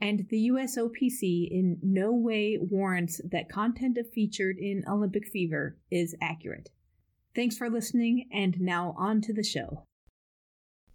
and 0.00 0.26
the 0.28 0.50
USOPC 0.50 1.48
in 1.50 1.78
no 1.82 2.12
way 2.12 2.58
warrants 2.60 3.20
that 3.30 3.48
content 3.48 3.98
featured 4.14 4.58
in 4.58 4.84
Olympic 4.88 5.26
Fever 5.26 5.76
is 5.90 6.14
accurate. 6.20 6.70
Thanks 7.34 7.56
for 7.56 7.68
listening, 7.68 8.28
and 8.32 8.60
now 8.60 8.94
on 8.98 9.20
to 9.22 9.32
the 9.32 9.42
show. 9.42 9.84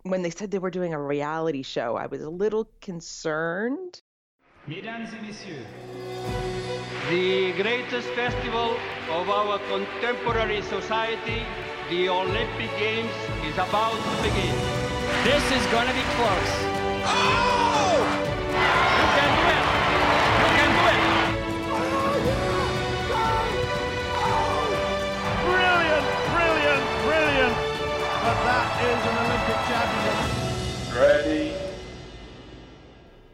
When 0.04 0.24
they 0.24 0.32
said 0.32 0.50
they 0.50 0.60
were 0.60 0.72
doing 0.72 0.94
a 0.94 1.02
reality 1.02 1.62
show, 1.62 1.96
I 1.96 2.08
was 2.08 2.22
a 2.22 2.30
little 2.30 2.70
concerned. 2.82 4.02
Mesdames 4.68 5.10
et 5.14 5.22
messieurs, 5.22 5.66
the 7.10 7.52
greatest 7.62 8.08
festival 8.10 8.76
of 9.10 9.30
our 9.30 9.60
contemporary 9.70 10.62
society, 10.64 11.46
the 11.90 12.10
Olympic 12.10 12.72
Games, 12.78 13.12
is 13.46 13.56
about 13.56 13.94
to 13.94 14.24
begin. 14.24 14.56
This 15.24 15.44
is 15.52 15.66
going 15.72 15.88
to 15.88 15.94
be 15.94 16.06
close. 16.18 16.54
Oh! 17.06 18.01
But 28.32 28.44
that 28.46 28.72
is 28.88 29.02
an 29.08 29.18
Olympic 29.28 29.60
champion. 30.88 31.52
Ready. 31.52 31.54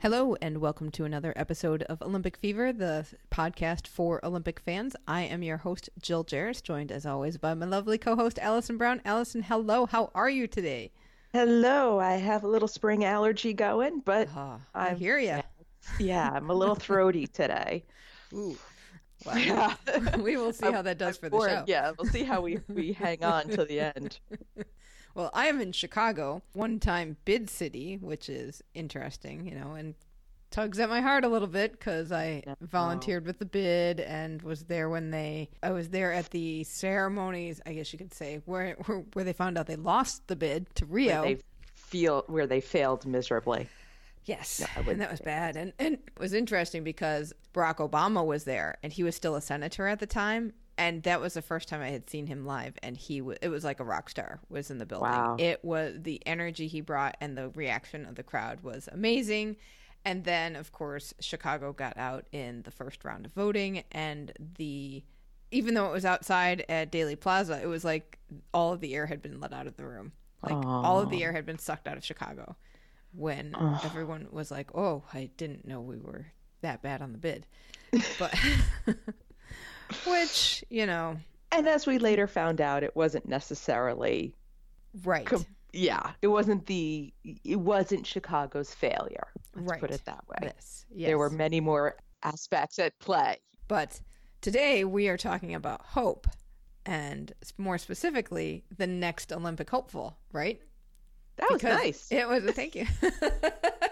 Hello, 0.01 0.35
and 0.41 0.57
welcome 0.57 0.89
to 0.89 1.03
another 1.05 1.33
episode 1.35 1.83
of 1.83 2.01
Olympic 2.01 2.35
Fever, 2.37 2.73
the 2.73 3.05
podcast 3.29 3.85
for 3.85 4.19
Olympic 4.25 4.59
fans. 4.59 4.95
I 5.07 5.21
am 5.21 5.43
your 5.43 5.57
host, 5.57 5.91
Jill 6.01 6.25
Jaracz, 6.25 6.63
joined 6.63 6.91
as 6.91 7.05
always 7.05 7.37
by 7.37 7.53
my 7.53 7.67
lovely 7.67 7.99
co 7.99 8.15
host, 8.15 8.39
Allison 8.41 8.79
Brown. 8.79 8.99
Allison, 9.05 9.43
hello. 9.43 9.85
How 9.85 10.09
are 10.15 10.31
you 10.31 10.47
today? 10.47 10.89
Hello, 11.31 11.99
I 11.99 12.13
have 12.13 12.43
a 12.43 12.47
little 12.47 12.67
spring 12.67 13.05
allergy 13.05 13.53
going, 13.53 13.99
but 13.99 14.29
Ah, 14.35 14.61
I 14.73 14.95
hear 14.95 15.19
you. 15.19 15.41
yeah, 15.99 16.31
I'm 16.33 16.49
a 16.49 16.55
little 16.55 16.73
throaty 16.73 17.27
today. 17.27 17.85
Ooh. 18.33 18.57
Wow. 19.25 19.35
Yeah. 19.35 19.73
we 20.17 20.37
will 20.37 20.53
see 20.53 20.71
how 20.71 20.83
that 20.83 20.99
does 20.99 21.17
for 21.17 21.27
the 21.27 21.39
show. 21.39 21.63
Yeah, 21.65 21.91
we'll 21.97 22.07
see 22.11 22.23
how 22.23 22.39
we, 22.41 22.59
we 22.67 22.93
hang 22.93 23.23
on 23.23 23.49
to 23.49 23.65
the 23.65 23.79
end. 23.79 24.19
Well, 25.17 25.31
I 25.33 25.47
am 25.47 25.59
in 25.59 25.71
Chicago, 25.71 26.43
one 26.53 26.79
time 26.79 27.17
bid 27.25 27.49
city, 27.49 27.97
which 27.99 28.29
is 28.29 28.63
interesting, 28.75 29.47
you 29.47 29.55
know, 29.55 29.73
and 29.73 29.95
tugs 30.51 30.79
at 30.79 30.89
my 30.89 31.01
heart 31.01 31.25
a 31.25 31.27
little 31.27 31.47
bit 31.47 31.71
because 31.71 32.11
I 32.11 32.43
volunteered 32.61 33.25
with 33.25 33.39
the 33.39 33.45
bid 33.45 33.99
and 33.99 34.39
was 34.43 34.65
there 34.65 34.89
when 34.89 35.09
they, 35.09 35.49
I 35.63 35.71
was 35.71 35.89
there 35.89 36.13
at 36.13 36.29
the 36.29 36.63
ceremonies, 36.65 37.59
I 37.65 37.73
guess 37.73 37.91
you 37.91 37.97
could 37.97 38.13
say, 38.13 38.43
where 38.45 38.75
where, 38.85 38.99
where 39.13 39.25
they 39.25 39.33
found 39.33 39.57
out 39.57 39.65
they 39.65 39.75
lost 39.75 40.27
the 40.27 40.35
bid 40.35 40.67
to 40.75 40.85
Rio. 40.85 41.23
They 41.23 41.39
feel 41.73 42.23
where 42.27 42.45
they 42.45 42.61
failed 42.61 43.07
miserably. 43.07 43.67
Yes, 44.25 44.63
would 44.77 44.87
and 44.87 45.01
that 45.01 45.09
was 45.09 45.21
bad. 45.21 45.55
And 45.55 45.73
and 45.79 45.95
it 45.95 46.19
was 46.19 46.33
interesting 46.33 46.83
because 46.83 47.33
Barack 47.55 47.77
Obama 47.77 48.23
was 48.23 48.43
there, 48.43 48.77
and 48.83 48.93
he 48.93 49.01
was 49.01 49.15
still 49.15 49.33
a 49.33 49.41
senator 49.41 49.87
at 49.87 49.99
the 49.99 50.05
time, 50.05 50.53
and 50.77 51.03
that 51.03 51.19
was 51.19 51.33
the 51.33 51.41
first 51.41 51.67
time 51.67 51.81
I 51.81 51.89
had 51.89 52.09
seen 52.09 52.27
him 52.27 52.45
live, 52.45 52.75
and 52.83 52.95
he 52.95 53.21
was 53.21 53.37
it 53.41 53.49
was 53.49 53.63
like 53.63 53.79
a 53.79 53.83
rock 53.83 54.09
star 54.09 54.39
was 54.49 54.69
in 54.69 54.77
the 54.77 54.85
building. 54.85 55.11
Wow. 55.11 55.35
It 55.39 55.63
was 55.63 55.95
the 56.01 56.21
energy 56.25 56.67
he 56.67 56.81
brought 56.81 57.17
and 57.19 57.37
the 57.37 57.49
reaction 57.49 58.05
of 58.05 58.15
the 58.15 58.23
crowd 58.23 58.61
was 58.61 58.87
amazing. 58.91 59.57
And 60.05 60.23
then 60.23 60.55
of 60.55 60.71
course 60.71 61.13
Chicago 61.19 61.73
got 61.73 61.97
out 61.97 62.27
in 62.31 62.61
the 62.63 62.71
first 62.71 63.03
round 63.03 63.25
of 63.25 63.33
voting, 63.33 63.83
and 63.91 64.31
the 64.57 65.03
even 65.51 65.73
though 65.73 65.87
it 65.87 65.93
was 65.93 66.05
outside 66.05 66.65
at 66.69 66.91
Daley 66.91 67.15
Plaza, 67.15 67.59
it 67.61 67.67
was 67.67 67.83
like 67.83 68.19
all 68.53 68.73
of 68.73 68.81
the 68.81 68.93
air 68.95 69.05
had 69.05 69.21
been 69.21 69.39
let 69.39 69.53
out 69.53 69.67
of 69.67 69.77
the 69.77 69.85
room. 69.85 70.11
Like 70.43 70.53
all 70.65 71.01
of 71.01 71.09
the 71.09 71.23
air 71.23 71.31
had 71.33 71.45
been 71.45 71.57
sucked 71.57 71.87
out 71.87 71.97
of 71.97 72.05
Chicago 72.05 72.55
when 73.11 73.55
everyone 73.83 74.27
was 74.31 74.51
like, 74.51 74.73
"Oh, 74.75 75.03
I 75.13 75.31
didn't 75.37 75.67
know 75.67 75.81
we 75.81 75.97
were 75.97 76.27
that 76.61 76.83
bad 76.83 77.01
on 77.01 77.11
the 77.11 77.17
bid," 77.17 77.47
but 78.19 78.33
which 80.05 80.63
you 80.69 80.85
know, 80.85 81.17
And 81.51 81.67
as 81.67 81.85
we 81.87 81.97
later 81.97 82.27
found 82.27 82.61
out, 82.61 82.83
it 82.83 82.95
wasn't 82.95 83.27
necessarily 83.27 84.33
right, 85.03 85.25
com- 85.25 85.45
yeah, 85.73 86.11
it 86.21 86.27
wasn't 86.27 86.65
the 86.65 87.13
it 87.43 87.59
wasn't 87.59 88.05
Chicago's 88.05 88.73
failure. 88.73 89.27
Let's 89.55 89.69
right. 89.69 89.79
put 89.79 89.91
it 89.91 90.05
that 90.05 90.27
way. 90.27 90.37
Yes, 90.43 90.85
yes. 90.93 91.07
There 91.07 91.17
were 91.17 91.29
many 91.29 91.59
more 91.59 91.97
aspects 92.23 92.79
at 92.79 92.97
play. 92.99 93.37
but 93.67 93.99
today 94.41 94.83
we 94.83 95.07
are 95.07 95.17
talking 95.17 95.55
about 95.55 95.81
hope, 95.81 96.27
and 96.85 97.31
more 97.57 97.77
specifically, 97.77 98.63
the 98.77 98.87
next 98.87 99.31
Olympic 99.31 99.69
hopeful. 99.69 100.17
Right? 100.31 100.61
That 101.37 101.51
was 101.51 101.61
Because 101.61 101.77
nice. 101.77 102.07
It 102.11 102.27
was. 102.27 102.43
A 102.45 102.51
thank 102.51 102.75
you. 102.75 102.87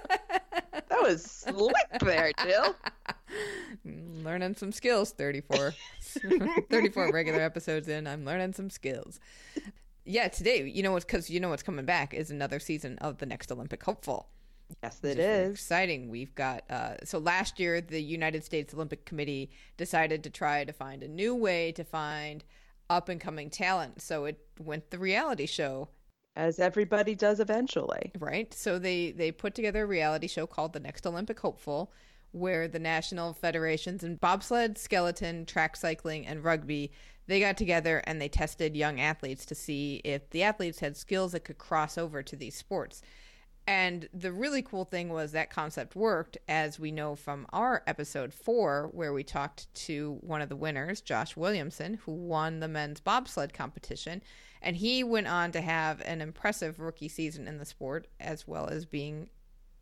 That 0.90 1.02
was 1.02 1.24
slick 1.24 1.74
there, 2.02 2.32
Jill. 2.44 2.76
learning 4.24 4.56
some 4.56 4.72
skills 4.72 5.12
34 5.12 5.74
34 6.70 7.12
regular 7.12 7.42
episodes 7.42 7.88
in 7.88 8.08
i'm 8.08 8.26
learning 8.26 8.54
some 8.54 8.70
skills. 8.70 9.20
Yeah 10.04 10.28
today 10.28 10.68
you 10.68 10.84
know 10.84 10.92
what's 10.92 11.06
because 11.06 11.30
you 11.30 11.40
know 11.40 11.50
what's 11.50 11.64
coming 11.64 11.86
back 11.86 12.14
is 12.14 12.32
another 12.32 12.60
season 12.60 12.98
of 13.00 13.18
the 13.20 13.26
next 13.26 13.52
olympic 13.52 13.84
hopeful. 13.84 14.30
Yes, 14.82 15.00
it 15.04 15.20
is 15.20 15.50
it 15.50 15.52
exciting. 15.52 16.10
We've 16.10 16.34
got 16.34 16.64
uh, 16.72 16.96
so 17.04 17.20
last 17.20 17.60
year 17.60 17.82
the 17.82 18.02
united 18.02 18.44
states 18.44 18.74
olympic 18.74 19.06
committee 19.06 19.52
decided 19.78 20.24
to 20.24 20.30
try 20.30 20.64
to 20.64 20.74
find 20.74 21.04
a 21.04 21.08
new 21.08 21.36
way 21.36 21.72
to 21.74 21.84
find 21.84 22.44
up 22.90 23.10
and 23.10 23.20
coming 23.20 23.50
talent. 23.50 24.02
So 24.02 24.26
it 24.26 24.40
went 24.60 24.90
the 24.92 25.00
reality 25.00 25.46
show 25.46 25.90
As 26.36 26.60
everybody 26.60 27.16
does 27.16 27.40
eventually. 27.40 28.12
right 28.20 28.54
so 28.54 28.78
they 28.78 29.12
they 29.12 29.32
put 29.32 29.56
together 29.56 29.84
a 29.84 29.88
reality 29.88 30.28
show 30.28 30.46
called 30.46 30.74
the 30.74 30.80
next 30.80 31.06
olympic 31.08 31.40
hopeful 31.40 31.92
where 32.32 32.68
the 32.68 32.80
national 32.80 33.34
federations 33.34 34.04
in 34.04 34.18
bobsled 34.18 34.78
skeleton 34.78 35.46
track 35.46 35.76
cycling 35.78 36.28
and 36.28 36.44
rugby 36.44 36.92
they 37.28 37.40
got 37.40 37.58
together 37.58 38.04
and 38.06 38.22
they 38.22 38.28
tested 38.28 38.76
young 38.76 39.00
athletes 39.00 39.46
to 39.46 39.56
see 39.56 40.02
if 40.04 40.30
the 40.32 40.44
athletes 40.44 40.80
had 40.80 40.98
skills 40.98 41.32
that 41.32 41.46
could 41.46 41.58
cross 41.58 41.98
over 41.98 42.22
to 42.22 42.36
these 42.36 42.56
sports 42.56 43.02
and 43.68 44.08
the 44.14 44.32
really 44.32 44.62
cool 44.62 44.86
thing 44.86 45.10
was 45.10 45.32
that 45.32 45.50
concept 45.50 45.96
worked, 45.96 46.38
as 46.48 46.80
we 46.80 46.92
know 46.92 47.16
from 47.16 47.46
our 47.52 47.82
episode 47.88 48.34
four, 48.34 48.90
where 48.94 49.12
we 49.14 49.24
talked 49.24 49.74
to 49.86 50.18
one 50.22 50.42
of 50.42 50.50
the 50.50 50.56
winners, 50.56 51.02
Josh 51.02 51.36
Williamson, 51.36 51.96
who 52.06 52.12
won 52.14 52.60
the 52.60 52.68
men's 52.68 53.00
bobsled 53.00 53.54
competition. 53.54 54.22
And 54.62 54.76
he 54.76 55.04
went 55.04 55.28
on 55.28 55.52
to 55.52 55.62
have 55.62 56.02
an 56.02 56.22
impressive 56.22 56.80
rookie 56.80 57.10
season 57.10 57.48
in 57.48 57.58
the 57.58 57.66
sport, 57.66 58.08
as 58.20 58.48
well 58.48 58.68
as 58.68 58.86
being 58.86 59.30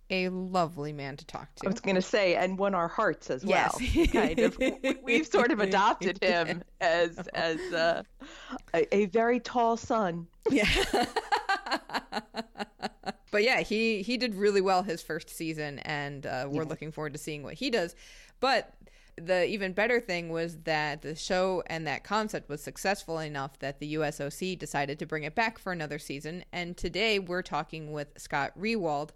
a 0.10 0.28
lovely 0.30 0.92
man 0.92 1.16
to 1.18 1.26
talk 1.26 1.56
to. 1.56 1.66
I 1.68 1.72
was 1.72 1.80
going 1.80 1.96
to 1.96 2.02
say, 2.02 2.36
and 2.36 2.58
won 2.58 2.76
our 2.76 2.90
hearts 2.90 3.30
as 3.30 3.44
Yes. 3.44 3.78
well. 3.96 4.06
kind 4.12 4.40
of. 4.40 4.58
We- 4.58 4.98
We've 5.02 5.26
sort 5.28 5.52
of 5.52 5.60
adopted 5.60 6.20
him 6.24 6.64
as 6.82 7.18
as 7.34 7.60
uh, 7.74 8.04
a, 8.74 8.96
a 8.96 9.06
very 9.08 9.40
tall 9.40 9.78
son. 9.78 10.28
Yeah. 10.52 10.68
but 13.34 13.44
yeah, 13.44 13.62
he 13.62 14.04
he 14.04 14.16
did 14.16 14.36
really 14.36 14.62
well 14.62 14.84
his 14.84 15.02
first 15.02 15.28
season, 15.28 15.80
and 15.80 16.28
uh, 16.28 16.46
we're 16.48 16.66
looking 16.66 16.92
forward 16.92 17.14
to 17.14 17.20
seeing 17.20 17.42
what 17.42 17.56
he 17.56 17.72
does. 17.72 17.96
But 18.40 18.76
the 19.16 19.48
even 19.48 19.74
better 19.74 20.00
thing 20.00 20.30
was 20.30 20.58
that 20.66 21.02
the 21.02 21.16
show 21.16 21.64
and 21.66 21.88
that 21.88 22.04
concept 22.04 22.48
was 22.48 22.62
successful 22.62 23.18
enough 23.18 23.58
that 23.58 23.80
the 23.80 23.96
USOC 23.96 24.60
decided 24.60 25.00
to 25.00 25.08
bring 25.08 25.24
it 25.24 25.34
back 25.34 25.58
for 25.58 25.72
another 25.72 25.98
season. 25.98 26.46
And 26.54 26.78
today 26.78 27.18
we're 27.18 27.42
talking 27.42 27.92
with 27.92 28.10
Scott 28.18 28.52
Riewald, 28.56 29.14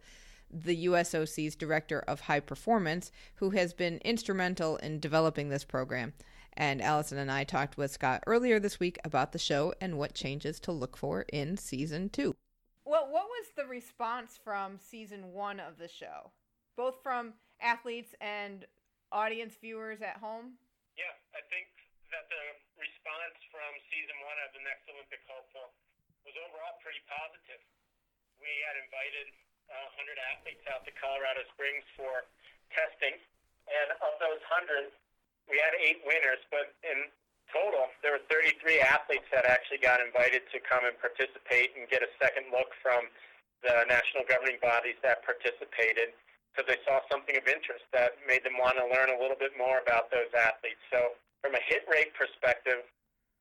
the 0.49 0.87
USOC's 0.87 1.55
Director 1.55 1.99
of 1.99 2.21
High 2.21 2.39
Performance, 2.39 3.11
who 3.35 3.51
has 3.51 3.71
been 3.71 3.99
instrumental 3.99 4.77
in 4.77 4.99
developing 4.99 5.49
this 5.49 5.63
program. 5.63 6.13
And 6.53 6.81
Allison 6.81 7.19
and 7.19 7.31
I 7.31 7.43
talked 7.43 7.77
with 7.77 7.91
Scott 7.91 8.23
earlier 8.25 8.59
this 8.59 8.79
week 8.79 8.97
about 9.03 9.31
the 9.31 9.37
show 9.37 9.75
and 9.79 9.99
what 9.99 10.15
changes 10.15 10.59
to 10.61 10.71
look 10.71 10.97
for 10.97 11.25
in 11.31 11.55
season 11.55 12.09
two. 12.09 12.35
Well, 12.87 13.11
what 13.11 13.27
was 13.27 13.51
the 13.59 13.67
response 13.67 14.39
from 14.39 14.79
season 14.79 15.35
one 15.35 15.59
of 15.59 15.75
the 15.75 15.91
show, 15.91 16.31
both 16.79 17.03
from 17.03 17.35
athletes 17.59 18.15
and 18.23 18.63
audience 19.11 19.59
viewers 19.59 19.99
at 19.99 20.23
home? 20.23 20.55
Yeah, 20.95 21.11
I 21.35 21.43
think 21.51 21.67
that 22.15 22.31
the 22.31 22.43
response 22.79 23.35
from 23.51 23.75
season 23.91 24.15
one 24.23 24.39
of 24.39 24.55
the 24.55 24.63
Next 24.63 24.87
Olympic 24.87 25.19
Hopeful 25.27 25.67
was 26.23 26.31
overall 26.39 26.79
pretty 26.79 27.03
positive. 27.11 27.59
We 28.39 28.47
had 28.71 28.79
invited 28.79 29.35
uh, 29.67 29.99
100 29.99 30.15
athletes 30.31 30.63
out 30.71 30.87
to 30.87 30.95
Colorado 30.95 31.43
Springs 31.59 31.83
for 31.99 32.23
testing, 32.71 33.19
and 33.67 33.99
of 33.99 34.15
those 34.23 34.39
100, 34.63 34.95
we 35.51 35.59
had 35.59 35.75
eight 35.75 36.07
winners, 36.07 36.39
but 36.47 36.71
in 36.87 37.11
total, 37.51 37.87
there 38.03 38.13
were 38.15 38.23
33 38.29 38.79
athletes 38.83 39.27
that 39.31 39.47
actually 39.47 39.79
got 39.79 40.03
invited 40.03 40.43
to 40.51 40.57
come 40.63 40.83
and 40.83 40.95
participate 40.99 41.75
and 41.75 41.87
get 41.87 42.03
a 42.03 42.11
second 42.19 42.51
look 42.51 42.71
from 42.83 43.07
the 43.65 43.87
national 43.89 44.27
governing 44.27 44.61
bodies 44.61 44.99
that 45.01 45.25
participated 45.25 46.13
because 46.53 46.67
they 46.69 46.79
saw 46.85 47.01
something 47.09 47.37
of 47.37 47.45
interest 47.45 47.85
that 47.93 48.17
made 48.25 48.41
them 48.45 48.57
want 48.57 48.77
to 48.77 48.85
learn 48.89 49.13
a 49.13 49.17
little 49.17 49.37
bit 49.37 49.53
more 49.57 49.81
about 49.81 50.09
those 50.09 50.29
athletes. 50.33 50.81
So, 50.89 51.17
from 51.41 51.53
a 51.53 51.63
hit 51.69 51.85
rate 51.85 52.13
perspective, 52.17 52.81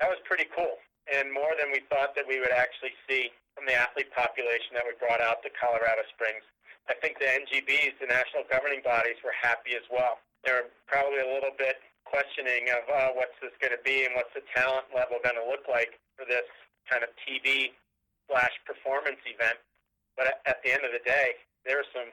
that 0.00 0.08
was 0.08 0.20
pretty 0.28 0.44
cool 0.52 0.76
and 1.12 1.30
more 1.30 1.54
than 1.54 1.70
we 1.70 1.86
thought 1.86 2.18
that 2.18 2.26
we 2.26 2.42
would 2.42 2.50
actually 2.50 2.94
see 3.06 3.30
from 3.54 3.66
the 3.66 3.74
athlete 3.74 4.10
population 4.10 4.74
that 4.74 4.82
we 4.82 4.92
brought 4.98 5.22
out 5.22 5.42
to 5.46 5.50
Colorado 5.54 6.02
Springs. 6.14 6.42
I 6.90 6.94
think 6.98 7.18
the 7.18 7.30
NGBs, 7.30 7.98
the 8.02 8.10
national 8.10 8.46
governing 8.50 8.82
bodies, 8.82 9.18
were 9.22 9.34
happy 9.34 9.74
as 9.74 9.86
well. 9.90 10.18
They 10.44 10.54
were 10.54 10.70
probably 10.86 11.22
a 11.22 11.30
little 11.30 11.54
bit 11.58 11.82
questioning 12.06 12.70
of 12.70 12.82
uh, 12.86 13.10
what's 13.18 13.36
this 13.42 13.52
going 13.58 13.74
to 13.74 13.82
be 13.82 14.06
and 14.06 14.14
what's 14.14 14.32
the 14.32 14.46
talent 14.54 14.86
level 14.94 15.18
going 15.20 15.36
to 15.36 15.46
look 15.46 15.66
like 15.66 15.98
for 16.14 16.24
this 16.24 16.46
kind 16.86 17.02
of 17.02 17.10
TV 17.26 17.74
slash 18.30 18.54
performance 18.62 19.20
event. 19.26 19.58
But 20.14 20.40
at 20.46 20.62
the 20.64 20.72
end 20.72 20.86
of 20.86 20.94
the 20.94 21.02
day, 21.04 21.36
there 21.66 21.82
were 21.82 21.90
some 21.92 22.08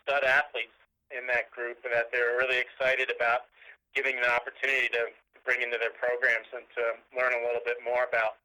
stud 0.00 0.24
athletes 0.24 0.74
in 1.12 1.28
that 1.28 1.52
group 1.52 1.82
that 1.84 2.08
they 2.14 2.22
were 2.22 2.40
really 2.40 2.58
excited 2.58 3.12
about 3.12 3.50
giving 3.92 4.16
an 4.16 4.24
opportunity 4.24 4.88
to 4.96 5.12
bring 5.44 5.60
into 5.60 5.76
their 5.76 5.92
programs 5.92 6.48
and 6.54 6.64
to 6.78 6.96
learn 7.12 7.34
a 7.36 7.42
little 7.44 7.62
bit 7.66 7.82
more 7.84 8.08
about. 8.08 8.40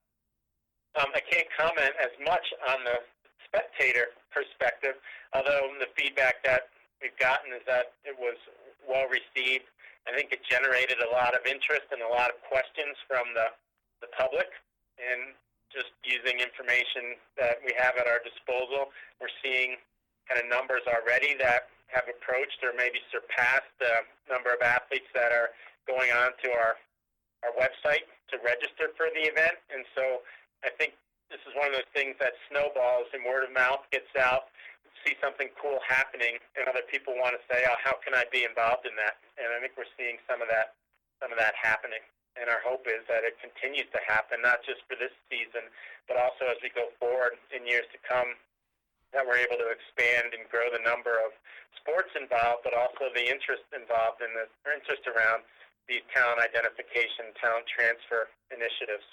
Um, 0.99 1.13
I 1.13 1.21
can't 1.21 1.47
comment 1.53 1.93
as 2.01 2.11
much 2.25 2.43
on 2.73 2.83
the 2.83 2.99
spectator 3.45 4.11
perspective, 4.33 4.99
although 5.31 5.71
the 5.79 5.87
feedback 5.95 6.43
that 6.43 6.73
we've 6.99 7.15
gotten 7.21 7.53
is 7.53 7.63
that 7.69 7.93
it 8.03 8.17
was 8.17 8.35
well 8.83 9.05
received 9.07 9.69
I 10.07 10.15
think 10.15 10.31
it 10.31 10.39
generated 10.47 11.03
a 11.03 11.11
lot 11.11 11.35
of 11.35 11.43
interest 11.43 11.91
and 11.91 11.99
a 11.99 12.07
lot 12.07 12.31
of 12.31 12.39
questions 12.47 12.95
from 13.11 13.27
the, 13.35 13.51
the 13.99 14.07
public. 14.15 14.47
And 14.97 15.35
just 15.67 15.91
using 16.07 16.39
information 16.39 17.19
that 17.35 17.59
we 17.61 17.75
have 17.75 17.99
at 17.99 18.07
our 18.07 18.23
disposal, 18.23 18.89
we're 19.19 19.33
seeing 19.43 19.75
kind 20.31 20.39
of 20.39 20.47
numbers 20.47 20.87
already 20.87 21.35
that 21.43 21.67
have 21.91 22.07
approached 22.07 22.63
or 22.63 22.71
maybe 22.75 23.03
surpassed 23.11 23.71
the 23.79 24.03
number 24.31 24.51
of 24.51 24.63
athletes 24.63 25.07
that 25.11 25.31
are 25.31 25.51
going 25.87 26.11
on 26.11 26.31
to 26.43 26.51
our, 26.51 26.79
our 27.43 27.53
website 27.59 28.07
to 28.31 28.39
register 28.43 28.91
for 28.95 29.07
the 29.11 29.27
event. 29.27 29.55
And 29.71 29.83
so 29.95 30.23
I 30.63 30.71
think 30.75 30.95
this 31.31 31.39
is 31.47 31.55
one 31.55 31.67
of 31.67 31.75
those 31.75 31.91
things 31.95 32.15
that 32.19 32.35
snowballs 32.47 33.11
and 33.11 33.23
word 33.23 33.47
of 33.47 33.51
mouth 33.51 33.83
gets 33.91 34.11
out 34.19 34.51
see 35.07 35.15
something 35.23 35.47
cool 35.55 35.79
happening 35.87 36.35
and 36.59 36.67
other 36.67 36.83
people 36.91 37.15
want 37.15 37.31
to 37.31 37.41
say, 37.47 37.63
"Oh, 37.63 37.79
how 37.79 37.95
can 38.03 38.11
I 38.11 38.27
be 38.27 38.43
involved 38.43 38.83
in 38.83 38.91
that?" 38.99 39.15
And 39.39 39.47
I 39.55 39.63
think 39.63 39.79
we're 39.79 39.87
seeing 39.95 40.19
some 40.27 40.43
of 40.43 40.51
that 40.51 40.75
some 41.23 41.31
of 41.31 41.39
that 41.39 41.55
happening. 41.55 42.03
And 42.35 42.51
our 42.51 42.59
hope 42.61 42.85
is 42.85 43.01
that 43.07 43.23
it 43.23 43.39
continues 43.41 43.89
to 43.89 43.99
happen, 44.05 44.41
not 44.41 44.61
just 44.61 44.85
for 44.85 44.93
this 44.93 45.13
season, 45.25 45.65
but 46.05 46.17
also 46.17 46.45
as 46.45 46.61
we 46.61 46.69
go 46.69 46.91
forward 46.99 47.39
in 47.49 47.65
years 47.65 47.87
to 47.89 47.97
come, 48.05 48.37
that 49.11 49.25
we're 49.25 49.41
able 49.41 49.57
to 49.57 49.69
expand 49.73 50.37
and 50.37 50.45
grow 50.51 50.69
the 50.69 50.83
number 50.85 51.17
of 51.17 51.33
sports 51.73 52.13
involved, 52.13 52.61
but 52.61 52.75
also 52.77 53.09
the 53.15 53.25
interest 53.25 53.65
involved 53.73 54.21
in 54.21 54.29
the 54.35 54.45
interest 54.69 55.07
around 55.07 55.41
these 55.89 56.03
talent 56.13 56.37
identification, 56.37 57.33
talent 57.41 57.65
transfer 57.65 58.29
initiatives. 58.53 59.07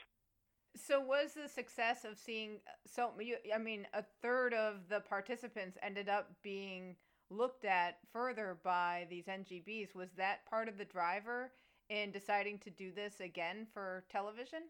So 0.77 1.01
was 1.01 1.35
the 1.35 1.49
success 1.49 2.05
of 2.05 2.19
seeing 2.19 2.59
uh, 2.67 2.73
so 2.87 3.11
I 3.55 3.59
mean 3.59 3.87
a 3.95 4.03
third 4.23 4.55
of 4.55 4.89
the 4.89 5.01
participants 5.01 5.79
ended 5.83 6.09
up 6.09 6.33
being 6.43 6.97
looked 7.31 7.65
at 7.65 7.99
further 8.13 8.59
by 8.63 9.07
these 9.09 9.27
NGBs 9.27 9.95
was 9.95 10.11
that 10.17 10.45
part 10.47 10.69
of 10.69 10.79
the 10.79 10.85
driver 10.85 11.53
in 11.91 12.11
deciding 12.11 12.59
to 12.59 12.71
do 12.71 12.93
this 12.93 13.21
again 13.21 13.67
for 13.73 14.05
television? 14.11 14.65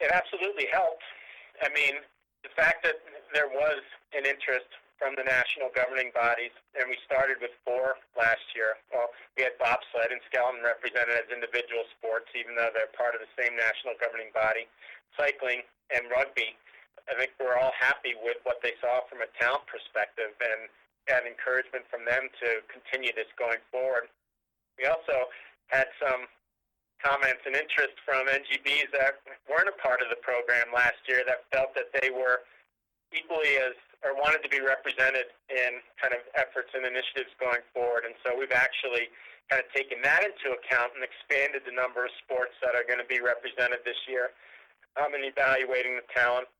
It 0.00 0.10
absolutely 0.12 0.66
helped. 0.72 1.02
I 1.62 1.68
mean, 1.74 1.98
the 2.42 2.50
fact 2.54 2.84
that 2.84 3.02
there 3.34 3.48
was 3.48 3.82
an 4.14 4.24
interest 4.24 4.70
from 4.98 5.14
the 5.14 5.22
national 5.22 5.70
governing 5.74 6.10
bodies, 6.10 6.50
and 6.74 6.90
we 6.90 6.98
started 7.06 7.38
with 7.38 7.54
four 7.62 7.94
last 8.18 8.42
year. 8.58 8.74
Well, 8.90 9.14
we 9.38 9.46
had 9.46 9.54
bobsled 9.62 10.10
and 10.10 10.18
skeleton 10.26 10.62
represented 10.66 11.14
as 11.14 11.30
individual 11.30 11.86
sports, 11.94 12.26
even 12.34 12.58
though 12.58 12.74
they're 12.74 12.90
part 12.98 13.14
of 13.14 13.22
the 13.22 13.30
same 13.38 13.54
national 13.54 13.94
governing 14.02 14.34
body 14.34 14.66
cycling, 15.16 15.62
and 15.94 16.04
rugby. 16.12 16.56
I 17.08 17.16
think 17.16 17.32
we're 17.40 17.56
all 17.56 17.72
happy 17.72 18.12
with 18.20 18.36
what 18.44 18.60
they 18.60 18.76
saw 18.84 19.00
from 19.08 19.24
a 19.24 19.30
talent 19.40 19.64
perspective 19.64 20.36
and 20.36 20.68
had 21.08 21.24
encouragement 21.24 21.88
from 21.88 22.04
them 22.04 22.28
to 22.44 22.60
continue 22.68 23.16
this 23.16 23.30
going 23.40 23.64
forward. 23.72 24.12
We 24.76 24.84
also 24.84 25.32
had 25.72 25.88
some 25.96 26.28
comments 27.00 27.40
and 27.48 27.56
interest 27.56 27.96
from 28.04 28.28
NGBs 28.28 28.92
that 28.92 29.24
weren't 29.48 29.72
a 29.72 29.78
part 29.80 30.04
of 30.04 30.12
the 30.12 30.20
program 30.20 30.68
last 30.74 31.00
year 31.08 31.24
that 31.24 31.48
felt 31.48 31.72
that 31.78 31.88
they 31.96 32.12
were 32.12 32.44
equally 33.14 33.56
as 33.56 33.72
or 34.06 34.14
wanted 34.14 34.38
to 34.46 34.50
be 34.52 34.62
represented 34.62 35.26
in 35.50 35.82
kind 35.98 36.14
of 36.14 36.22
efforts 36.38 36.70
and 36.70 36.86
initiatives 36.86 37.34
going 37.42 37.64
forward. 37.74 38.06
And 38.06 38.14
so 38.22 38.30
we've 38.30 38.54
actually 38.54 39.10
kind 39.50 39.58
of 39.58 39.66
taken 39.74 39.98
that 40.06 40.22
into 40.22 40.54
account 40.54 40.94
and 40.94 41.02
expanded 41.02 41.66
the 41.66 41.74
number 41.74 42.06
of 42.06 42.12
sports 42.22 42.54
that 42.62 42.78
are 42.78 42.86
going 42.86 43.02
to 43.02 43.08
be 43.10 43.18
represented 43.18 43.82
this 43.82 43.98
year 44.06 44.30
um, 44.98 45.14
and 45.14 45.24
evaluating 45.24 45.94
the 45.94 46.06
talent 46.10 46.50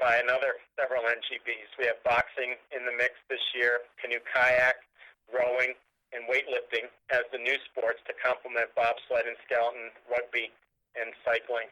by 0.00 0.18
another 0.18 0.58
several 0.74 1.04
NGBs. 1.06 1.70
We 1.78 1.86
have 1.86 2.00
boxing 2.02 2.58
in 2.74 2.82
the 2.82 2.94
mix 2.96 3.14
this 3.30 3.42
year, 3.54 3.84
canoe 4.00 4.20
kayak, 4.32 4.82
rowing, 5.30 5.76
and 6.10 6.26
weightlifting 6.26 6.90
as 7.10 7.26
the 7.30 7.38
new 7.38 7.58
sports 7.70 8.00
to 8.08 8.12
complement 8.18 8.70
bobsled 8.74 9.26
and 9.26 9.36
skeleton, 9.46 9.90
rugby, 10.06 10.50
and 10.98 11.10
cycling. 11.22 11.70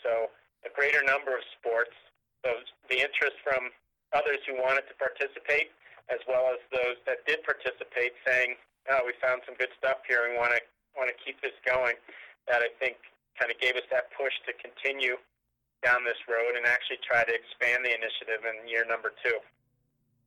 So 0.00 0.32
a 0.64 0.70
greater 0.72 1.04
number 1.04 1.36
of 1.36 1.44
sports. 1.58 1.94
So 2.44 2.58
the 2.90 2.98
interest 2.98 3.38
from 3.44 3.70
others 4.12 4.42
who 4.48 4.58
wanted 4.58 4.88
to 4.90 4.94
participate, 4.98 5.70
as 6.10 6.18
well 6.26 6.50
as 6.50 6.60
those 6.74 6.98
that 7.06 7.22
did 7.24 7.44
participate, 7.46 8.16
saying, 8.26 8.56
"Oh, 8.90 9.06
we 9.06 9.12
found 9.22 9.42
some 9.46 9.54
good 9.54 9.70
stuff 9.78 10.02
here, 10.08 10.26
and 10.26 10.34
want 10.36 10.52
to 10.56 10.60
want 10.96 11.08
to 11.08 11.16
keep 11.22 11.40
this 11.40 11.54
going." 11.64 11.96
That 12.48 12.62
I 12.62 12.68
think 12.82 12.98
kind 13.38 13.52
of 13.52 13.58
gave 13.60 13.76
us 13.76 13.86
that 13.90 14.10
push 14.18 14.34
to 14.46 14.52
continue 14.58 15.16
down 15.82 16.06
this 16.06 16.18
road 16.30 16.54
and 16.54 16.64
actually 16.64 17.02
try 17.02 17.26
to 17.26 17.34
expand 17.34 17.84
the 17.84 17.92
initiative 17.92 18.46
in 18.46 18.66
year 18.70 18.86
number 18.86 19.12
two. 19.20 19.42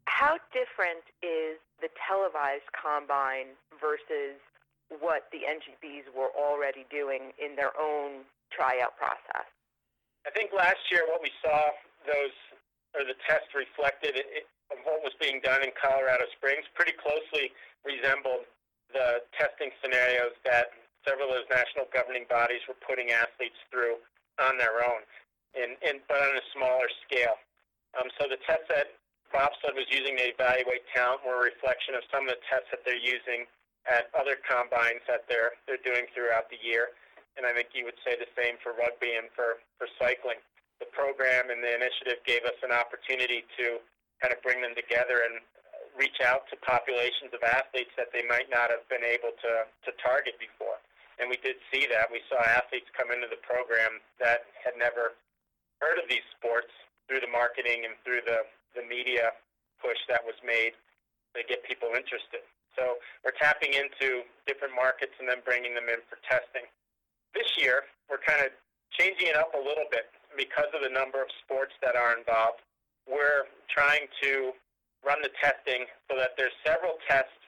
How 0.06 0.38
different 0.54 1.02
is 1.26 1.58
the 1.82 1.90
televised 1.98 2.70
combine 2.76 3.58
versus 3.82 4.38
what 5.02 5.26
the 5.34 5.42
NGBs 5.48 6.14
were 6.14 6.30
already 6.38 6.86
doing 6.94 7.34
in 7.42 7.58
their 7.58 7.74
own 7.74 8.28
tryout 8.54 8.94
process? 9.00 9.50
I 10.28 10.32
think 10.32 10.54
last 10.54 10.80
year 10.94 11.10
what 11.10 11.26
we 11.26 11.34
saw 11.42 11.74
those 12.06 12.36
or 12.94 13.04
the 13.04 13.18
test 13.28 13.52
reflected 13.52 14.16
it, 14.16 14.48
of 14.72 14.80
what 14.88 15.04
was 15.04 15.14
being 15.20 15.44
done 15.44 15.62
in 15.62 15.70
Colorado 15.76 16.26
Springs 16.38 16.64
pretty 16.74 16.96
closely 16.96 17.52
resembled 17.84 18.48
the 18.94 19.22
testing 19.36 19.70
scenarios 19.84 20.34
that 20.48 20.72
several 21.04 21.30
of 21.30 21.44
those 21.44 21.50
national 21.52 21.86
governing 21.92 22.26
bodies 22.32 22.64
were 22.66 22.78
putting 22.82 23.12
athletes 23.12 23.60
through 23.70 24.00
on 24.40 24.58
their 24.58 24.82
own 24.82 25.04
in, 25.56 25.80
in, 25.84 26.04
but 26.08 26.20
on 26.20 26.36
a 26.36 26.46
smaller 26.54 26.88
scale. 27.08 27.40
Um, 27.96 28.12
so 28.20 28.28
the 28.28 28.40
tests 28.44 28.68
that 28.70 28.96
bobsled 29.32 29.76
was 29.76 29.88
using 29.90 30.20
to 30.20 30.26
evaluate 30.32 30.84
talent 30.92 31.24
were 31.24 31.44
a 31.44 31.52
reflection 31.52 31.96
of 31.96 32.04
some 32.12 32.28
of 32.28 32.36
the 32.36 32.42
tests 32.48 32.70
that 32.72 32.84
they're 32.84 33.00
using 33.00 33.48
at 33.88 34.12
other 34.18 34.38
combines 34.44 35.02
that 35.06 35.30
they're 35.30 35.54
they're 35.70 35.82
doing 35.86 36.10
throughout 36.12 36.50
the 36.50 36.60
year. 36.60 36.94
And 37.36 37.44
I 37.44 37.52
think 37.52 37.76
you 37.76 37.84
would 37.84 38.00
say 38.08 38.16
the 38.16 38.32
same 38.40 38.56
for 38.64 38.72
rugby 38.76 39.20
and 39.20 39.28
for, 39.36 39.60
for 39.76 39.92
cycling. 40.00 40.40
The 40.80 40.88
program 40.96 41.52
and 41.52 41.60
the 41.60 41.72
initiative 41.76 42.24
gave 42.24 42.48
us 42.48 42.56
an 42.64 42.72
opportunity 42.72 43.44
to 43.60 43.84
kind 44.24 44.32
of 44.32 44.40
bring 44.40 44.64
them 44.64 44.72
together 44.72 45.28
and 45.28 45.44
reach 46.00 46.24
out 46.24 46.48
to 46.52 46.56
populations 46.64 47.32
of 47.36 47.44
athletes 47.44 47.92
that 48.00 48.12
they 48.16 48.24
might 48.28 48.48
not 48.52 48.72
have 48.72 48.84
been 48.88 49.04
able 49.04 49.36
to, 49.44 49.68
to 49.68 49.92
target 50.00 50.36
before. 50.40 50.80
And 51.20 51.32
we 51.32 51.40
did 51.40 51.56
see 51.72 51.88
that. 51.92 52.12
We 52.12 52.20
saw 52.28 52.40
athletes 52.44 52.92
come 52.92 53.12
into 53.12 53.28
the 53.32 53.40
program 53.44 54.04
that 54.20 54.52
had 54.60 54.76
never 54.76 55.16
heard 55.82 56.00
of 56.00 56.08
these 56.10 56.26
sports 56.38 56.72
through 57.08 57.22
the 57.22 57.32
marketing 57.32 57.86
and 57.86 57.94
through 58.02 58.24
the, 58.26 58.44
the 58.74 58.84
media 58.86 59.36
push 59.80 60.00
that 60.10 60.24
was 60.24 60.36
made. 60.42 60.74
they 61.36 61.44
get 61.46 61.62
people 61.68 61.92
interested. 61.94 62.42
So 62.76 63.00
we're 63.24 63.36
tapping 63.40 63.72
into 63.72 64.28
different 64.48 64.76
markets 64.76 65.16
and 65.20 65.28
then 65.28 65.40
bringing 65.48 65.76
them 65.76 65.88
in 65.88 66.04
for 66.12 66.20
testing. 66.28 66.68
This 67.32 67.48
year, 67.56 67.88
we're 68.12 68.24
kind 68.24 68.44
of 68.44 68.52
changing 68.96 69.32
it 69.32 69.36
up 69.36 69.52
a 69.56 69.62
little 69.62 69.88
bit 69.92 70.12
because 70.36 70.68
of 70.76 70.84
the 70.84 70.92
number 70.92 71.24
of 71.24 71.28
sports 71.44 71.72
that 71.84 71.96
are 71.96 72.16
involved. 72.16 72.64
We're 73.08 73.48
trying 73.72 74.08
to 74.24 74.52
run 75.04 75.24
the 75.24 75.32
testing 75.40 75.88
so 76.12 76.18
that 76.20 76.36
there's 76.36 76.56
several 76.66 77.00
tests 77.08 77.40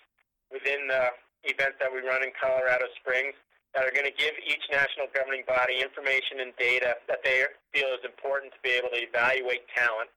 within 0.52 0.88
the 0.88 1.12
event 1.44 1.76
that 1.80 1.92
we 1.92 2.00
run 2.04 2.24
in 2.24 2.32
Colorado 2.40 2.88
Springs 3.00 3.36
that 3.76 3.84
are 3.84 3.94
going 3.94 4.08
to 4.08 4.16
give 4.16 4.34
each 4.46 4.64
national 4.72 5.12
governing 5.14 5.44
body 5.48 5.82
information 5.82 6.40
and 6.42 6.56
data 6.58 6.96
that 7.08 7.22
they 7.24 7.46
feel 7.74 7.92
is 7.94 8.04
important 8.06 8.54
to 8.54 8.60
be 8.64 8.74
able 8.74 8.90
to 8.90 9.02
evaluate 9.02 9.68
talent. 9.76 10.10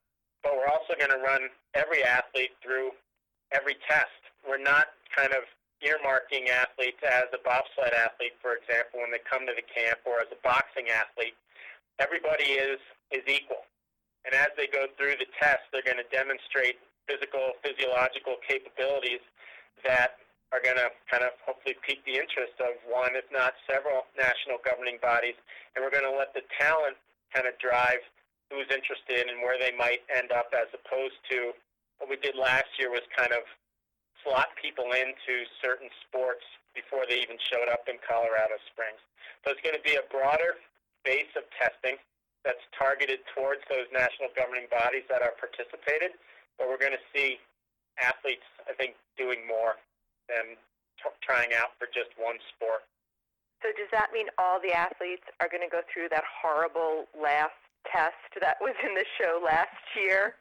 But 0.43 0.57
we're 0.57 0.71
also 0.71 0.97
going 0.97 1.13
to 1.13 1.21
run 1.21 1.53
every 1.75 2.03
athlete 2.03 2.57
through 2.65 2.97
every 3.53 3.77
test. 3.85 4.17
We're 4.47 4.63
not 4.63 4.95
kind 5.13 5.35
of 5.37 5.45
earmarking 5.85 6.49
athletes 6.49 7.01
as 7.05 7.29
a 7.33 7.41
bobsled 7.45 7.93
athlete, 7.93 8.37
for 8.41 8.57
example, 8.57 9.01
when 9.01 9.13
they 9.13 9.21
come 9.25 9.45
to 9.49 9.53
the 9.57 9.65
camp, 9.65 10.01
or 10.05 10.21
as 10.21 10.29
a 10.33 10.41
boxing 10.45 10.89
athlete. 10.93 11.37
Everybody 12.01 12.57
is 12.57 12.81
is 13.13 13.25
equal, 13.29 13.69
and 14.25 14.33
as 14.33 14.49
they 14.57 14.69
go 14.69 14.89
through 14.97 15.21
the 15.21 15.29
test, 15.37 15.69
they're 15.73 15.85
going 15.85 16.01
to 16.01 16.09
demonstrate 16.09 16.81
physical, 17.05 17.53
physiological 17.61 18.41
capabilities 18.47 19.21
that 19.85 20.21
are 20.51 20.63
going 20.63 20.79
to 20.79 20.91
kind 21.07 21.23
of 21.23 21.31
hopefully 21.47 21.79
pique 21.87 22.03
the 22.03 22.19
interest 22.19 22.59
of 22.59 22.75
one, 22.91 23.15
if 23.15 23.27
not 23.31 23.55
several, 23.71 24.11
national 24.19 24.59
governing 24.67 24.99
bodies, 24.99 25.39
and 25.75 25.83
we're 25.83 25.95
going 25.95 26.07
to 26.07 26.15
let 26.15 26.35
the 26.35 26.43
talent 26.59 26.99
kind 27.31 27.47
of 27.47 27.55
drive 27.63 28.03
who's 28.51 28.67
interested 28.67 29.31
and 29.31 29.39
where 29.47 29.55
they 29.63 29.71
might 29.79 30.03
end 30.11 30.35
up, 30.35 30.51
as 30.51 30.67
opposed 30.75 31.15
to 31.31 31.55
what 32.03 32.11
we 32.11 32.19
did 32.19 32.35
last 32.35 32.67
year 32.83 32.91
was 32.91 33.07
kind 33.15 33.31
of 33.31 33.47
slot 34.27 34.51
people 34.59 34.91
into 34.91 35.47
certain 35.63 35.87
sports 36.03 36.43
before 36.75 37.07
they 37.07 37.23
even 37.23 37.39
showed 37.39 37.71
up 37.71 37.87
in 37.87 37.95
Colorado 38.03 38.59
Springs. 38.75 38.99
So 39.47 39.55
it's 39.55 39.63
going 39.63 39.79
to 39.79 39.87
be 39.87 39.95
a 39.95 40.05
broader 40.11 40.59
base 41.07 41.31
of 41.39 41.47
testing 41.55 41.95
that's 42.43 42.61
targeted 42.75 43.23
towards 43.37 43.63
those 43.71 43.87
national 43.95 44.35
governing 44.35 44.67
bodies 44.67 45.07
that 45.13 45.23
are 45.23 45.37
participated, 45.39 46.17
but 46.59 46.67
we're 46.67 46.81
going 46.81 46.97
to 46.97 47.07
see 47.15 47.39
athletes, 48.01 48.47
I 48.67 48.73
think, 48.75 48.97
doing 49.15 49.45
more 49.47 49.77
than 50.31 50.55
t- 51.03 51.19
trying 51.21 51.51
out 51.59 51.75
for 51.77 51.91
just 51.91 52.15
one 52.17 52.39
sport. 52.55 52.87
So 53.61 53.69
does 53.77 53.91
that 53.93 54.15
mean 54.15 54.31
all 54.39 54.57
the 54.63 54.73
athletes 54.73 55.27
are 55.43 55.51
going 55.51 55.67
to 55.67 55.69
go 55.69 55.85
through 55.93 56.09
that 56.15 56.25
horrible 56.25 57.05
last 57.13 57.59
test 57.85 58.17
that 58.41 58.57
was 58.63 58.73
in 58.81 58.95
the 58.97 59.05
show 59.21 59.43
last 59.45 59.77
year? 59.99 60.39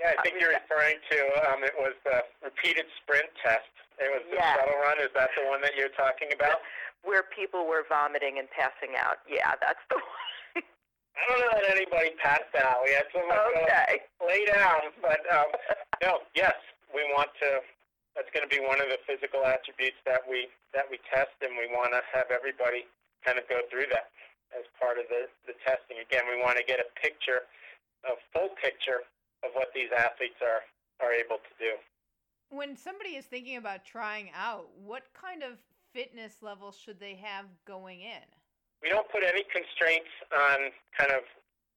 Yeah, 0.00 0.16
I 0.18 0.22
think 0.22 0.40
you're 0.40 0.50
referring 0.56 0.98
to 1.10 1.18
um, 1.52 1.62
it 1.62 1.74
was 1.78 1.94
the 2.02 2.24
repeated 2.42 2.86
sprint 3.02 3.28
test. 3.44 3.68
It 4.00 4.10
was 4.10 4.26
the 4.26 4.40
Yes. 4.40 4.58
shuttle 4.58 4.74
run. 4.82 4.98
Is 4.98 5.12
that 5.14 5.30
the 5.38 5.46
one 5.46 5.60
that 5.62 5.76
you're 5.76 5.92
talking 5.94 6.32
about? 6.34 6.62
Where 7.04 7.22
people 7.22 7.68
were 7.68 7.84
vomiting 7.86 8.40
and 8.40 8.48
passing 8.50 8.96
out. 8.96 9.20
Yeah, 9.28 9.52
that's 9.60 9.78
the 9.92 9.96
one. 10.00 10.64
I 11.14 11.22
don't 11.30 11.40
know 11.46 11.54
that 11.62 11.70
anybody 11.70 12.10
passed 12.18 12.50
out. 12.58 12.82
We 12.82 12.90
had 12.90 13.06
someone 13.14 13.36
go 13.36 13.62
okay. 13.62 14.02
lay 14.26 14.42
down, 14.50 14.90
but 14.98 15.22
um, 15.30 15.46
no, 16.02 16.18
yes, 16.34 16.56
we 16.90 17.04
want 17.14 17.30
to. 17.38 17.62
That's 18.14 18.30
going 18.30 18.46
to 18.46 18.50
be 18.50 18.62
one 18.62 18.78
of 18.78 18.86
the 18.88 18.98
physical 19.06 19.42
attributes 19.42 19.98
that 20.06 20.22
we 20.22 20.46
that 20.70 20.86
we 20.86 21.02
test, 21.10 21.34
and 21.42 21.58
we 21.58 21.66
want 21.70 21.94
to 21.94 22.02
have 22.14 22.30
everybody 22.30 22.86
kind 23.26 23.38
of 23.38 23.46
go 23.50 23.62
through 23.70 23.90
that 23.90 24.10
as 24.54 24.66
part 24.78 24.98
of 24.98 25.06
the 25.10 25.26
the 25.50 25.54
testing. 25.66 25.98
Again, 25.98 26.26
we 26.30 26.38
want 26.38 26.58
to 26.58 26.64
get 26.64 26.78
a 26.78 26.88
picture, 26.98 27.46
a 28.06 28.14
full 28.30 28.54
picture 28.62 29.02
of 29.42 29.50
what 29.58 29.74
these 29.74 29.90
athletes 29.90 30.38
are 30.42 30.62
are 31.02 31.12
able 31.12 31.42
to 31.42 31.52
do. 31.58 31.74
When 32.54 32.78
somebody 32.78 33.18
is 33.18 33.26
thinking 33.26 33.58
about 33.58 33.84
trying 33.84 34.30
out, 34.30 34.70
what 34.78 35.10
kind 35.12 35.42
of 35.42 35.58
fitness 35.92 36.38
level 36.42 36.70
should 36.70 37.00
they 37.00 37.18
have 37.18 37.46
going 37.66 38.02
in? 38.02 38.22
we 38.84 38.92
don't 38.92 39.08
put 39.08 39.24
any 39.24 39.40
constraints 39.48 40.12
on 40.28 40.68
kind 40.92 41.08
of 41.08 41.24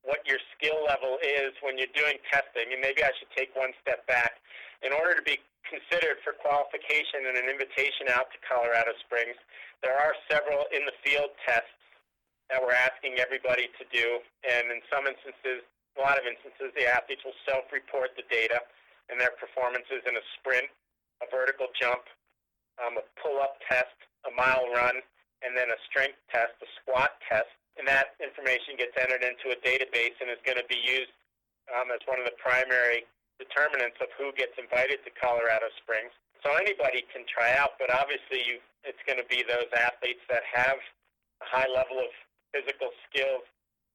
what 0.07 0.23
your 0.23 0.39
skill 0.55 0.79
level 0.87 1.19
is 1.19 1.51
when 1.59 1.75
you're 1.75 1.91
doing 1.91 2.15
testing. 2.31 2.71
And 2.71 2.79
maybe 2.79 3.03
I 3.03 3.11
should 3.19 3.29
take 3.35 3.51
one 3.59 3.75
step 3.83 4.07
back. 4.07 4.39
In 4.79 4.95
order 4.95 5.11
to 5.19 5.25
be 5.27 5.43
considered 5.67 6.23
for 6.23 6.31
qualification 6.39 7.27
and 7.27 7.35
an 7.35 7.51
invitation 7.51 8.07
out 8.15 8.31
to 8.31 8.39
Colorado 8.47 8.95
Springs, 9.03 9.35
there 9.83 9.99
are 9.99 10.15
several 10.31 10.63
in 10.71 10.87
the 10.87 10.95
field 11.03 11.35
tests 11.43 11.75
that 12.47 12.63
we're 12.63 12.75
asking 12.75 13.19
everybody 13.19 13.67
to 13.75 13.83
do. 13.91 14.23
And 14.47 14.71
in 14.71 14.79
some 14.87 15.03
instances, 15.03 15.67
a 15.99 16.01
lot 16.01 16.15
of 16.15 16.23
instances, 16.23 16.71
the 16.79 16.87
athletes 16.87 17.27
will 17.27 17.35
self-report 17.43 18.15
the 18.15 18.23
data 18.31 18.63
and 19.11 19.19
their 19.19 19.35
performances 19.35 20.07
in 20.07 20.15
a 20.15 20.23
sprint, 20.39 20.71
a 21.19 21.27
vertical 21.27 21.67
jump, 21.75 22.07
um, 22.79 22.95
a 22.95 23.03
pull-up 23.19 23.59
test, 23.67 23.97
a 24.23 24.31
mile 24.31 24.71
run, 24.71 25.03
and 25.43 25.51
then 25.51 25.67
a 25.67 25.79
strength 25.89 26.17
test, 26.31 26.55
a 26.63 26.69
squat 26.79 27.19
test, 27.27 27.51
and 27.77 27.85
that 27.87 28.17
information 28.19 28.75
gets 28.77 28.93
entered 28.97 29.21
into 29.21 29.53
a 29.53 29.57
database 29.61 30.17
and 30.19 30.29
is 30.29 30.41
going 30.45 30.57
to 30.57 30.67
be 30.69 30.81
used 30.81 31.13
um, 31.73 31.93
as 31.93 32.01
one 32.09 32.17
of 32.17 32.25
the 32.25 32.35
primary 32.41 33.05
determinants 33.37 33.97
of 34.01 34.09
who 34.17 34.33
gets 34.33 34.57
invited 34.57 35.01
to 35.05 35.11
Colorado 35.13 35.69
Springs. 35.81 36.13
So 36.41 36.53
anybody 36.57 37.05
can 37.09 37.25
try 37.29 37.53
out, 37.57 37.77
but 37.77 37.89
obviously 37.93 38.45
you, 38.45 38.57
it's 38.85 39.01
going 39.05 39.17
to 39.17 39.27
be 39.29 39.45
those 39.45 39.69
athletes 39.73 40.21
that 40.29 40.45
have 40.53 40.77
a 41.41 41.47
high 41.49 41.69
level 41.69 42.01
of 42.01 42.09
physical 42.53 42.89
skills 43.09 43.45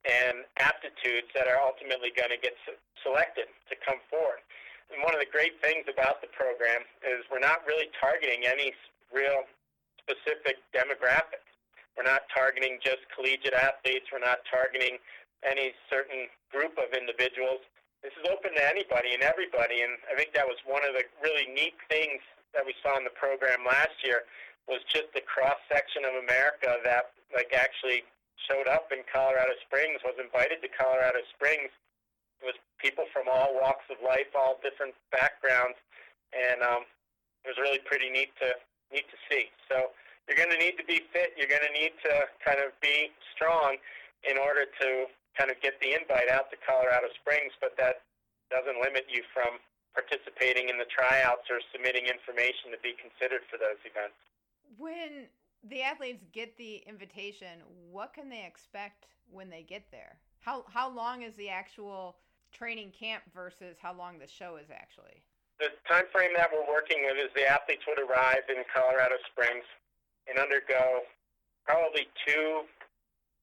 and 0.02 0.42
aptitudes 0.58 1.30
that 1.34 1.46
are 1.46 1.58
ultimately 1.62 2.10
going 2.14 2.30
to 2.30 2.38
get 2.38 2.58
se- 2.66 2.78
selected 3.02 3.46
to 3.70 3.74
come 3.86 4.02
forward. 4.10 4.42
And 4.90 4.98
one 5.06 5.14
of 5.14 5.22
the 5.22 5.30
great 5.30 5.58
things 5.62 5.86
about 5.86 6.20
the 6.20 6.30
program 6.34 6.82
is 7.06 7.22
we're 7.30 7.42
not 7.42 7.62
really 7.64 7.86
targeting 8.02 8.42
any 8.44 8.74
real 9.14 9.46
specific 10.02 10.58
demographics. 10.74 11.51
We're 11.96 12.08
not 12.08 12.24
targeting 12.32 12.80
just 12.80 13.04
collegiate 13.12 13.54
athletes. 13.54 14.08
We're 14.08 14.24
not 14.24 14.40
targeting 14.48 14.96
any 15.44 15.76
certain 15.90 16.30
group 16.50 16.78
of 16.78 16.94
individuals. 16.96 17.60
This 18.00 18.14
is 18.18 18.26
open 18.26 18.54
to 18.58 18.64
anybody 18.64 19.14
and 19.14 19.22
everybody, 19.22 19.86
and 19.86 19.94
I 20.10 20.18
think 20.18 20.34
that 20.34 20.46
was 20.46 20.58
one 20.66 20.82
of 20.82 20.94
the 20.94 21.06
really 21.22 21.46
neat 21.54 21.78
things 21.86 22.18
that 22.50 22.66
we 22.66 22.74
saw 22.82 22.98
in 22.98 23.04
the 23.04 23.14
program 23.14 23.62
last 23.62 24.02
year 24.02 24.26
was 24.66 24.82
just 24.90 25.10
the 25.14 25.22
cross 25.22 25.58
section 25.70 26.06
of 26.06 26.18
America 26.22 26.78
that 26.86 27.14
like 27.34 27.50
actually 27.54 28.02
showed 28.50 28.66
up 28.66 28.90
in 28.90 29.06
Colorado 29.06 29.54
Springs, 29.66 30.02
was 30.02 30.18
invited 30.18 30.62
to 30.62 30.70
Colorado 30.70 31.22
Springs. 31.34 31.70
It 32.42 32.46
was 32.50 32.58
people 32.78 33.06
from 33.14 33.30
all 33.30 33.54
walks 33.54 33.86
of 33.86 34.02
life, 34.02 34.30
all 34.34 34.58
different 34.62 34.94
backgrounds, 35.14 35.78
and 36.34 36.58
um, 36.62 36.82
it 37.46 37.54
was 37.54 37.58
really 37.58 37.78
pretty 37.86 38.10
neat 38.10 38.34
to 38.42 38.58
neat 38.90 39.06
to 39.08 39.18
see. 39.30 39.48
So 39.70 39.94
you're 40.28 40.38
going 40.38 40.50
to 40.50 40.60
need 40.60 40.78
to 40.78 40.86
be 40.86 41.02
fit. 41.12 41.34
You're 41.36 41.50
going 41.50 41.66
to 41.66 41.74
need 41.74 41.92
to 42.06 42.30
kind 42.44 42.62
of 42.62 42.72
be 42.80 43.10
strong 43.34 43.76
in 44.22 44.38
order 44.38 44.66
to 44.80 44.88
kind 45.34 45.50
of 45.50 45.58
get 45.60 45.80
the 45.82 45.98
invite 45.98 46.30
out 46.30 46.50
to 46.54 46.56
Colorado 46.62 47.10
Springs, 47.18 47.52
but 47.58 47.74
that 47.78 48.06
doesn't 48.50 48.78
limit 48.78 49.08
you 49.10 49.24
from 49.32 49.58
participating 49.96 50.68
in 50.68 50.78
the 50.78 50.88
tryouts 50.88 51.48
or 51.50 51.60
submitting 51.72 52.06
information 52.06 52.72
to 52.72 52.80
be 52.80 52.94
considered 52.96 53.44
for 53.50 53.58
those 53.58 53.80
events. 53.84 54.16
When 54.78 55.28
the 55.68 55.82
athletes 55.82 56.24
get 56.32 56.56
the 56.56 56.82
invitation, 56.86 57.60
what 57.90 58.14
can 58.14 58.28
they 58.28 58.44
expect 58.46 59.06
when 59.30 59.50
they 59.50 59.62
get 59.62 59.84
there? 59.90 60.16
How 60.40 60.64
how 60.68 60.90
long 60.90 61.22
is 61.22 61.34
the 61.36 61.48
actual 61.48 62.16
training 62.52 62.92
camp 62.98 63.22
versus 63.34 63.76
how 63.80 63.94
long 63.94 64.18
the 64.18 64.26
show 64.26 64.56
is 64.56 64.68
actually? 64.72 65.22
The 65.60 65.70
time 65.86 66.08
frame 66.10 66.32
that 66.36 66.50
we're 66.50 66.66
working 66.66 67.04
with 67.04 67.16
is 67.16 67.30
the 67.36 67.46
athletes 67.46 67.84
would 67.86 68.00
arrive 68.00 68.48
in 68.48 68.64
Colorado 68.74 69.16
Springs 69.30 69.64
and 70.28 70.38
undergo 70.38 71.06
probably 71.66 72.06
two 72.26 72.66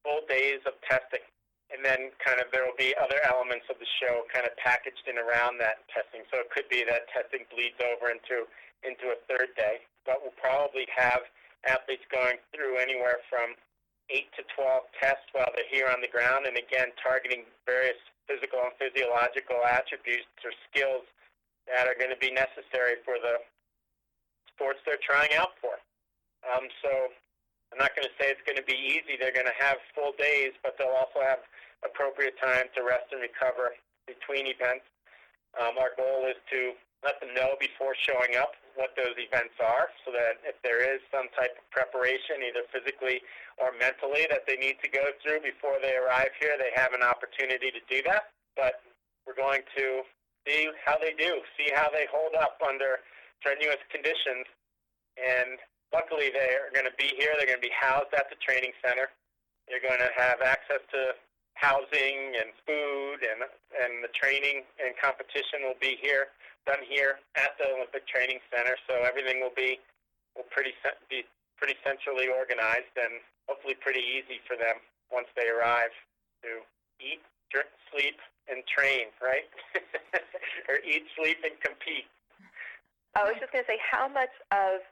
full 0.03 0.24
days 0.27 0.59
of 0.65 0.75
testing. 0.88 1.24
And 1.69 1.86
then 1.86 2.09
kind 2.17 2.41
of 2.41 2.50
there 2.50 2.65
will 2.65 2.79
be 2.81 2.98
other 2.98 3.21
elements 3.29 3.69
of 3.69 3.77
the 3.77 3.86
show 4.01 4.25
kind 4.33 4.41
of 4.41 4.57
packaged 4.57 5.05
in 5.05 5.21
around 5.21 5.62
that 5.62 5.86
testing. 5.93 6.25
So 6.33 6.41
it 6.41 6.50
could 6.50 6.65
be 6.65 6.81
that 6.89 7.05
testing 7.13 7.45
bleeds 7.53 7.77
over 7.77 8.09
into 8.09 8.50
into 8.81 9.13
a 9.13 9.21
third 9.29 9.53
day. 9.53 9.86
But 10.01 10.25
we'll 10.25 10.36
probably 10.41 10.89
have 10.98 11.29
athletes 11.67 12.07
going 12.09 12.41
through 12.55 12.81
anywhere 12.81 13.21
from 13.29 13.53
eight 14.09 14.33
to 14.33 14.41
twelve 14.50 14.89
tests 14.98 15.29
while 15.38 15.53
they're 15.53 15.69
here 15.69 15.86
on 15.93 16.01
the 16.01 16.09
ground 16.09 16.50
and 16.50 16.57
again 16.57 16.89
targeting 16.98 17.45
various 17.69 18.00
physical 18.25 18.57
and 18.65 18.74
physiological 18.81 19.62
attributes 19.62 20.25
or 20.41 20.50
skills 20.69 21.05
that 21.69 21.86
are 21.86 21.98
going 22.01 22.09
to 22.09 22.17
be 22.17 22.33
necessary 22.33 22.98
for 23.05 23.21
the 23.21 23.38
sports 24.50 24.81
they're 24.86 25.01
trying 25.05 25.29
out 25.38 25.53
for. 25.62 25.77
Um, 26.48 26.65
so 26.81 26.91
I'm 27.72 27.79
not 27.79 27.93
going 27.96 28.08
to 28.08 28.15
say 28.17 28.31
it's 28.31 28.43
going 28.48 28.58
to 28.58 28.65
be 28.65 28.77
easy. 28.77 29.19
They're 29.19 29.36
going 29.36 29.50
to 29.50 29.60
have 29.62 29.77
full 29.93 30.13
days, 30.17 30.55
but 30.63 30.75
they'll 30.77 30.96
also 30.96 31.22
have 31.22 31.43
appropriate 31.86 32.36
time 32.41 32.67
to 32.75 32.84
rest 32.84 33.12
and 33.13 33.22
recover 33.22 33.75
between 34.10 34.50
events. 34.50 34.86
Um, 35.58 35.77
our 35.77 35.93
goal 35.98 36.29
is 36.29 36.38
to 36.53 36.74
let 37.01 37.19
them 37.24 37.31
know 37.31 37.55
before 37.60 37.96
showing 37.96 38.36
up 38.36 38.53
what 38.75 38.91
those 39.00 39.15
events 39.15 39.55
are 39.63 39.88
so 40.03 40.12
that 40.12 40.39
if 40.43 40.60
there 40.63 40.84
is 40.84 41.00
some 41.10 41.31
type 41.36 41.55
of 41.55 41.65
preparation, 41.72 42.43
either 42.43 42.67
physically 42.69 43.24
or 43.55 43.72
mentally, 43.79 44.27
that 44.29 44.43
they 44.46 44.60
need 44.60 44.77
to 44.84 44.89
go 44.91 45.12
through 45.24 45.39
before 45.39 45.79
they 45.79 45.96
arrive 45.96 46.31
here, 46.39 46.60
they 46.60 46.72
have 46.75 46.91
an 46.91 47.03
opportunity 47.03 47.72
to 47.72 47.81
do 47.88 48.03
that. 48.03 48.31
But 48.60 48.84
we're 49.24 49.39
going 49.39 49.63
to 49.79 50.03
see 50.43 50.67
how 50.84 51.00
they 51.00 51.15
do, 51.15 51.39
see 51.55 51.72
how 51.72 51.88
they 51.91 52.08
hold 52.12 52.36
up 52.36 52.60
under 52.60 53.00
strenuous 53.39 53.79
conditions. 53.91 54.48
And 55.15 55.60
luckily, 55.93 56.29
they 56.34 56.58
are 56.58 56.72
going 56.74 56.88
to 56.88 56.96
be 56.98 57.13
here. 57.17 57.34
They're 57.38 57.50
going 57.50 57.62
to 57.62 57.67
be 57.67 57.74
housed 57.74 58.13
at 58.13 58.29
the 58.29 58.39
training 58.41 58.74
center. 58.84 59.10
They're 59.67 59.84
going 59.84 60.01
to 60.01 60.12
have 60.17 60.41
access 60.41 60.81
to 60.93 61.13
housing 61.53 62.39
and 62.39 62.50
food, 62.65 63.22
and 63.22 63.46
and 63.77 64.01
the 64.01 64.12
training 64.15 64.65
and 64.79 64.96
competition 64.98 65.67
will 65.67 65.77
be 65.77 66.00
here, 66.01 66.34
done 66.65 66.81
here 66.88 67.22
at 67.36 67.53
the 67.60 67.75
Olympic 67.75 68.08
Training 68.08 68.39
Center. 68.50 68.74
So 68.89 69.03
everything 69.05 69.43
will 69.43 69.53
be 69.53 69.77
will 70.34 70.50
pretty 70.50 70.74
be 71.10 71.27
pretty 71.60 71.75
centrally 71.84 72.31
organized 72.31 72.96
and 72.96 73.19
hopefully 73.46 73.75
pretty 73.77 74.01
easy 74.01 74.39
for 74.48 74.55
them 74.55 74.79
once 75.12 75.27
they 75.36 75.51
arrive 75.51 75.91
to 76.41 76.63
eat, 77.03 77.19
drink, 77.51 77.67
sleep, 77.91 78.15
and 78.48 78.63
train, 78.65 79.12
right? 79.19 79.43
or 80.72 80.79
eat, 80.88 81.03
sleep, 81.19 81.38
and 81.43 81.60
compete. 81.60 82.08
I 83.17 83.25
was 83.25 83.36
just 83.41 83.51
going 83.51 83.65
to 83.65 83.69
say, 83.69 83.81
how 83.81 84.08
much 84.08 84.31
of 84.53 84.86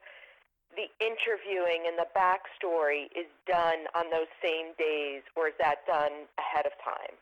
the 0.77 0.86
interviewing 1.01 1.89
and 1.89 1.98
the 1.98 2.05
backstory 2.13 3.10
is 3.17 3.25
done 3.50 3.89
on 3.98 4.13
those 4.13 4.29
same 4.39 4.77
days, 4.77 5.25
or 5.34 5.50
is 5.50 5.57
that 5.57 5.81
done 5.89 6.29
ahead 6.38 6.69
of 6.69 6.74
time? 6.86 7.17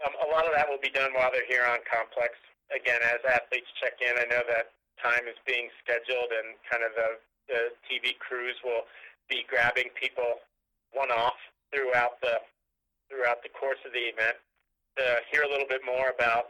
Um, 0.00 0.16
a 0.24 0.28
lot 0.32 0.48
of 0.48 0.56
that 0.56 0.66
will 0.66 0.80
be 0.80 0.90
done 0.90 1.12
while 1.12 1.30
they're 1.30 1.46
here 1.46 1.68
on 1.68 1.84
complex. 1.84 2.34
Again, 2.72 2.98
as 3.04 3.20
athletes 3.28 3.68
check 3.76 4.00
in, 4.00 4.16
I 4.16 4.24
know 4.32 4.40
that 4.48 4.72
time 4.98 5.28
is 5.28 5.36
being 5.44 5.68
scheduled, 5.84 6.32
and 6.32 6.56
kind 6.64 6.82
of 6.82 6.96
the, 6.96 7.08
the 7.52 7.60
TV 7.84 8.16
crews 8.18 8.56
will 8.64 8.88
be 9.28 9.44
grabbing 9.46 9.92
people 9.94 10.40
one 10.96 11.12
off 11.12 11.36
throughout 11.70 12.18
the 12.24 12.40
throughout 13.12 13.44
the 13.44 13.52
course 13.52 13.80
of 13.84 13.92
the 13.92 14.08
event 14.08 14.40
to 14.96 15.04
hear 15.28 15.44
a 15.44 15.50
little 15.52 15.68
bit 15.68 15.84
more 15.84 16.08
about 16.08 16.48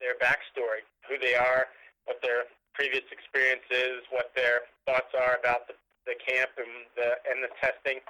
their 0.00 0.16
backstory, 0.16 0.80
who 1.04 1.20
they 1.20 1.36
are, 1.36 1.68
what 2.08 2.16
their 2.24 2.48
previous 2.72 3.04
experience 3.12 3.64
is, 3.68 4.00
what 4.08 4.32
their 4.32 4.64
thoughts 4.86 5.10
are 5.12 5.36
about 5.36 5.66
the, 5.66 5.74
the 6.06 6.16
camp 6.22 6.54
and 6.56 6.86
the 6.94 7.18
and 7.28 7.42
the 7.42 7.52
testing. 7.58 8.00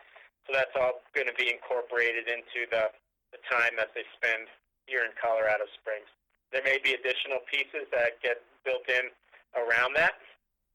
So 0.47 0.55
that's 0.55 0.73
all 0.79 1.03
going 1.11 1.27
to 1.27 1.35
be 1.35 1.51
incorporated 1.51 2.31
into 2.31 2.71
the, 2.71 2.93
the 3.35 3.41
time 3.51 3.75
that 3.83 3.91
they 3.99 4.07
spend 4.15 4.47
here 4.87 5.03
in 5.03 5.11
Colorado 5.19 5.67
Springs. 5.75 6.07
There 6.55 6.63
may 6.63 6.79
be 6.79 6.95
additional 6.95 7.43
pieces 7.51 7.91
that 7.91 8.23
get 8.23 8.39
built 8.63 8.87
in 8.87 9.11
around 9.59 9.99
that. 9.99 10.15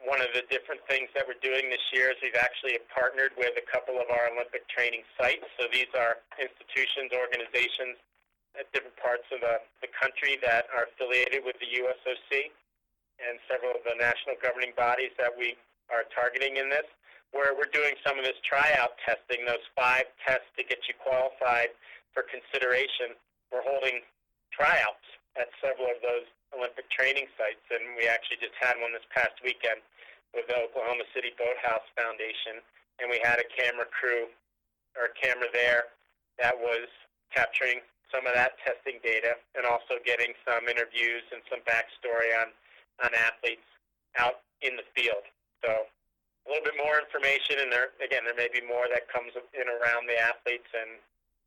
One 0.03 0.19
of 0.19 0.27
the 0.35 0.43
different 0.51 0.83
things 0.91 1.07
that 1.15 1.23
we're 1.23 1.39
doing 1.39 1.71
this 1.71 1.85
year 1.95 2.11
is 2.11 2.19
we've 2.19 2.35
actually 2.35 2.75
partnered 2.91 3.31
with 3.39 3.55
a 3.55 3.63
couple 3.63 3.95
of 4.01 4.11
our 4.11 4.33
Olympic 4.33 4.67
training 4.67 5.07
sites. 5.15 5.45
So 5.55 5.71
these 5.71 5.87
are 5.95 6.19
institutions, 6.35 7.15
organizations 7.15 7.95
at 8.59 8.67
different 8.75 8.97
parts 8.99 9.23
of 9.31 9.39
the, 9.39 9.63
the 9.79 9.91
country 9.95 10.35
that 10.43 10.67
are 10.75 10.91
affiliated 10.91 11.47
with 11.47 11.55
the 11.63 11.69
USOC 11.79 12.51
and 13.23 13.39
several 13.47 13.71
of 13.77 13.85
the 13.87 13.95
national 13.95 14.35
governing 14.43 14.75
bodies 14.75 15.13
that 15.15 15.31
we 15.31 15.55
are 15.91 16.07
targeting 16.15 16.57
in 16.57 16.71
this, 16.71 16.87
where 17.31 17.55
we're 17.55 17.71
doing 17.71 17.95
some 18.03 18.19
of 18.19 18.23
this 18.23 18.39
tryout 18.43 18.95
testing, 19.03 19.43
those 19.47 19.63
five 19.75 20.07
tests 20.23 20.47
to 20.57 20.63
get 20.63 20.79
you 20.87 20.95
qualified 20.99 21.71
for 22.11 22.27
consideration. 22.27 23.15
We're 23.51 23.63
holding 23.63 24.03
tryouts 24.51 25.07
at 25.39 25.47
several 25.63 25.87
of 25.87 25.99
those 26.03 26.27
Olympic 26.51 26.91
training 26.91 27.31
sites, 27.39 27.63
and 27.71 27.95
we 27.95 28.07
actually 28.07 28.43
just 28.43 28.55
had 28.59 28.75
one 28.83 28.91
this 28.91 29.07
past 29.15 29.39
weekend 29.43 29.79
with 30.35 30.47
the 30.51 30.59
Oklahoma 30.59 31.07
City 31.15 31.31
Boathouse 31.39 31.87
Foundation, 31.95 32.59
and 32.99 33.07
we 33.07 33.19
had 33.23 33.39
a 33.39 33.47
camera 33.55 33.87
crew 33.87 34.27
or 34.99 35.11
a 35.11 35.13
camera 35.15 35.47
there 35.55 35.95
that 36.39 36.55
was 36.55 36.87
capturing 37.31 37.79
some 38.11 38.27
of 38.27 38.35
that 38.35 38.59
testing 38.67 38.99
data 38.99 39.39
and 39.55 39.63
also 39.63 39.95
getting 40.03 40.35
some 40.43 40.67
interviews 40.67 41.23
and 41.31 41.39
some 41.47 41.63
backstory 41.63 42.35
on, 42.43 42.51
on 42.99 43.11
athletes 43.15 43.63
out 44.19 44.43
in 44.59 44.75
the 44.75 44.83
field. 44.91 45.23
So 45.63 45.85
a 45.85 46.47
little 46.49 46.65
bit 46.65 46.77
more 46.77 46.97
information, 46.97 47.61
and 47.61 47.69
there 47.69 47.93
again, 48.01 48.25
there 48.25 48.37
may 48.37 48.49
be 48.49 48.65
more 48.65 48.89
that 48.89 49.05
comes 49.09 49.33
in 49.53 49.67
around 49.69 50.09
the 50.09 50.17
athletes 50.17 50.67
and 50.73 50.97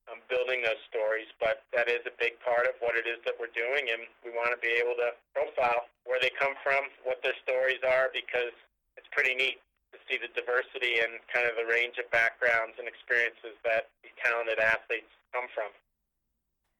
um, 0.07 0.19
building 0.31 0.63
those 0.63 0.81
stories. 0.87 1.27
But 1.43 1.67
that 1.75 1.91
is 1.91 2.07
a 2.07 2.15
big 2.19 2.39
part 2.43 2.71
of 2.71 2.79
what 2.79 2.95
it 2.95 3.07
is 3.07 3.19
that 3.27 3.35
we're 3.37 3.53
doing, 3.53 3.91
and 3.91 4.07
we 4.23 4.31
want 4.31 4.55
to 4.55 4.61
be 4.61 4.71
able 4.79 4.95
to 5.03 5.17
profile 5.35 5.91
where 6.07 6.23
they 6.23 6.31
come 6.37 6.55
from, 6.63 6.87
what 7.03 7.23
their 7.25 7.37
stories 7.43 7.83
are, 7.83 8.13
because 8.15 8.55
it's 8.95 9.11
pretty 9.11 9.35
neat 9.35 9.59
to 9.91 9.99
see 10.07 10.19
the 10.19 10.31
diversity 10.35 11.03
and 11.03 11.19
kind 11.31 11.47
of 11.47 11.59
the 11.59 11.67
range 11.67 11.99
of 11.99 12.07
backgrounds 12.15 12.79
and 12.79 12.87
experiences 12.87 13.55
that 13.67 13.91
these 14.03 14.15
talented 14.23 14.59
athletes 14.63 15.11
come 15.35 15.51
from 15.55 15.71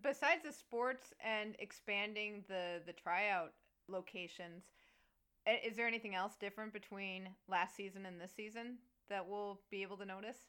besides 0.05 0.45
the 0.45 0.53
sports 0.53 1.13
and 1.25 1.57
expanding 1.59 2.45
the 2.47 2.81
the 2.87 2.93
tryout 2.93 3.53
locations, 3.89 4.63
is 5.47 5.77
there 5.77 5.87
anything 5.87 6.15
else 6.15 6.37
different 6.41 6.73
between 6.73 7.29
last 7.49 7.77
season 7.77 8.07
and 8.07 8.21
this 8.21 8.33
season 8.33 8.79
that 9.09 9.27
we'll 9.29 9.61
be 9.71 9.83
able 9.83 9.97
to 9.99 10.07
notice? 10.07 10.49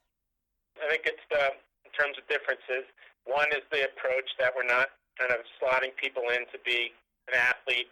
I 0.80 0.90
think 0.90 1.04
it's 1.06 1.24
the 1.30 1.56
in 1.86 1.92
terms 1.92 2.18
of 2.18 2.28
differences. 2.28 2.88
One 3.24 3.48
is 3.52 3.64
the 3.72 3.86
approach 3.86 4.28
that 4.40 4.52
we're 4.56 4.68
not 4.68 4.90
kind 5.20 5.32
of 5.32 5.40
slotting 5.60 5.96
people 5.96 6.24
in 6.34 6.44
to 6.52 6.60
be 6.66 6.92
an 7.32 7.36
athlete 7.36 7.88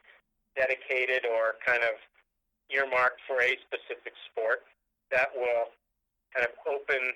dedicated 0.56 1.26
or 1.26 1.56
kind 1.66 1.84
of 1.84 1.96
earmarked 2.72 3.22
for 3.28 3.39
a 3.42 3.56
specific 3.63 4.13
sport. 4.32 4.63
That 5.12 5.30
will 5.36 5.72
kind 6.36 6.48
of 6.48 6.54
open 6.68 7.13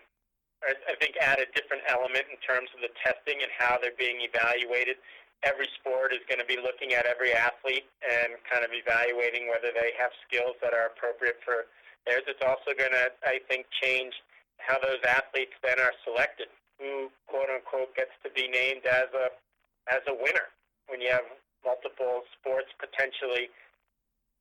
I 0.65 0.97
think, 0.97 1.13
add 1.21 1.37
a 1.37 1.45
different 1.53 1.85
element 1.85 2.25
in 2.33 2.37
terms 2.41 2.73
of 2.73 2.81
the 2.81 2.89
testing 3.05 3.45
and 3.45 3.51
how 3.53 3.77
they're 3.77 3.97
being 3.97 4.25
evaluated. 4.25 4.97
Every 5.45 5.69
sport 5.79 6.13
is 6.13 6.25
going 6.25 6.41
to 6.41 6.49
be 6.49 6.57
looking 6.57 6.97
at 6.97 7.05
every 7.05 7.31
athlete 7.31 7.85
and 8.01 8.35
kind 8.49 8.65
of 8.65 8.73
evaluating 8.73 9.47
whether 9.47 9.69
they 9.69 9.93
have 9.97 10.09
skills 10.25 10.57
that 10.65 10.73
are 10.73 10.89
appropriate 10.89 11.37
for 11.45 11.69
theirs. 12.09 12.25
It's 12.25 12.41
also 12.41 12.73
going 12.73 12.93
to, 12.93 13.13
I 13.21 13.39
think, 13.45 13.69
change 13.81 14.17
how 14.57 14.81
those 14.81 14.99
athletes 15.05 15.53
then 15.61 15.77
are 15.77 15.93
selected. 16.03 16.49
Who, 16.81 17.09
quote 17.25 17.49
unquote, 17.49 17.93
gets 17.97 18.13
to 18.21 18.29
be 18.33 18.49
named 18.49 18.85
as 18.85 19.09
a 19.13 19.33
as 19.89 20.03
a 20.05 20.13
winner 20.13 20.51
when 20.89 21.01
you 21.01 21.09
have 21.09 21.25
multiple 21.65 22.21
sports 22.37 22.69
potentially 22.77 23.49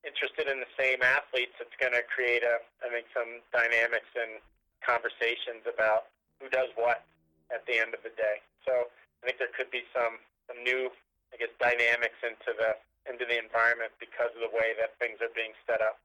interested 0.04 0.46
in 0.46 0.60
the 0.60 0.70
same 0.78 1.00
athletes. 1.02 1.56
It's 1.58 1.74
going 1.80 1.94
to 1.96 2.04
create 2.06 2.44
a, 2.44 2.60
I 2.84 2.92
think, 2.92 3.08
some 3.10 3.40
dynamics 3.50 4.10
and 4.14 4.38
conversations 4.84 5.64
about 5.66 6.12
who 6.38 6.52
does 6.52 6.68
what 6.76 7.02
at 7.50 7.64
the 7.66 7.78
end 7.80 7.94
of 7.94 8.02
the 8.04 8.12
day. 8.14 8.42
So 8.62 8.90
think 9.36 9.52
there 9.52 9.52
could 9.52 9.68
be 9.68 9.84
some 9.92 10.16
some 10.48 10.62
new, 10.64 10.88
I 11.32 11.36
guess, 11.36 11.52
dynamics 11.60 12.16
into 12.24 12.56
the 12.56 12.80
into 13.04 13.28
the 13.28 13.36
environment 13.36 13.92
because 14.00 14.32
of 14.32 14.40
the 14.40 14.50
way 14.56 14.72
that 14.80 14.96
things 14.96 15.20
are 15.20 15.30
being 15.36 15.52
set 15.68 15.84
up. 15.84 16.00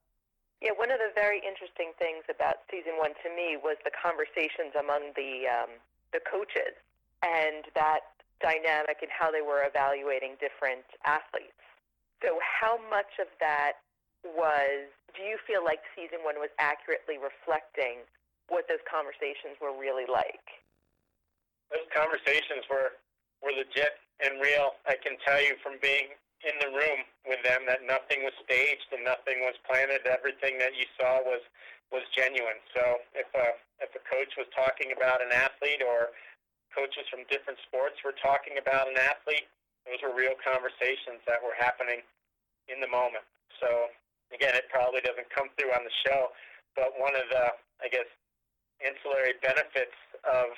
Yeah, 0.59 0.77
one 0.77 0.91
of 0.91 1.01
the 1.01 1.09
very 1.15 1.41
interesting 1.41 1.95
things 1.97 2.27
about 2.29 2.61
season 2.69 2.99
one 2.99 3.17
to 3.25 3.29
me 3.33 3.57
was 3.57 3.79
the 3.81 3.95
conversations 3.95 4.75
among 4.75 5.15
the 5.15 5.47
um, 5.47 5.71
the 6.11 6.19
coaches 6.27 6.75
and 7.23 7.65
that 7.73 8.11
dynamic 8.43 8.99
and 9.01 9.09
how 9.09 9.31
they 9.31 9.41
were 9.41 9.63
evaluating 9.63 10.35
different 10.43 10.85
athletes. 11.07 11.57
So, 12.19 12.37
how 12.43 12.77
much 12.91 13.17
of 13.17 13.31
that 13.39 13.81
was? 14.27 14.91
Do 15.15 15.23
you 15.23 15.39
feel 15.47 15.63
like 15.63 15.81
season 15.95 16.21
one 16.23 16.37
was 16.37 16.53
accurately 16.59 17.17
reflecting 17.17 18.05
what 18.51 18.67
those 18.67 18.83
conversations 18.83 19.55
were 19.63 19.71
really 19.71 20.03
like. 20.07 20.43
Those 21.71 21.87
conversations 21.95 22.67
were 22.67 22.99
were 23.41 23.53
legit 23.53 23.97
and 24.21 24.37
real. 24.37 24.77
I 24.85 24.95
can 25.01 25.17
tell 25.25 25.41
you 25.41 25.57
from 25.65 25.81
being 25.81 26.13
in 26.41 26.57
the 26.57 26.73
room 26.73 27.05
with 27.25 27.41
them 27.45 27.65
that 27.69 27.85
nothing 27.85 28.25
was 28.25 28.33
staged 28.41 28.89
and 28.93 29.05
nothing 29.05 29.45
was 29.45 29.57
planted. 29.65 30.05
Everything 30.09 30.57
that 30.57 30.73
you 30.77 30.85
saw 30.97 31.21
was 31.21 31.41
was 31.93 32.07
genuine. 32.15 32.57
So 32.73 33.03
if 33.13 33.27
a 33.35 33.47
if 33.83 33.91
a 33.93 34.01
coach 34.07 34.33
was 34.39 34.47
talking 34.55 34.95
about 34.95 35.21
an 35.21 35.33
athlete 35.33 35.83
or 35.83 36.13
coaches 36.71 37.03
from 37.11 37.27
different 37.27 37.59
sports 37.67 37.99
were 38.01 38.15
talking 38.15 38.57
about 38.57 38.87
an 38.87 38.95
athlete, 38.95 39.45
those 39.83 39.99
were 40.01 40.15
real 40.15 40.37
conversations 40.39 41.19
that 41.27 41.43
were 41.43 41.57
happening 41.57 41.99
in 42.71 42.79
the 42.79 42.87
moment. 42.87 43.27
So 43.59 43.91
again, 44.31 44.55
it 44.55 44.71
probably 44.71 45.03
doesn't 45.03 45.27
come 45.29 45.51
through 45.59 45.75
on 45.75 45.83
the 45.83 45.95
show, 46.07 46.31
but 46.73 46.95
one 46.97 47.13
of 47.13 47.27
the 47.29 47.53
I 47.83 47.91
guess 47.91 48.07
ancillary 48.81 49.37
benefits 49.45 49.97
of 50.25 50.57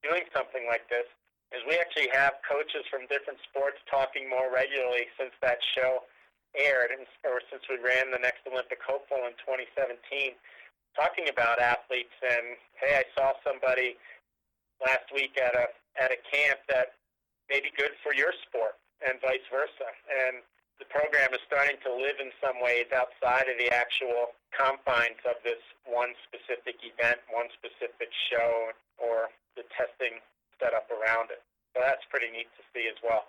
doing 0.00 0.24
something 0.32 0.64
like 0.64 0.88
this 0.88 1.04
is 1.50 1.62
we 1.66 1.78
actually 1.78 2.10
have 2.14 2.38
coaches 2.46 2.86
from 2.86 3.10
different 3.10 3.38
sports 3.50 3.78
talking 3.90 4.30
more 4.30 4.50
regularly 4.54 5.10
since 5.18 5.34
that 5.42 5.58
show 5.74 6.06
aired, 6.54 6.90
and, 6.90 7.06
or 7.26 7.42
since 7.50 7.62
we 7.70 7.78
ran 7.78 8.10
the 8.10 8.22
next 8.22 8.42
Olympic 8.46 8.78
hopeful 8.82 9.22
in 9.26 9.34
2017, 9.42 10.34
talking 10.98 11.30
about 11.30 11.62
athletes 11.62 12.14
and 12.22 12.58
hey, 12.78 13.02
I 13.02 13.04
saw 13.14 13.34
somebody 13.46 13.98
last 14.82 15.06
week 15.14 15.38
at 15.38 15.54
a 15.54 15.70
at 15.98 16.10
a 16.14 16.20
camp 16.30 16.62
that 16.70 16.94
may 17.50 17.58
be 17.58 17.70
good 17.74 17.94
for 18.02 18.14
your 18.14 18.30
sport, 18.46 18.78
and 19.02 19.18
vice 19.18 19.42
versa. 19.50 19.90
And 20.06 20.42
the 20.78 20.86
program 20.88 21.34
is 21.34 21.42
starting 21.44 21.76
to 21.84 21.90
live 21.92 22.22
in 22.22 22.30
some 22.38 22.62
ways 22.62 22.88
outside 22.94 23.50
of 23.50 23.58
the 23.58 23.68
actual 23.74 24.32
confines 24.54 25.20
of 25.26 25.36
this 25.42 25.60
one 25.84 26.14
specific 26.24 26.78
event, 26.80 27.20
one 27.28 27.50
specific 27.58 28.08
show, 28.30 28.72
or 28.96 29.28
the 29.58 29.66
testing 29.74 30.22
set 30.60 30.74
up 30.74 30.86
around 30.92 31.32
it. 31.32 31.42
So 31.74 31.80
that's 31.82 32.04
pretty 32.10 32.30
neat 32.30 32.46
to 32.56 32.62
see 32.74 32.86
as 32.86 32.98
well. 33.02 33.24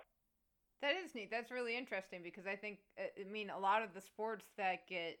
That 0.82 0.94
is 0.96 1.14
neat. 1.14 1.30
That's 1.30 1.50
really 1.50 1.76
interesting 1.76 2.20
because 2.22 2.46
I 2.46 2.56
think 2.56 2.78
uh, 2.98 3.08
I 3.18 3.30
mean 3.30 3.50
a 3.50 3.58
lot 3.58 3.82
of 3.82 3.94
the 3.94 4.00
sports 4.00 4.46
that 4.58 4.86
get 4.88 5.18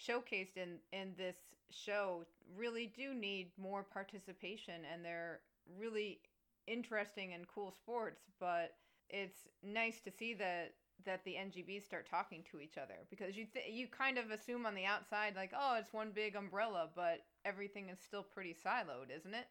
showcased 0.00 0.56
in 0.56 0.78
in 0.92 1.12
this 1.18 1.36
show 1.70 2.24
really 2.56 2.92
do 2.96 3.14
need 3.14 3.50
more 3.60 3.82
participation 3.82 4.82
and 4.92 5.04
they're 5.04 5.40
really 5.78 6.20
interesting 6.66 7.34
and 7.34 7.46
cool 7.48 7.72
sports, 7.72 8.22
but 8.38 8.74
it's 9.10 9.48
nice 9.62 10.00
to 10.00 10.10
see 10.10 10.34
that 10.34 10.74
that 11.04 11.24
the 11.24 11.32
NGBs 11.34 11.84
start 11.84 12.06
talking 12.08 12.44
to 12.50 12.60
each 12.60 12.78
other 12.78 12.94
because 13.10 13.36
you 13.36 13.46
th- 13.52 13.72
you 13.72 13.88
kind 13.88 14.18
of 14.18 14.30
assume 14.30 14.66
on 14.66 14.74
the 14.74 14.84
outside 14.84 15.34
like 15.34 15.50
oh 15.58 15.76
it's 15.78 15.92
one 15.92 16.12
big 16.14 16.36
umbrella 16.36 16.88
but 16.94 17.24
everything 17.44 17.88
is 17.88 17.98
still 17.98 18.22
pretty 18.22 18.54
siloed 18.54 19.10
isn't 19.14 19.34
it 19.34 19.46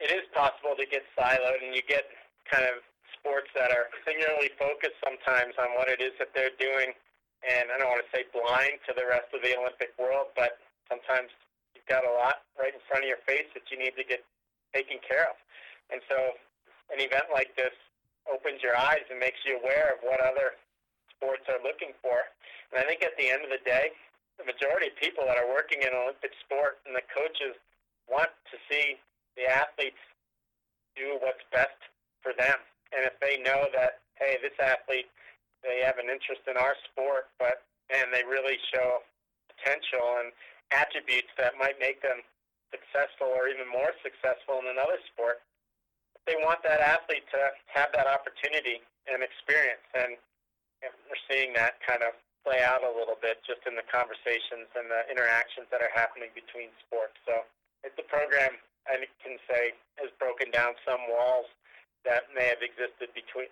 it 0.00 0.10
is 0.10 0.24
possible 0.34 0.74
to 0.76 0.86
get 0.86 1.06
siloed 1.14 1.62
and 1.62 1.74
you 1.74 1.82
get 1.86 2.10
kind 2.50 2.66
of 2.66 2.82
sports 3.14 3.48
that 3.54 3.70
are 3.70 3.88
singularly 4.04 4.50
focused 4.58 4.98
sometimes 5.00 5.54
on 5.56 5.72
what 5.78 5.88
it 5.88 6.02
is 6.02 6.12
that 6.18 6.34
they're 6.34 6.54
doing 6.58 6.92
and 7.44 7.68
I 7.70 7.78
don't 7.78 7.92
want 7.92 8.02
to 8.02 8.12
say 8.12 8.24
blind 8.32 8.80
to 8.88 8.92
the 8.96 9.04
rest 9.06 9.30
of 9.32 9.40
the 9.40 9.54
Olympic 9.56 9.94
world 9.96 10.34
but 10.34 10.58
sometimes 10.90 11.30
you've 11.72 11.88
got 11.88 12.04
a 12.04 12.12
lot 12.12 12.44
right 12.58 12.74
in 12.74 12.82
front 12.90 13.06
of 13.06 13.08
your 13.08 13.22
face 13.24 13.48
that 13.54 13.64
you 13.70 13.78
need 13.80 13.96
to 13.96 14.04
get 14.04 14.24
taken 14.74 14.98
care 15.04 15.30
of 15.30 15.36
and 15.92 16.02
so 16.10 16.36
an 16.92 17.00
event 17.00 17.30
like 17.32 17.54
this 17.56 17.72
opens 18.28 18.60
your 18.64 18.76
eyes 18.76 19.04
and 19.08 19.20
makes 19.20 19.40
you 19.44 19.60
aware 19.60 19.96
of 19.96 20.00
what 20.04 20.20
other 20.20 20.56
sports 21.12 21.44
are 21.48 21.60
looking 21.60 21.92
for. 22.00 22.24
And 22.72 22.80
I 22.80 22.84
think 22.84 23.04
at 23.04 23.16
the 23.16 23.28
end 23.28 23.44
of 23.44 23.52
the 23.52 23.62
day, 23.64 23.92
the 24.36 24.44
majority 24.44 24.90
of 24.90 24.96
people 24.98 25.24
that 25.28 25.38
are 25.38 25.46
working 25.46 25.84
in 25.84 25.94
Olympic 25.94 26.34
sport 26.42 26.82
and 26.84 26.96
the 26.96 27.04
coaches 27.12 27.54
want 28.10 28.32
to 28.50 28.56
see 28.66 28.98
the 29.36 29.46
athletes 29.50 30.00
do 30.96 31.18
what's 31.20 31.42
best 31.50 31.78
for 32.22 32.32
them. 32.38 32.58
And 32.94 33.02
if 33.04 33.18
they 33.18 33.42
know 33.42 33.66
that, 33.74 34.04
hey, 34.16 34.38
this 34.38 34.54
athlete, 34.62 35.10
they 35.62 35.82
have 35.82 35.98
an 35.98 36.06
interest 36.06 36.46
in 36.46 36.56
our 36.56 36.76
sport, 36.90 37.32
but 37.38 37.66
and 37.92 38.08
they 38.12 38.24
really 38.24 38.56
show 38.72 39.04
potential 39.52 40.24
and 40.24 40.32
attributes 40.72 41.28
that 41.36 41.52
might 41.60 41.76
make 41.76 42.00
them 42.00 42.24
successful 42.72 43.30
or 43.30 43.46
even 43.46 43.68
more 43.68 43.92
successful 44.02 44.58
in 44.58 44.66
another 44.72 44.98
sport, 45.12 45.44
they 46.26 46.34
want 46.40 46.64
that 46.64 46.80
athlete 46.80 47.22
to 47.30 47.40
have 47.68 47.92
that 47.92 48.08
opportunity 48.08 48.80
and 49.06 49.20
experience. 49.20 49.84
And 49.92 50.16
we're 50.82 51.24
seeing 51.28 51.52
that 51.54 51.78
kind 51.84 52.02
of 52.02 52.16
play 52.42 52.64
out 52.64 52.84
a 52.84 52.92
little 52.92 53.16
bit 53.20 53.40
just 53.44 53.64
in 53.68 53.76
the 53.76 53.84
conversations 53.88 54.68
and 54.76 54.88
the 54.88 55.04
interactions 55.08 55.68
that 55.72 55.80
are 55.80 55.92
happening 55.92 56.32
between 56.32 56.72
sports. 56.84 57.16
So 57.24 57.44
it's 57.84 57.96
a 57.96 58.06
program 58.08 58.56
I 58.86 59.00
can 59.24 59.36
say 59.48 59.72
has 59.96 60.12
broken 60.20 60.50
down 60.50 60.76
some 60.84 61.00
walls 61.08 61.48
that 62.04 62.28
may 62.36 62.52
have 62.52 62.60
existed 62.60 63.08
between 63.16 63.48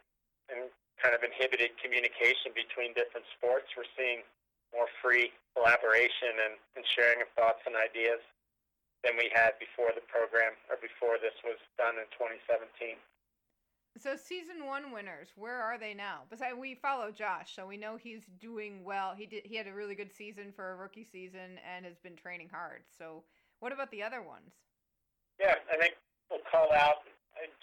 and 0.52 0.68
kind 1.00 1.16
of 1.16 1.24
inhibited 1.24 1.72
communication 1.80 2.52
between 2.52 2.92
different 2.92 3.24
sports. 3.34 3.72
We're 3.74 3.88
seeing 3.96 4.22
more 4.76 4.88
free 5.00 5.32
collaboration 5.56 6.36
and, 6.36 6.54
and 6.76 6.84
sharing 6.84 7.24
of 7.24 7.28
thoughts 7.32 7.64
and 7.64 7.76
ideas 7.76 8.20
than 9.04 9.18
we 9.18 9.32
had 9.34 9.58
before 9.58 9.90
the 9.96 10.04
program 10.06 10.54
or 10.70 10.78
before 10.78 11.18
this 11.18 11.34
was 11.42 11.58
done 11.76 11.98
in 11.98 12.06
2017. 12.14 12.96
So 14.00 14.16
season 14.16 14.64
one 14.64 14.90
winners, 14.90 15.28
where 15.36 15.60
are 15.60 15.76
they 15.76 15.92
now? 15.92 16.22
Besides, 16.30 16.56
we 16.56 16.74
follow 16.74 17.10
Josh, 17.10 17.54
so 17.54 17.66
we 17.66 17.76
know 17.76 17.96
he's 17.96 18.22
doing 18.40 18.84
well. 18.84 19.12
He 19.14 19.26
did 19.26 19.44
he 19.44 19.56
had 19.56 19.66
a 19.66 19.74
really 19.74 19.94
good 19.94 20.14
season 20.16 20.52
for 20.56 20.72
a 20.72 20.76
rookie 20.76 21.04
season 21.04 21.60
and 21.60 21.84
has 21.84 21.98
been 21.98 22.16
training 22.16 22.48
hard. 22.50 22.84
So 22.96 23.22
what 23.60 23.72
about 23.72 23.90
the 23.90 24.02
other 24.02 24.22
ones? 24.22 24.52
Yeah, 25.42 25.58
I 25.66 25.74
think 25.82 25.98
we'll 26.30 26.46
call 26.46 26.70
out 26.70 27.02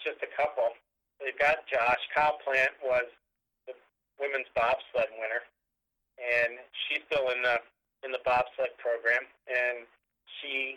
just 0.04 0.20
a 0.20 0.28
couple. 0.36 0.76
They've 1.16 1.36
got 1.40 1.64
Josh. 1.64 2.00
Kyle 2.12 2.36
Plant 2.44 2.76
was 2.84 3.08
the 3.64 3.72
women's 4.20 4.48
bobsled 4.52 5.08
winner, 5.16 5.40
and 6.20 6.60
she's 6.84 7.00
still 7.08 7.32
in 7.32 7.40
the 7.40 7.56
in 8.04 8.12
the 8.12 8.20
bobsled 8.24 8.76
program, 8.76 9.24
and 9.48 9.88
she 10.40 10.76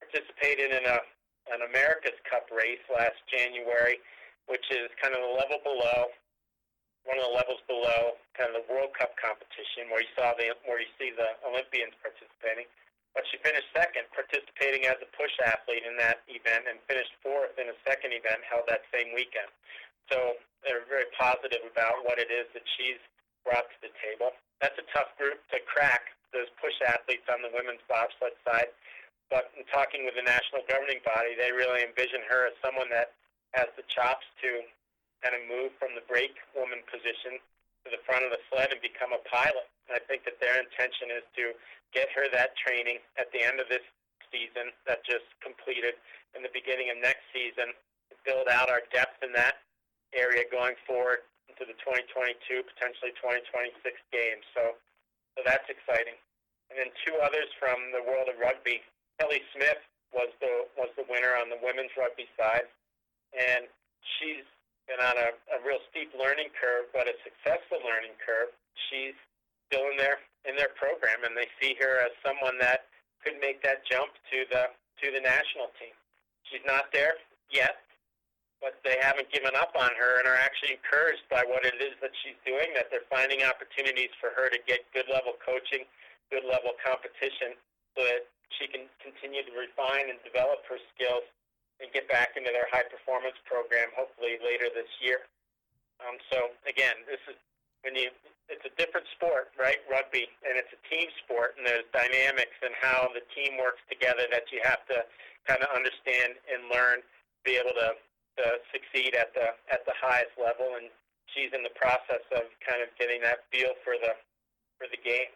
participated 0.00 0.72
in 0.72 0.88
a 0.88 1.04
an 1.52 1.68
America's 1.68 2.16
Cup 2.24 2.48
race 2.48 2.80
last 2.88 3.20
January 3.28 4.00
which 4.48 4.64
is 4.72 4.88
kind 4.98 5.12
of 5.12 5.20
the 5.20 5.34
level 5.36 5.60
below, 5.60 6.08
one 7.04 7.20
of 7.20 7.24
the 7.28 7.36
levels 7.36 7.60
below 7.68 8.16
kind 8.32 8.48
of 8.48 8.64
the 8.64 8.66
World 8.68 8.96
Cup 8.96 9.12
competition 9.20 9.92
where 9.92 10.00
you 10.00 10.10
saw 10.16 10.32
the 10.36 10.56
where 10.64 10.80
you 10.80 10.88
see 10.96 11.12
the 11.12 11.36
Olympians 11.44 11.94
participating. 12.00 12.66
But 13.18 13.26
she 13.34 13.42
finished 13.42 13.66
second, 13.74 14.06
participating 14.14 14.86
as 14.86 14.94
a 15.02 15.10
push 15.18 15.34
athlete 15.42 15.82
in 15.82 15.98
that 15.98 16.22
event, 16.30 16.70
and 16.70 16.78
finished 16.86 17.10
fourth 17.18 17.50
in 17.58 17.66
a 17.66 17.74
second 17.82 18.14
event 18.14 18.46
held 18.46 18.70
that 18.70 18.86
same 18.94 19.10
weekend. 19.10 19.50
So 20.06 20.38
they're 20.62 20.86
very 20.86 21.10
positive 21.18 21.66
about 21.66 22.06
what 22.06 22.22
it 22.22 22.30
is 22.30 22.46
that 22.54 22.62
she's 22.78 23.02
brought 23.42 23.66
to 23.66 23.78
the 23.82 23.90
table. 23.98 24.38
That's 24.62 24.78
a 24.78 24.86
tough 24.94 25.10
group 25.18 25.42
to 25.50 25.58
crack, 25.66 26.14
those 26.30 26.46
push 26.62 26.78
athletes 26.86 27.26
on 27.26 27.42
the 27.42 27.50
women's 27.50 27.82
bobsled 27.90 28.38
side. 28.46 28.70
But 29.34 29.50
in 29.58 29.66
talking 29.66 30.06
with 30.06 30.14
the 30.14 30.22
national 30.22 30.62
governing 30.70 31.02
body, 31.02 31.34
they 31.34 31.50
really 31.50 31.82
envision 31.82 32.22
her 32.30 32.46
as 32.46 32.54
someone 32.62 32.86
that 32.94 33.18
has 33.58 33.66
the 33.74 33.82
chops 33.90 34.30
to 34.46 34.62
kind 35.26 35.34
of 35.34 35.42
move 35.50 35.74
from 35.82 35.98
the 35.98 36.06
brake 36.06 36.38
woman 36.54 36.86
position 36.86 37.42
to 37.88 37.96
the 37.96 38.04
front 38.04 38.28
of 38.28 38.30
the 38.30 38.40
sled 38.52 38.68
and 38.68 38.80
become 38.84 39.16
a 39.16 39.22
pilot. 39.24 39.64
And 39.88 39.96
I 39.96 40.02
think 40.04 40.28
that 40.28 40.36
their 40.44 40.60
intention 40.60 41.08
is 41.08 41.24
to 41.40 41.56
get 41.96 42.12
her 42.12 42.28
that 42.36 42.52
training 42.60 43.00
at 43.16 43.32
the 43.32 43.40
end 43.40 43.56
of 43.56 43.72
this 43.72 43.84
season 44.28 44.76
that 44.84 45.00
just 45.08 45.24
completed 45.40 45.96
in 46.36 46.44
the 46.44 46.52
beginning 46.52 46.92
of 46.92 47.00
next 47.00 47.24
season, 47.32 47.72
to 48.12 48.14
build 48.28 48.52
out 48.52 48.68
our 48.68 48.84
depth 48.92 49.24
in 49.24 49.32
that 49.32 49.64
area 50.12 50.44
going 50.52 50.76
forward 50.84 51.24
into 51.48 51.64
the 51.64 51.76
2022, 51.80 52.36
potentially 52.76 53.16
2026 53.16 53.80
games. 54.12 54.44
So, 54.52 54.76
so 55.32 55.40
that's 55.48 55.64
exciting. 55.72 56.16
And 56.68 56.76
then 56.76 56.92
two 57.08 57.16
others 57.24 57.48
from 57.56 57.80
the 57.96 58.04
world 58.04 58.28
of 58.28 58.36
rugby. 58.36 58.84
Kelly 59.16 59.40
Smith 59.56 59.80
was 60.12 60.28
the 60.40 60.68
was 60.76 60.88
the 60.96 61.04
winner 61.08 61.36
on 61.36 61.52
the 61.52 61.60
women's 61.60 61.92
rugby 61.96 62.28
side 62.36 62.64
and 63.36 63.68
she's 64.16 64.46
been 64.88 65.04
on 65.04 65.16
a, 65.20 65.30
a 65.52 65.58
real 65.62 65.78
steep 65.92 66.10
learning 66.16 66.48
curve, 66.56 66.88
but 66.96 67.04
a 67.04 67.14
successful 67.20 67.78
learning 67.84 68.16
curve. 68.24 68.50
She's 68.88 69.14
still 69.68 69.84
in 69.92 70.00
their 70.00 70.18
in 70.48 70.56
their 70.56 70.72
program, 70.80 71.28
and 71.28 71.36
they 71.36 71.46
see 71.60 71.76
her 71.76 72.00
as 72.00 72.10
someone 72.24 72.56
that 72.58 72.88
could 73.20 73.36
make 73.36 73.60
that 73.62 73.84
jump 73.84 74.16
to 74.32 74.48
the 74.48 74.72
to 75.04 75.06
the 75.12 75.20
national 75.20 75.68
team. 75.76 75.92
She's 76.48 76.64
not 76.64 76.88
there 76.96 77.20
yet, 77.52 77.84
but 78.64 78.80
they 78.80 78.96
haven't 78.96 79.28
given 79.28 79.52
up 79.52 79.76
on 79.76 79.92
her 80.00 80.18
and 80.18 80.24
are 80.24 80.40
actually 80.40 80.80
encouraged 80.80 81.28
by 81.28 81.44
what 81.44 81.68
it 81.68 81.76
is 81.78 81.92
that 82.00 82.16
she's 82.24 82.40
doing. 82.48 82.72
That 82.72 82.88
they're 82.88 83.06
finding 83.12 83.44
opportunities 83.44 84.10
for 84.16 84.32
her 84.32 84.48
to 84.48 84.58
get 84.64 84.88
good 84.96 85.06
level 85.12 85.36
coaching, 85.44 85.84
good 86.32 86.48
level 86.48 86.72
competition, 86.80 87.52
so 87.92 88.08
that 88.08 88.24
she 88.56 88.64
can 88.72 88.88
continue 89.04 89.44
to 89.44 89.52
refine 89.52 90.08
and 90.08 90.16
develop 90.24 90.64
her 90.72 90.80
skills 90.96 91.28
and 91.78 91.90
get 91.94 92.10
back 92.10 92.34
into 92.34 92.50
their 92.50 92.66
high 92.70 92.86
performance 92.86 93.38
program 93.46 93.88
hopefully 93.94 94.38
later 94.42 94.66
this 94.74 94.90
year. 94.98 95.26
Um, 96.02 96.18
so 96.30 96.54
again, 96.66 97.02
this 97.06 97.22
is 97.30 97.38
when 97.82 97.94
you 97.94 98.10
it's 98.48 98.64
a 98.64 98.72
different 98.80 99.04
sport, 99.12 99.52
right? 99.60 99.76
Rugby, 99.92 100.24
and 100.40 100.56
it's 100.56 100.72
a 100.72 100.80
team 100.88 101.12
sport, 101.20 101.60
and 101.60 101.68
there's 101.68 101.84
dynamics 101.92 102.56
and 102.64 102.72
how 102.80 103.12
the 103.12 103.20
team 103.36 103.60
works 103.60 103.84
together 103.92 104.24
that 104.32 104.48
you 104.48 104.64
have 104.64 104.80
to 104.88 105.04
kind 105.44 105.60
of 105.60 105.68
understand 105.76 106.32
and 106.48 106.64
learn, 106.72 107.04
to 107.04 107.40
be 107.44 107.60
able 107.60 107.76
to, 107.76 107.92
to 108.40 108.46
succeed 108.72 109.12
at 109.12 109.36
the 109.36 109.52
at 109.68 109.84
the 109.84 109.92
highest 110.00 110.32
level. 110.40 110.80
And 110.80 110.88
she's 111.28 111.52
in 111.52 111.60
the 111.60 111.74
process 111.76 112.24
of 112.32 112.48
kind 112.64 112.80
of 112.80 112.88
getting 112.96 113.20
that 113.20 113.44
feel 113.52 113.76
for 113.84 114.00
the 114.00 114.16
for 114.80 114.88
the 114.88 115.00
game. 115.04 115.28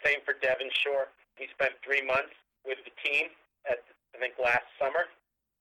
Same 0.00 0.24
for 0.24 0.32
Devin 0.40 0.72
Shore. 0.80 1.12
He 1.36 1.44
spent 1.52 1.76
three 1.84 2.00
months 2.00 2.32
with 2.64 2.80
the 2.88 2.94
team 3.04 3.28
at 3.68 3.84
I 4.16 4.18
think 4.18 4.40
last 4.40 4.64
summer, 4.80 5.12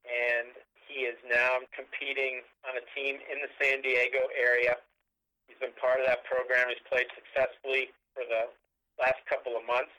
and 0.09 0.57
he 0.89 1.05
is 1.05 1.17
now 1.29 1.61
competing 1.69 2.41
on 2.65 2.73
a 2.73 2.83
team 2.97 3.21
in 3.29 3.37
the 3.45 3.51
San 3.61 3.85
Diego 3.85 4.25
area. 4.33 4.73
He's 5.45 5.61
been 5.61 5.75
part 5.77 6.01
of 6.01 6.09
that 6.09 6.25
program. 6.25 6.65
He's 6.69 6.81
played 6.89 7.05
successfully 7.13 7.93
for 8.17 8.25
the 8.25 8.49
last 8.97 9.21
couple 9.29 9.53
of 9.53 9.63
months, 9.69 9.93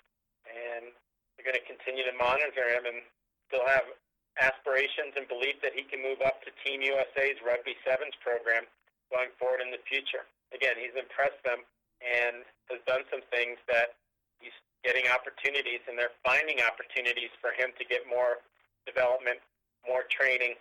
and 0.51 0.90
we're 1.38 1.46
going 1.46 1.59
to 1.59 1.66
continue 1.66 2.03
to 2.03 2.14
monitor 2.18 2.66
him 2.66 2.90
and 2.90 2.99
still 3.46 3.64
have 3.66 3.87
aspirations 4.42 5.14
and 5.14 5.31
belief 5.31 5.59
that 5.62 5.75
he 5.75 5.87
can 5.87 6.03
move 6.03 6.23
up 6.23 6.42
to 6.42 6.51
Team 6.62 6.83
USA's 6.83 7.38
Rugby 7.42 7.79
Sevens 7.87 8.14
program 8.23 8.66
going 9.11 9.31
forward 9.38 9.62
in 9.62 9.70
the 9.70 9.83
future. 9.87 10.27
Again, 10.55 10.79
he's 10.79 10.94
impressed 10.94 11.38
them 11.46 11.62
and 12.03 12.42
has 12.70 12.83
done 12.87 13.07
some 13.11 13.23
things 13.31 13.59
that 13.70 13.99
he's 14.38 14.55
getting 14.83 15.07
opportunities, 15.11 15.83
and 15.87 15.99
they're 15.99 16.14
finding 16.25 16.62
opportunities 16.62 17.31
for 17.38 17.55
him 17.55 17.75
to 17.77 17.85
get 17.87 18.07
more 18.09 18.42
development 18.88 19.38
more 19.86 20.04
training 20.10 20.54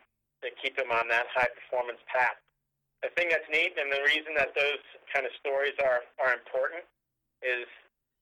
to 0.44 0.48
keep 0.62 0.78
him 0.80 0.92
on 0.92 1.08
that 1.12 1.28
high 1.36 1.52
performance 1.52 2.00
path. 2.08 2.40
The 3.04 3.12
thing 3.16 3.32
that's 3.32 3.48
neat 3.48 3.76
and 3.80 3.92
the 3.92 4.04
reason 4.04 4.36
that 4.36 4.52
those 4.56 4.84
kind 5.12 5.24
of 5.24 5.32
stories 5.40 5.76
are, 5.80 6.04
are 6.20 6.36
important 6.36 6.84
is 7.40 7.68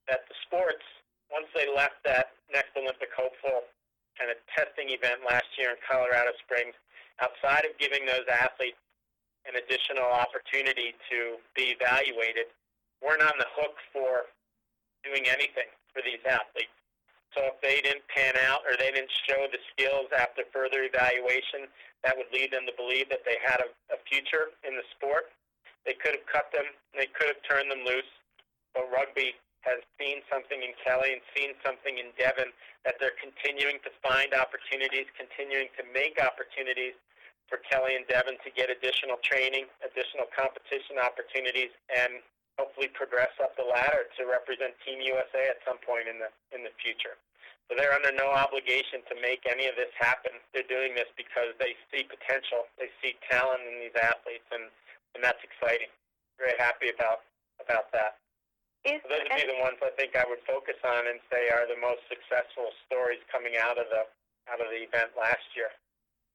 that 0.06 0.26
the 0.30 0.38
sports, 0.46 0.86
once 1.34 1.50
they 1.54 1.66
left 1.66 2.02
that 2.06 2.38
next 2.54 2.78
Olympic 2.78 3.10
hopeful 3.14 3.66
kind 4.18 4.30
of 4.30 4.38
testing 4.54 4.94
event 4.94 5.22
last 5.26 5.50
year 5.58 5.74
in 5.74 5.80
Colorado 5.82 6.34
Springs, 6.46 6.74
outside 7.22 7.66
of 7.66 7.74
giving 7.82 8.06
those 8.06 8.26
athletes 8.30 8.78
an 9.50 9.58
additional 9.58 10.06
opportunity 10.06 10.94
to 11.10 11.42
be 11.58 11.74
evaluated, 11.74 12.50
weren't 13.02 13.22
on 13.22 13.34
the 13.38 13.50
hook 13.58 13.78
for 13.94 14.30
doing 15.06 15.26
anything 15.30 15.70
for 15.94 16.02
these 16.06 16.22
athletes. 16.26 16.77
So 17.38 17.54
if 17.54 17.62
they 17.62 17.86
didn't 17.86 18.02
pan 18.10 18.34
out 18.50 18.66
or 18.66 18.74
they 18.82 18.90
didn't 18.90 19.14
show 19.30 19.46
the 19.46 19.62
skills 19.70 20.10
after 20.10 20.42
further 20.50 20.90
evaluation, 20.90 21.70
that 22.02 22.18
would 22.18 22.34
lead 22.34 22.50
them 22.50 22.66
to 22.66 22.74
believe 22.74 23.14
that 23.14 23.22
they 23.30 23.38
had 23.46 23.62
a, 23.62 23.70
a 23.94 24.02
future 24.10 24.58
in 24.66 24.74
the 24.74 24.82
sport. 24.98 25.30
They 25.86 25.94
could 25.94 26.18
have 26.18 26.26
cut 26.26 26.50
them. 26.50 26.66
They 26.98 27.06
could 27.14 27.30
have 27.30 27.42
turned 27.46 27.70
them 27.70 27.86
loose. 27.86 28.10
But 28.74 28.90
rugby 28.90 29.38
has 29.70 29.86
seen 30.02 30.26
something 30.34 30.66
in 30.66 30.74
Kelly 30.82 31.14
and 31.14 31.22
seen 31.38 31.54
something 31.62 32.02
in 32.02 32.10
Devin 32.18 32.50
that 32.90 32.98
they're 32.98 33.14
continuing 33.22 33.78
to 33.86 33.94
find 34.02 34.34
opportunities, 34.34 35.06
continuing 35.14 35.70
to 35.78 35.86
make 35.94 36.18
opportunities 36.18 36.98
for 37.46 37.62
Kelly 37.70 37.94
and 37.94 38.10
Devin 38.10 38.42
to 38.42 38.50
get 38.58 38.74
additional 38.74 39.22
training, 39.22 39.70
additional 39.86 40.26
competition 40.34 40.98
opportunities, 40.98 41.70
and 41.94 42.18
hopefully 42.58 42.90
progress 42.98 43.32
up 43.38 43.54
the 43.54 43.68
ladder 43.68 44.10
to 44.18 44.26
represent 44.26 44.74
Team 44.82 45.06
USA 45.06 45.54
at 45.54 45.62
some 45.62 45.78
point 45.86 46.10
in 46.10 46.18
the 46.18 46.34
in 46.50 46.66
the 46.66 46.74
future. 46.82 47.14
So 47.68 47.76
they're 47.76 47.92
under 47.92 48.16
no 48.16 48.32
obligation 48.32 49.04
to 49.12 49.16
make 49.20 49.44
any 49.44 49.68
of 49.68 49.76
this 49.76 49.92
happen. 50.00 50.32
They're 50.56 50.68
doing 50.72 50.96
this 50.96 51.12
because 51.20 51.52
they 51.60 51.76
see 51.92 52.08
potential, 52.08 52.64
they 52.80 52.88
see 53.04 53.20
talent 53.28 53.60
in 53.68 53.84
these 53.84 53.96
athletes, 54.00 54.48
and 54.56 54.72
and 55.16 55.20
that's 55.24 55.42
exciting. 55.44 55.92
Very 56.40 56.56
happy 56.56 56.94
about 56.96 57.28
about 57.60 57.92
that. 57.92 58.22
Is 58.88 59.04
So 59.04 59.12
those 59.12 59.28
would 59.28 59.36
be 59.36 59.52
the 59.52 59.60
ones 59.60 59.76
I 59.84 59.92
think 60.00 60.16
I 60.16 60.24
would 60.24 60.40
focus 60.48 60.80
on 60.86 61.12
and 61.12 61.20
say 61.28 61.52
are 61.52 61.68
the 61.68 61.76
most 61.76 62.08
successful 62.08 62.72
stories 62.88 63.20
coming 63.28 63.60
out 63.60 63.76
of 63.76 63.92
the 63.92 64.08
out 64.48 64.64
of 64.64 64.72
the 64.72 64.88
event 64.88 65.12
last 65.20 65.44
year. 65.58 65.74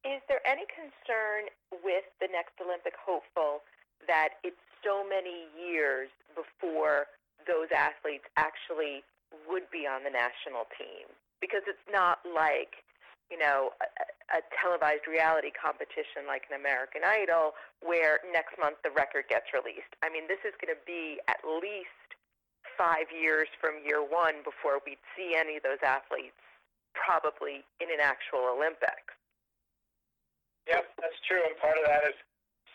Is 0.05 0.21
there 0.29 0.45
any 0.45 0.69
concern 0.69 1.49
with 1.81 2.05
the 2.21 2.29
next 2.29 2.59
Olympic 2.61 2.99
hopeful 2.99 3.65
that 4.11 4.43
it's 4.43 4.61
so 4.83 5.07
many 5.07 5.47
years 5.55 6.11
before 6.35 7.07
those 7.47 7.71
athletes 7.71 8.27
actually 8.37 9.07
would 9.47 9.71
be 9.71 9.87
on 9.87 10.03
the 10.03 10.11
national 10.11 10.67
team? 10.77 11.07
Because 11.43 11.67
it's 11.67 11.83
not 11.91 12.23
like, 12.23 12.87
you 13.27 13.37
know, 13.37 13.75
a, 13.83 14.39
a 14.39 14.41
televised 14.55 15.11
reality 15.11 15.51
competition 15.51 16.31
like 16.31 16.47
an 16.47 16.55
American 16.55 17.03
Idol 17.03 17.59
where 17.83 18.23
next 18.31 18.55
month 18.63 18.79
the 18.87 18.95
record 18.95 19.27
gets 19.27 19.51
released. 19.51 19.91
I 20.01 20.09
mean, 20.09 20.31
this 20.31 20.41
is 20.47 20.55
going 20.63 20.71
to 20.71 20.83
be 20.87 21.19
at 21.27 21.43
least 21.43 22.15
five 22.79 23.11
years 23.11 23.51
from 23.59 23.83
year 23.83 24.01
one 24.01 24.41
before 24.47 24.79
we'd 24.87 25.03
see 25.19 25.35
any 25.35 25.59
of 25.59 25.67
those 25.67 25.83
athletes 25.83 26.39
probably 26.95 27.65
in 27.81 27.89
an 27.91 28.01
actual 28.01 28.47
Olympics. 28.53 29.13
Yep, 30.69 30.95
that's 31.01 31.19
true, 31.27 31.43
and 31.43 31.59
part 31.59 31.75
of 31.75 31.85
that 31.91 32.07
is 32.07 32.17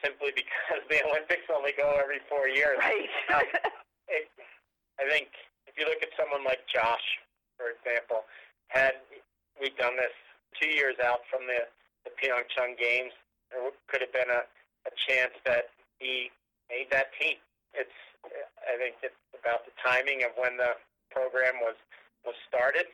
simply 0.03 0.35
because 0.35 0.83
the 0.91 0.99
Olympics 1.07 1.47
only 1.47 1.71
go 1.77 1.95
every 1.95 2.19
four 2.27 2.47
years. 2.47 2.77
Right. 2.81 3.09
Um, 3.27 3.43
it, 4.07 4.31
I 4.95 5.03
think 5.11 5.27
if 5.67 5.75
you 5.75 5.83
look 5.83 5.99
at 5.99 6.15
someone 6.15 6.47
like 6.47 6.63
Josh, 6.71 7.03
for 7.59 7.75
example, 7.75 8.23
had 8.67 8.93
we 9.59 9.71
done 9.77 9.95
this 9.97 10.13
two 10.59 10.69
years 10.69 10.95
out 11.03 11.25
from 11.29 11.47
the, 11.47 11.65
the 12.05 12.11
Pyeongchang 12.17 12.77
Games, 12.77 13.13
there 13.51 13.63
could 13.87 14.01
have 14.01 14.13
been 14.13 14.29
a, 14.29 14.43
a 14.87 14.91
chance 15.07 15.33
that 15.45 15.71
he 15.99 16.29
made 16.69 16.87
that 16.91 17.11
team. 17.19 17.37
It's 17.73 17.93
I 18.67 18.75
think 18.75 18.99
it's 19.01 19.15
about 19.39 19.63
the 19.63 19.73
timing 19.79 20.27
of 20.27 20.35
when 20.35 20.57
the 20.57 20.75
program 21.11 21.63
was 21.63 21.79
was 22.25 22.35
started. 22.47 22.91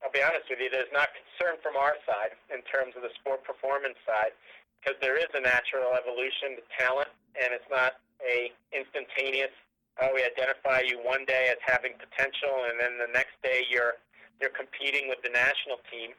I'll 0.00 0.12
be 0.12 0.24
honest 0.24 0.48
with 0.48 0.60
you, 0.60 0.68
there's 0.68 0.92
not 0.92 1.12
concern 1.16 1.60
from 1.64 1.76
our 1.76 1.96
side 2.04 2.36
in 2.52 2.60
terms 2.68 2.92
of 2.96 3.04
the 3.04 3.12
sport 3.20 3.44
performance 3.44 3.96
side 4.04 4.36
because 4.80 5.00
there 5.00 5.16
is 5.16 5.28
a 5.32 5.40
natural 5.40 5.96
evolution 5.96 6.60
to 6.60 6.62
talent, 6.76 7.08
and 7.40 7.56
it's 7.56 7.68
not 7.72 8.00
a 8.20 8.52
instantaneous. 8.72 9.52
Oh, 10.00 10.12
we 10.12 10.24
identify 10.24 10.84
you 10.84 11.00
one 11.00 11.24
day 11.24 11.48
as 11.52 11.60
having 11.64 11.96
potential, 11.96 12.68
and 12.68 12.76
then 12.80 12.98
the 12.98 13.08
next 13.12 13.36
day 13.40 13.64
you're 13.70 13.96
you're 14.40 14.54
competing 14.54 15.08
with 15.08 15.22
the 15.22 15.30
national 15.30 15.78
team. 15.90 16.12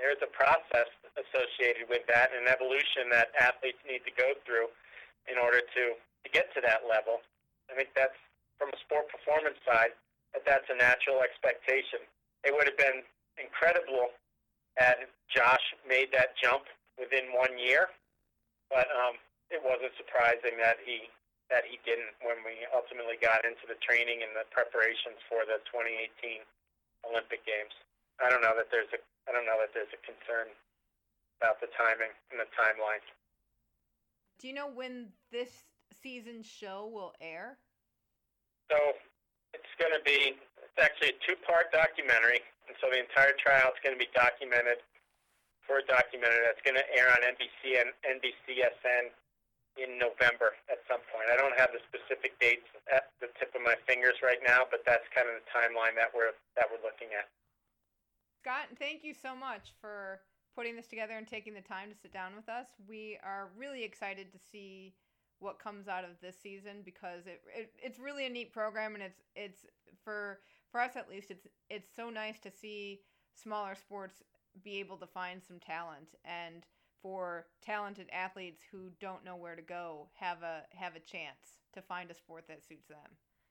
There's 0.00 0.20
a 0.24 0.30
process 0.32 0.88
associated 1.14 1.86
with 1.92 2.02
that, 2.08 2.32
an 2.32 2.48
evolution 2.48 3.12
that 3.12 3.30
athletes 3.36 3.80
need 3.84 4.02
to 4.08 4.12
go 4.16 4.32
through 4.44 4.72
in 5.28 5.36
order 5.36 5.60
to 5.60 5.84
to 5.96 6.28
get 6.30 6.54
to 6.54 6.62
that 6.62 6.86
level. 6.86 7.18
I 7.66 7.74
think 7.74 7.90
that's 7.98 8.14
from 8.54 8.70
a 8.70 8.78
sport 8.86 9.10
performance 9.10 9.58
side 9.66 9.90
that 10.32 10.46
that's 10.46 10.70
a 10.70 10.78
natural 10.78 11.18
expectation 11.18 11.98
it 12.42 12.50
would 12.50 12.66
have 12.66 12.78
been 12.78 13.06
incredible 13.38 14.10
had 14.76 15.06
Josh 15.30 15.62
made 15.86 16.10
that 16.12 16.34
jump 16.38 16.66
within 16.98 17.30
one 17.36 17.54
year, 17.58 17.90
but 18.68 18.88
um, 18.90 19.20
it 19.52 19.62
wasn't 19.62 19.94
surprising 19.96 20.58
that 20.58 20.82
he 20.82 21.08
that 21.50 21.68
he 21.68 21.76
didn't 21.84 22.16
when 22.24 22.40
we 22.48 22.64
ultimately 22.72 23.20
got 23.20 23.44
into 23.44 23.68
the 23.68 23.76
training 23.84 24.24
and 24.24 24.32
the 24.32 24.48
preparations 24.48 25.20
for 25.28 25.44
the 25.44 25.60
2018 25.68 26.40
Olympic 27.06 27.44
Games. 27.44 27.74
I 28.20 28.30
don't 28.30 28.42
know 28.42 28.54
that 28.54 28.70
there's 28.70 28.90
a 28.94 29.00
I 29.26 29.30
don't 29.30 29.46
know 29.46 29.58
that 29.62 29.70
there's 29.70 29.90
a 29.94 30.00
concern 30.02 30.50
about 31.38 31.62
the 31.62 31.70
timing 31.74 32.10
and 32.30 32.38
the 32.38 32.50
timeline. 32.54 33.02
Do 34.38 34.50
you 34.50 34.54
know 34.54 34.70
when 34.70 35.14
this 35.30 35.66
season's 36.02 36.46
show 36.46 36.90
will 36.90 37.14
air? 37.22 37.58
So 38.70 38.78
it's 39.54 39.74
going 39.78 39.94
to 39.94 40.02
be 40.02 40.34
it's 40.34 40.80
actually 40.80 41.14
a 41.14 41.18
two-part 41.22 41.70
documentary, 41.70 42.42
and 42.66 42.74
so 42.82 42.90
the 42.90 42.98
entire 42.98 43.36
trial 43.38 43.70
is 43.70 43.78
going 43.82 43.94
to 43.94 44.02
be 44.02 44.10
documented 44.14 44.82
for 45.62 45.78
a 45.78 45.84
documentary 45.86 46.42
that's 46.42 46.62
going 46.66 46.78
to 46.78 46.86
air 46.90 47.10
on 47.14 47.22
NBC 47.22 47.78
and 47.78 47.94
NBCSN 48.02 49.14
in 49.80 49.96
November 49.96 50.52
at 50.68 50.84
some 50.88 51.00
point. 51.08 51.32
I 51.32 51.36
don't 51.36 51.56
have 51.56 51.72
the 51.72 51.80
specific 51.88 52.36
dates 52.40 52.68
at 52.92 53.08
the 53.20 53.28
tip 53.38 53.54
of 53.56 53.62
my 53.64 53.76
fingers 53.88 54.20
right 54.22 54.40
now, 54.44 54.68
but 54.68 54.84
that's 54.84 55.04
kind 55.14 55.28
of 55.28 55.40
the 55.40 55.46
timeline 55.48 55.96
that 55.96 56.12
we're 56.12 56.36
that 56.56 56.68
we're 56.68 56.82
looking 56.84 57.08
at. 57.16 57.28
Scott, 58.42 58.68
thank 58.78 59.04
you 59.04 59.14
so 59.14 59.34
much 59.34 59.72
for 59.80 60.20
putting 60.56 60.76
this 60.76 60.88
together 60.88 61.14
and 61.16 61.26
taking 61.26 61.54
the 61.54 61.64
time 61.64 61.88
to 61.88 61.96
sit 61.96 62.12
down 62.12 62.36
with 62.36 62.48
us. 62.48 62.66
We 62.88 63.18
are 63.24 63.48
really 63.56 63.84
excited 63.84 64.32
to 64.32 64.38
see 64.38 64.94
what 65.38 65.58
comes 65.58 65.88
out 65.88 66.04
of 66.04 66.10
this 66.20 66.36
season 66.40 66.82
because 66.84 67.26
it, 67.26 67.40
it 67.54 67.72
it's 67.82 67.98
really 67.98 68.26
a 68.26 68.30
neat 68.30 68.52
program 68.52 68.94
and 68.94 69.02
it's 69.02 69.22
it's 69.34 69.66
for 70.04 70.38
for 70.70 70.80
us 70.80 70.96
at 70.96 71.08
least, 71.08 71.30
it's 71.30 71.46
it's 71.68 71.90
so 71.94 72.10
nice 72.10 72.38
to 72.40 72.50
see 72.50 73.00
smaller 73.34 73.74
sports 73.74 74.22
be 74.62 74.80
able 74.80 74.96
to 74.96 75.06
find 75.06 75.42
some 75.42 75.58
talent 75.58 76.14
and 76.24 76.64
for 77.02 77.46
talented 77.60 78.08
athletes 78.12 78.62
who 78.70 78.90
don't 79.00 79.24
know 79.24 79.36
where 79.36 79.56
to 79.56 79.62
go 79.62 80.08
have 80.14 80.42
a 80.42 80.62
have 80.70 80.94
a 80.96 81.02
chance 81.02 81.58
to 81.74 81.82
find 81.82 82.10
a 82.10 82.14
sport 82.14 82.44
that 82.48 82.62
suits 82.62 82.88
them. 82.88 83.10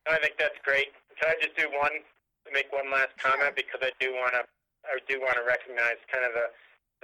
I 0.09 0.17
think 0.17 0.39
that's 0.39 0.57
great. 0.63 0.89
Can 1.19 1.29
I 1.29 1.35
just 1.43 1.55
do 1.55 1.69
one 1.77 2.01
make 2.49 2.71
one 2.73 2.89
last 2.89 3.13
comment 3.21 3.53
because 3.53 3.83
I 3.83 3.91
do 3.99 4.13
want 4.13 4.33
to 4.33 4.43
I 4.87 4.97
do 5.05 5.21
want 5.21 5.37
to 5.37 5.45
recognize 5.45 6.01
kind 6.09 6.25
of 6.25 6.33
the 6.33 6.47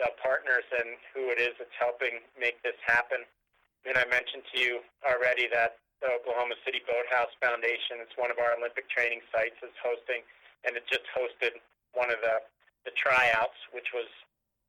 the 0.02 0.10
partners 0.22 0.66
and 0.72 0.98
who 1.14 1.30
it 1.34 1.42
is 1.42 1.58
that's 1.58 1.74
helping 1.78 2.22
make 2.38 2.62
this 2.62 2.78
happen. 2.86 3.26
And 3.86 3.98
I 3.98 4.06
mentioned 4.06 4.46
to 4.54 4.56
you 4.62 4.74
already 5.06 5.50
that 5.54 5.82
the 6.02 6.14
Oklahoma 6.14 6.54
City 6.62 6.82
Boathouse 6.86 7.34
Foundation. 7.42 7.98
It's 8.02 8.14
one 8.14 8.30
of 8.30 8.38
our 8.38 8.54
Olympic 8.54 8.86
training 8.90 9.26
sites. 9.34 9.58
Is 9.66 9.74
hosting, 9.82 10.22
and 10.66 10.78
it 10.78 10.86
just 10.86 11.06
hosted 11.14 11.58
one 11.94 12.14
of 12.14 12.22
the 12.22 12.42
the 12.86 12.94
tryouts, 12.94 13.58
which 13.74 13.90
was 13.94 14.08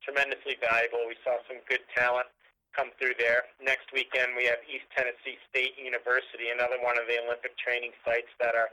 tremendously 0.03 0.57
valuable. 0.59 1.05
We 1.07 1.19
saw 1.23 1.39
some 1.47 1.59
good 1.67 1.83
talent 1.95 2.27
come 2.75 2.93
through 3.01 3.17
there. 3.17 3.49
Next 3.59 3.89
weekend, 3.91 4.37
we 4.37 4.45
have 4.45 4.61
East 4.69 4.85
Tennessee 4.93 5.41
State 5.49 5.75
University, 5.75 6.53
another 6.53 6.77
one 6.79 6.95
of 7.01 7.09
the 7.09 7.17
Olympic 7.17 7.57
training 7.57 7.91
sites 8.05 8.29
that 8.37 8.53
are 8.53 8.69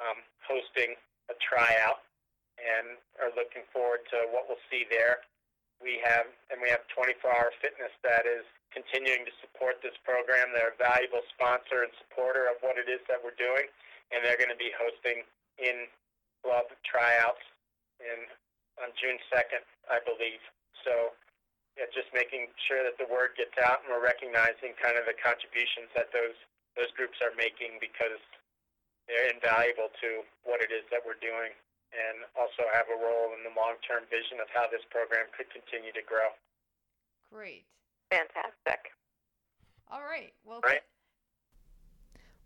um, 0.00 0.24
hosting 0.44 0.96
a 1.28 1.36
tryout, 1.42 2.04
and 2.56 2.96
are 3.20 3.32
looking 3.36 3.64
forward 3.68 4.00
to 4.08 4.24
what 4.32 4.48
we'll 4.48 4.62
see 4.72 4.88
there. 4.88 5.20
We 5.76 6.00
have 6.08 6.24
and 6.48 6.56
we 6.64 6.72
have 6.72 6.88
24-hour 6.88 7.52
fitness 7.60 7.92
that 8.00 8.24
is 8.24 8.48
continuing 8.72 9.28
to 9.28 9.34
support 9.44 9.84
this 9.84 9.96
program. 10.08 10.56
They're 10.56 10.72
a 10.72 10.80
valuable 10.80 11.20
sponsor 11.36 11.84
and 11.84 11.92
supporter 12.00 12.48
of 12.48 12.56
what 12.64 12.80
it 12.80 12.88
is 12.88 13.04
that 13.12 13.20
we're 13.20 13.36
doing, 13.36 13.68
and 14.08 14.24
they're 14.24 14.40
going 14.40 14.52
to 14.52 14.56
be 14.56 14.72
hosting 14.72 15.20
in 15.60 15.84
club 16.40 16.72
tryouts 16.84 17.44
in 18.00 18.24
on 18.80 18.92
June 18.96 19.16
2nd, 19.32 19.64
I 19.88 20.00
believe. 20.04 20.40
So 20.86 21.10
yeah, 21.74 21.90
just 21.90 22.08
making 22.14 22.48
sure 22.70 22.86
that 22.86 22.96
the 22.96 23.10
word 23.10 23.34
gets 23.36 23.58
out 23.60 23.84
and 23.84 23.92
we're 23.92 24.00
recognizing 24.00 24.72
kind 24.78 24.96
of 24.96 25.04
the 25.04 25.18
contributions 25.18 25.90
that 25.98 26.14
those 26.14 26.38
those 26.78 26.88
groups 26.94 27.18
are 27.20 27.34
making 27.36 27.82
because 27.82 28.22
they're 29.10 29.28
invaluable 29.28 29.90
to 29.98 30.22
what 30.46 30.62
it 30.62 30.70
is 30.70 30.86
that 30.94 31.02
we're 31.02 31.18
doing 31.18 31.50
and 31.92 32.24
also 32.36 32.68
have 32.72 32.86
a 32.92 32.98
role 32.98 33.32
in 33.32 33.40
the 33.46 33.54
long-term 33.54 34.04
vision 34.12 34.38
of 34.42 34.48
how 34.52 34.68
this 34.68 34.84
program 34.90 35.24
could 35.32 35.48
continue 35.48 35.92
to 35.92 36.04
grow. 36.04 36.28
Great. 37.32 37.64
Fantastic. 38.10 38.92
All 39.88 40.02
right. 40.02 40.34
Well, 40.44 40.60
Right. 40.62 40.82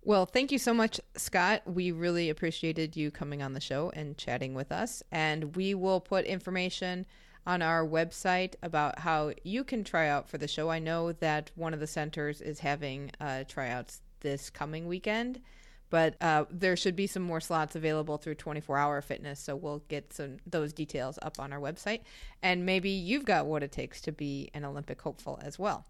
Well, 0.03 0.25
thank 0.25 0.51
you 0.51 0.59
so 0.59 0.73
much, 0.73 0.99
Scott. 1.17 1.63
We 1.67 1.93
really 1.93 2.31
appreciated 2.31 2.97
you 2.97 3.11
coming 3.11 3.43
on 3.43 3.53
the 3.53 3.61
show 3.61 3.91
and 3.95 4.17
chatting 4.17 4.55
with 4.55 4.73
us. 4.73 5.03
And 5.13 5.55
we 5.57 5.75
will 5.75 6.01
put 6.01 6.25
information 6.25 7.05
on 7.47 7.63
our 7.63 7.87
website 7.87 8.55
about 8.63 8.99
how 8.99 9.33
you 9.43 9.65
can 9.65 9.85
try 9.85 10.09
out 10.09 10.29
for 10.29 10.39
the 10.39 10.49
show. 10.49 10.71
I 10.71 10.79
know 10.79 11.13
that 11.13 11.51
one 11.55 11.75
of 11.75 11.81
the 11.81 11.87
centers 11.87 12.41
is 12.41 12.61
having 12.61 13.11
uh, 13.21 13.45
tryouts 13.49 14.03
this 14.21 14.51
coming 14.51 14.87
weekend, 14.87 15.41
but 15.89 16.17
uh, 16.21 16.45
there 16.51 16.77
should 16.77 16.95
be 16.95 17.07
some 17.07 17.23
more 17.23 17.41
slots 17.41 17.75
available 17.75 18.19
through 18.19 18.37
24 18.37 18.79
Hour 18.79 19.03
Fitness. 19.03 19.41
So 19.41 19.57
we'll 19.57 19.83
get 19.89 20.13
some 20.13 20.39
those 20.47 20.73
details 20.73 21.19
up 21.23 21.41
on 21.41 21.53
our 21.53 21.61
website, 21.61 22.01
and 22.43 22.65
maybe 22.65 22.91
you've 22.91 23.25
got 23.25 23.47
what 23.47 23.63
it 23.63 23.73
takes 23.73 24.01
to 24.03 24.13
be 24.13 24.51
an 24.55 24.65
Olympic 24.65 25.01
hopeful 25.01 25.41
as 25.43 25.59
well. 25.59 25.87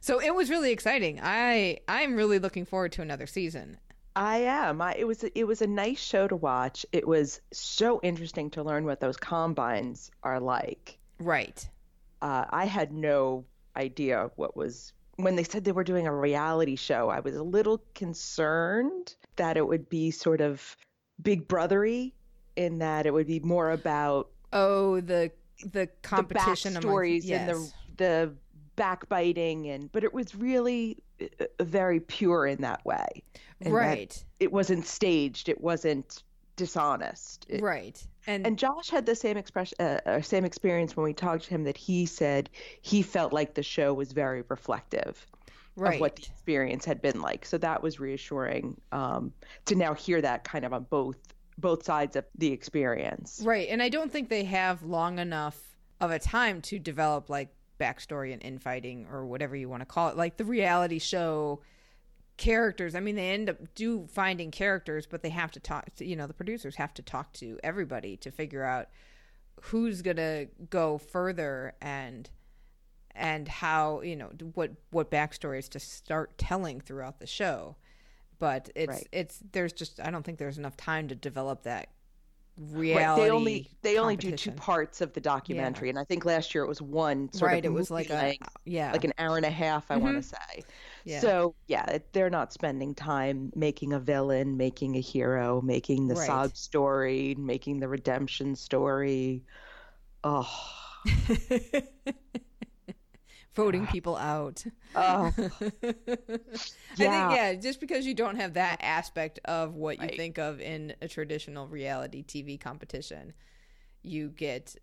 So 0.00 0.20
it 0.20 0.34
was 0.34 0.50
really 0.50 0.72
exciting. 0.72 1.20
I 1.22 1.78
I'm 1.88 2.16
really 2.16 2.38
looking 2.38 2.64
forward 2.64 2.92
to 2.92 3.02
another 3.02 3.26
season. 3.26 3.78
I 4.16 4.38
am. 4.38 4.80
I, 4.80 4.94
it 4.94 5.06
was 5.06 5.22
it 5.22 5.44
was 5.44 5.60
a 5.60 5.66
nice 5.66 6.00
show 6.00 6.26
to 6.26 6.34
watch. 6.34 6.86
It 6.90 7.06
was 7.06 7.40
so 7.52 8.00
interesting 8.02 8.50
to 8.50 8.62
learn 8.62 8.86
what 8.86 8.98
those 8.98 9.18
combines 9.18 10.10
are 10.22 10.40
like. 10.40 10.98
Right. 11.20 11.68
Uh, 12.22 12.46
I 12.48 12.64
had 12.64 12.92
no 12.92 13.44
idea 13.76 14.30
what 14.36 14.56
was 14.56 14.94
when 15.16 15.36
they 15.36 15.44
said 15.44 15.64
they 15.64 15.72
were 15.72 15.84
doing 15.84 16.06
a 16.06 16.14
reality 16.14 16.76
show. 16.76 17.10
I 17.10 17.20
was 17.20 17.36
a 17.36 17.42
little 17.42 17.82
concerned 17.94 19.14
that 19.36 19.58
it 19.58 19.68
would 19.68 19.88
be 19.90 20.10
sort 20.10 20.40
of 20.40 20.76
Big 21.22 21.46
Brothery, 21.46 22.12
in 22.56 22.78
that 22.78 23.04
it 23.04 23.12
would 23.12 23.26
be 23.26 23.40
more 23.40 23.70
about 23.70 24.30
oh 24.54 25.00
the 25.02 25.30
the 25.72 25.88
competition 26.02 26.72
the 26.72 26.80
among, 26.80 27.04
yes. 27.04 27.28
and 27.28 27.48
the 27.48 27.72
the 27.96 28.34
backbiting 28.76 29.68
and 29.68 29.90
but 29.92 30.04
it 30.04 30.12
was 30.12 30.34
really 30.34 30.98
very 31.60 32.00
pure 32.00 32.46
in 32.46 32.62
that 32.62 32.84
way. 32.84 33.22
In 33.60 33.72
that 33.72 33.76
right. 33.76 34.24
it 34.40 34.52
wasn't 34.52 34.86
staged. 34.86 35.48
It 35.48 35.60
wasn't 35.60 36.22
dishonest. 36.56 37.46
It- 37.48 37.62
right. 37.62 38.04
And, 38.28 38.44
and 38.44 38.58
josh 38.58 38.90
had 38.90 39.06
the 39.06 39.14
same 39.14 39.36
expression 39.36 39.76
uh, 39.78 40.00
uh, 40.04 40.20
same 40.20 40.44
experience 40.44 40.96
when 40.96 41.04
we 41.04 41.12
talked 41.12 41.44
to 41.44 41.50
him 41.50 41.62
that 41.62 41.76
he 41.76 42.06
said 42.06 42.50
he 42.82 43.00
felt 43.02 43.32
like 43.32 43.54
the 43.54 43.62
show 43.62 43.94
was 43.94 44.10
very 44.10 44.42
reflective 44.48 45.24
right 45.76 45.94
of 45.94 46.00
what 46.00 46.16
the 46.16 46.22
experience 46.22 46.84
had 46.84 47.00
been 47.00 47.20
like. 47.20 47.44
So 47.44 47.58
that 47.58 47.82
was 47.82 48.00
reassuring 48.00 48.80
um, 48.92 49.32
to 49.66 49.74
now 49.74 49.94
hear 49.94 50.20
that 50.22 50.44
kind 50.44 50.64
of 50.64 50.72
on 50.72 50.86
both 50.90 51.18
both 51.58 51.84
sides 51.84 52.16
of 52.16 52.24
the 52.36 52.52
experience. 52.52 53.42
Right. 53.44 53.68
And 53.70 53.82
i 53.82 53.88
don't 53.88 54.10
think 54.10 54.28
they 54.28 54.44
have 54.44 54.82
long 54.82 55.18
enough 55.18 55.58
of 56.00 56.10
a 56.10 56.18
time 56.18 56.60
to 56.62 56.78
develop 56.78 57.30
like 57.30 57.48
backstory 57.78 58.32
and 58.32 58.42
infighting 58.42 59.06
or 59.10 59.26
whatever 59.26 59.54
you 59.56 59.68
want 59.68 59.80
to 59.82 59.86
call 59.86 60.08
it 60.08 60.16
like 60.16 60.36
the 60.36 60.44
reality 60.44 60.98
show 60.98 61.60
characters 62.36 62.94
i 62.94 63.00
mean 63.00 63.16
they 63.16 63.30
end 63.30 63.48
up 63.48 63.56
do 63.74 64.06
finding 64.12 64.50
characters 64.50 65.06
but 65.06 65.22
they 65.22 65.30
have 65.30 65.50
to 65.50 65.60
talk 65.60 65.94
to, 65.94 66.04
you 66.04 66.14
know 66.16 66.26
the 66.26 66.34
producers 66.34 66.76
have 66.76 66.92
to 66.92 67.02
talk 67.02 67.32
to 67.32 67.58
everybody 67.64 68.16
to 68.16 68.30
figure 68.30 68.62
out 68.64 68.88
who's 69.62 70.02
gonna 70.02 70.46
go 70.68 70.98
further 70.98 71.74
and 71.80 72.28
and 73.14 73.48
how 73.48 74.02
you 74.02 74.14
know 74.14 74.30
what 74.54 74.72
what 74.90 75.10
backstories 75.10 75.68
to 75.68 75.78
start 75.78 76.36
telling 76.36 76.80
throughout 76.80 77.18
the 77.18 77.26
show 77.26 77.76
but 78.38 78.68
it's 78.74 78.88
Right. 78.90 79.08
it's 79.12 79.40
there's 79.52 79.72
just 79.72 79.98
i 80.00 80.10
don't 80.10 80.22
think 80.22 80.38
there's 80.38 80.58
enough 80.58 80.76
time 80.76 81.08
to 81.08 81.14
develop 81.14 81.62
that 81.62 81.88
Right, 82.58 82.96
reality 82.96 83.22
they 83.22 83.30
only 83.30 83.70
they 83.82 83.98
only 83.98 84.16
do 84.16 84.32
two 84.32 84.50
parts 84.52 85.02
of 85.02 85.12
the 85.12 85.20
documentary 85.20 85.90
and 85.90 85.98
i 85.98 86.04
think 86.04 86.24
last 86.24 86.54
year 86.54 86.64
it 86.64 86.68
was 86.68 86.80
one 86.80 87.30
sort 87.34 87.50
right 87.52 87.58
of 87.58 87.70
it 87.70 87.74
was 87.74 87.90
like 87.90 88.08
movie 88.08 88.38
a 88.42 88.46
yeah 88.64 88.92
like 88.92 89.04
an 89.04 89.12
hour 89.18 89.36
and 89.36 89.44
a 89.44 89.50
half 89.50 89.90
i 89.90 89.96
want 89.98 90.16
Mhm. 90.16 90.22
to 90.22 90.28
say 90.28 90.64
Yeah. 91.04 91.20
so 91.20 91.54
yeah 91.68 91.84
it- 91.90 92.12
they're 92.14 92.30
not 92.30 92.54
spending 92.54 92.94
time 92.94 93.52
making 93.54 93.92
a 93.92 94.00
villain 94.00 94.56
making 94.56 94.96
a 94.96 95.00
hero 95.00 95.60
making 95.60 96.08
the 96.08 96.14
Right. 96.14 96.26
sob 96.26 96.56
story 96.56 97.34
making 97.38 97.80
the 97.80 97.88
redemption 97.88 98.54
story 98.56 99.44
oh 100.24 100.48
voting 103.56 103.86
people 103.88 104.16
out 104.16 104.64
oh 104.94 105.32
I 105.36 105.40
think 105.40 106.38
Yeah. 106.98 107.34
yeah, 107.34 107.54
just 107.54 107.80
because 107.80 108.06
you 108.06 108.14
don't 108.14 108.36
have 108.36 108.54
that 108.54 108.78
aspect 108.82 109.40
of 109.46 109.74
what 109.74 110.00
you 110.00 110.08
think 110.16 110.38
of 110.38 110.60
in 110.60 110.94
a 111.02 111.08
traditional 111.08 111.66
reality 111.66 112.22
TV 112.22 112.60
competition, 112.60 113.32
you 114.02 114.28
get 114.28 114.76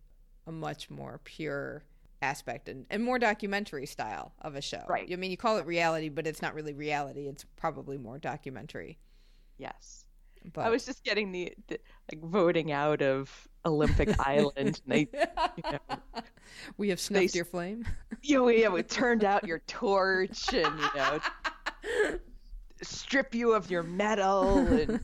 a 0.47 0.51
much 0.51 0.89
more 0.89 1.21
pure 1.23 1.83
aspect 2.21 2.67
and, 2.69 2.85
and 2.89 3.03
more 3.03 3.19
documentary 3.19 3.85
style 3.85 4.33
of 4.41 4.55
a 4.55 4.61
show. 4.61 4.83
Right. 4.89 5.09
I 5.11 5.15
mean, 5.15 5.31
you 5.31 5.37
call 5.37 5.57
it 5.57 5.65
reality, 5.65 6.09
but 6.09 6.25
it's 6.27 6.41
not 6.41 6.53
really 6.55 6.73
reality. 6.73 7.27
It's 7.27 7.45
probably 7.55 7.97
more 7.97 8.17
documentary. 8.17 8.97
yes 9.57 10.02
But 10.51 10.65
i 10.65 10.69
was 10.69 10.85
just 10.85 11.03
getting 11.03 11.31
the, 11.31 11.53
the 11.67 11.79
like 12.11 12.21
voting 12.21 12.71
out 12.71 13.01
of 13.01 13.47
olympic 13.65 14.09
island 14.27 14.53
and 14.57 14.81
they 14.85 15.07
you 15.11 15.71
know, 15.71 15.79
we 16.77 16.89
have 16.89 16.99
snuffed 16.99 17.25
s- 17.25 17.35
your 17.35 17.45
flame. 17.45 17.85
you 18.21 18.39
know, 18.41 18.47
yeah, 18.49 18.67
we 18.69 18.83
turned 18.83 19.23
out 19.23 19.47
your 19.47 19.59
torch 19.67 20.53
and 20.53 20.79
you 20.79 20.89
know 20.95 21.19
strip 22.81 23.33
you 23.33 23.53
of 23.53 23.71
your 23.71 23.83
medal 23.83 24.57
and 24.67 24.99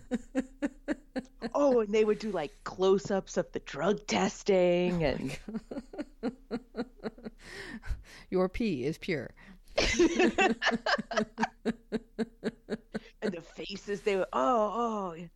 oh 1.55 1.79
and 1.79 1.93
they 1.93 2.03
would 2.03 2.19
do 2.19 2.31
like 2.31 2.51
close-ups 2.65 3.37
of 3.37 3.49
the 3.53 3.59
drug 3.61 4.05
testing 4.07 5.03
oh 5.03 5.07
and 5.07 5.37
Your 8.29 8.47
pee 8.49 8.83
is 8.85 8.97
pure. 8.97 9.31
And 13.21 13.33
the 13.33 13.41
faces 13.41 14.01
they 14.01 14.15
were 14.15 14.27
oh 14.33 15.13
oh 15.15 15.27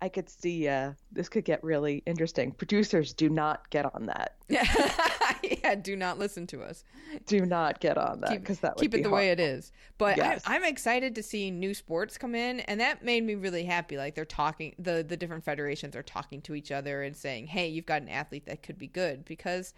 i 0.00 0.08
could 0.08 0.28
see 0.28 0.68
uh 0.68 0.92
this 1.12 1.28
could 1.28 1.44
get 1.44 1.62
really 1.62 2.02
interesting 2.06 2.52
producers 2.52 3.12
do 3.12 3.28
not 3.28 3.68
get 3.70 3.84
on 3.94 4.06
that 4.06 4.36
yeah, 5.42 5.74
do 5.74 5.96
not 5.96 6.18
listen 6.18 6.46
to 6.48 6.62
us. 6.62 6.84
do 7.26 7.44
not 7.44 7.80
get 7.80 7.98
on 7.98 8.20
that 8.20 8.30
because 8.30 8.60
that 8.60 8.76
would 8.76 8.80
keep 8.80 8.94
it 8.94 9.02
the 9.02 9.10
way 9.10 9.30
it 9.30 9.40
is. 9.40 9.72
But 9.98 10.16
Yes. 10.16 10.42
I, 10.46 10.56
I'm 10.56 10.64
excited 10.64 11.14
to 11.14 11.22
see 11.22 11.50
new 11.50 11.74
sports 11.74 12.18
come 12.18 12.34
in, 12.34 12.60
and 12.60 12.80
that 12.80 13.04
made 13.04 13.24
me 13.24 13.34
really 13.34 13.64
happy. 13.64 13.96
Like 13.96 14.14
they're 14.14 14.24
talking, 14.24 14.74
the 14.78 15.04
the 15.06 15.16
different 15.16 15.44
federations 15.44 15.94
are 15.96 16.02
talking 16.02 16.40
to 16.42 16.54
each 16.54 16.72
other 16.72 17.02
and 17.02 17.16
saying, 17.16 17.48
"Hey, 17.48 17.68
you've 17.68 17.86
got 17.86 18.02
an 18.02 18.08
athlete 18.08 18.46
that 18.46 18.62
could 18.62 18.78
be 18.78 18.88
good," 18.88 19.24
because 19.24 19.74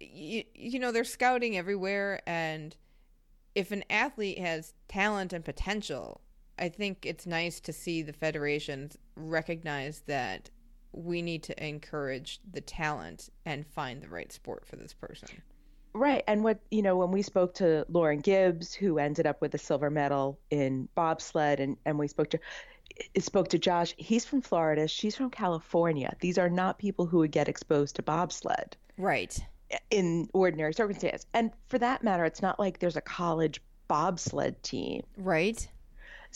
you, 0.00 0.44
you 0.54 0.78
know 0.78 0.92
they're 0.92 1.04
scouting 1.04 1.56
everywhere, 1.56 2.20
and 2.26 2.76
if 3.54 3.70
an 3.70 3.84
athlete 3.88 4.38
has 4.38 4.74
talent 4.88 5.32
and 5.32 5.44
potential, 5.44 6.20
I 6.58 6.68
think 6.68 7.04
it's 7.04 7.26
nice 7.26 7.60
to 7.60 7.72
see 7.72 8.02
the 8.02 8.12
federations 8.12 8.96
recognize 9.16 10.02
that 10.06 10.50
we 10.92 11.22
need 11.22 11.42
to 11.44 11.66
encourage 11.66 12.40
the 12.52 12.60
talent 12.60 13.28
and 13.44 13.66
find 13.66 14.00
the 14.00 14.08
right 14.08 14.32
sport 14.32 14.64
for 14.66 14.76
this 14.76 14.92
person. 14.92 15.28
Right. 15.92 16.22
And 16.26 16.42
what, 16.42 16.60
you 16.70 16.82
know, 16.82 16.96
when 16.96 17.10
we 17.10 17.22
spoke 17.22 17.54
to 17.54 17.84
Lauren 17.88 18.20
Gibbs, 18.20 18.74
who 18.74 18.98
ended 18.98 19.26
up 19.26 19.40
with 19.40 19.54
a 19.54 19.58
silver 19.58 19.90
medal 19.90 20.38
in 20.50 20.88
bobsled, 20.94 21.60
and, 21.60 21.76
and 21.84 21.98
we 21.98 22.08
spoke 22.08 22.30
to 22.30 22.38
eh, 22.98 23.20
spoke 23.20 23.48
to 23.48 23.58
Josh, 23.58 23.94
he's 23.96 24.24
from 24.24 24.40
Florida, 24.40 24.88
she's 24.88 25.16
from 25.16 25.30
California. 25.30 26.14
These 26.20 26.38
are 26.38 26.50
not 26.50 26.78
people 26.78 27.06
who 27.06 27.18
would 27.18 27.30
get 27.32 27.48
exposed 27.48 27.96
to 27.96 28.02
bobsled 28.02 28.76
Right. 28.96 29.36
in 29.90 30.28
ordinary 30.32 30.74
circumstances. 30.74 31.26
And 31.34 31.50
for 31.68 31.78
that 31.78 32.02
matter, 32.02 32.24
it's 32.24 32.42
not 32.42 32.58
like 32.58 32.78
there's 32.80 32.96
a 32.96 33.00
college 33.00 33.60
bobsled 33.86 34.62
team. 34.62 35.02
Right. 35.16 35.68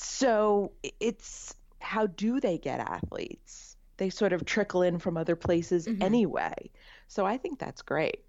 So 0.01 0.73
it's 1.01 1.55
how 1.81 2.07
do 2.07 2.39
they 2.41 2.57
get 2.59 2.79
athletes? 2.81 3.77
They 3.97 4.11
sort 4.11 4.33
of 4.33 4.45
trickle 4.45 4.83
in 4.83 4.99
from 5.01 5.17
other 5.17 5.35
places 5.35 5.87
Mhm. 5.89 6.01
anyway. 6.03 6.71
So 7.09 7.27
I 7.27 7.37
think 7.37 7.59
that's 7.59 7.83
great. 7.83 8.21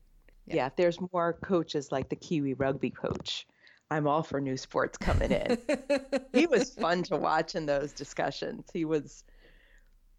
Yeah. 0.47 0.55
Yeah. 0.55 0.65
if 0.67 0.75
there's 0.77 0.99
more 1.13 1.33
coaches 1.33 1.91
like 1.91 2.09
the 2.09 2.15
Kiwi 2.15 2.55
rugby 2.55 2.89
coach, 2.89 3.45
I'm 3.91 4.07
all 4.07 4.23
for 4.23 4.41
new 4.41 4.57
sports 4.57 4.97
coming 4.97 5.31
in. 5.31 5.57
he 6.33 6.47
was 6.47 6.73
fun 6.73 7.03
to 7.03 7.17
watch 7.17 7.53
in 7.53 7.67
those 7.67 7.93
discussions. 7.93 8.67
He 8.73 8.83
was 8.85 9.23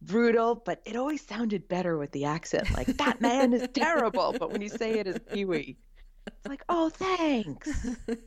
brutal, 0.03 0.55
but 0.55 0.81
it 0.85 0.95
always 0.95 1.27
sounded 1.27 1.67
better 1.67 1.99
with 1.99 2.13
the 2.13 2.27
accent. 2.27 2.71
Like 2.77 2.87
that 2.99 3.21
man 3.21 3.53
is 3.53 3.67
terrible, 3.73 4.37
but 4.39 4.53
when 4.53 4.63
you 4.63 4.69
say 4.69 5.01
it 5.01 5.09
as 5.09 5.19
Kiwi, 5.33 5.77
it's 6.29 6.47
like, 6.47 6.63
oh, 6.69 6.91
thanks. 6.91 7.89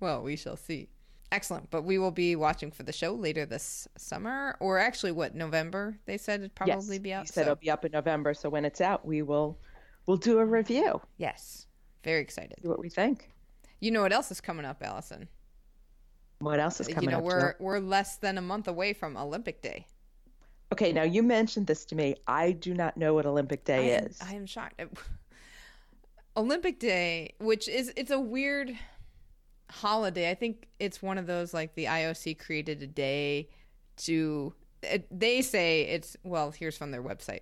well, 0.00 0.22
we 0.22 0.36
shall 0.36 0.56
see. 0.56 0.88
Excellent. 1.32 1.70
But 1.70 1.82
we 1.82 1.98
will 1.98 2.10
be 2.10 2.34
watching 2.34 2.70
for 2.70 2.82
the 2.82 2.92
show 2.92 3.14
later 3.14 3.46
this 3.46 3.86
summer, 3.96 4.56
or 4.60 4.78
actually, 4.78 5.12
what 5.12 5.34
November? 5.34 5.98
They 6.06 6.18
said 6.18 6.40
it'd 6.40 6.54
probably 6.54 6.74
yes, 6.74 6.98
be 6.98 7.12
out. 7.12 7.22
He 7.22 7.28
said 7.28 7.34
so- 7.34 7.52
it'll 7.52 7.56
be 7.56 7.70
up 7.70 7.84
in 7.84 7.92
November, 7.92 8.34
so 8.34 8.48
when 8.48 8.64
it's 8.64 8.80
out, 8.80 9.06
we 9.06 9.22
will 9.22 9.58
we'll 10.06 10.16
do 10.16 10.38
a 10.38 10.44
review. 10.44 11.00
yes, 11.18 11.66
very 12.02 12.20
excited. 12.20 12.56
See 12.62 12.68
what 12.68 12.80
we 12.80 12.88
think. 12.88 13.30
You 13.80 13.90
know 13.90 14.02
what 14.02 14.12
else 14.12 14.30
is 14.30 14.40
coming 14.40 14.64
up, 14.64 14.82
Allison? 14.82 15.28
What 16.40 16.58
else 16.58 16.80
is 16.80 16.88
coming 16.88 16.98
up? 16.98 17.04
you 17.04 17.10
know, 17.10 17.18
up? 17.18 17.24
we're 17.24 17.54
we're 17.60 17.78
less 17.80 18.16
than 18.16 18.38
a 18.38 18.42
month 18.42 18.66
away 18.66 18.92
from 18.92 19.16
Olympic 19.16 19.62
Day. 19.62 19.86
Okay, 20.72 20.92
now 20.92 21.02
you 21.02 21.22
mentioned 21.22 21.66
this 21.66 21.84
to 21.86 21.94
me. 21.94 22.14
I 22.26 22.52
do 22.52 22.74
not 22.74 22.96
know 22.96 23.14
what 23.14 23.26
Olympic 23.26 23.64
Day 23.64 23.94
I 23.94 23.98
am, 23.98 24.06
is. 24.06 24.18
I 24.20 24.34
am 24.34 24.46
shocked. 24.46 24.80
Olympic 26.36 26.78
Day, 26.78 27.34
which 27.38 27.68
is 27.68 27.92
it's 27.96 28.10
a 28.10 28.20
weird 28.20 28.76
holiday. 29.70 30.30
I 30.30 30.34
think 30.34 30.68
it's 30.78 31.02
one 31.02 31.18
of 31.18 31.26
those 31.26 31.54
like 31.54 31.74
the 31.74 31.86
IOC 31.86 32.38
created 32.38 32.82
a 32.82 32.86
day 32.86 33.48
to. 33.98 34.54
It, 34.82 35.06
they 35.10 35.42
say 35.42 35.82
it's 35.82 36.16
well. 36.24 36.50
Here's 36.50 36.76
from 36.76 36.90
their 36.90 37.02
website. 37.02 37.40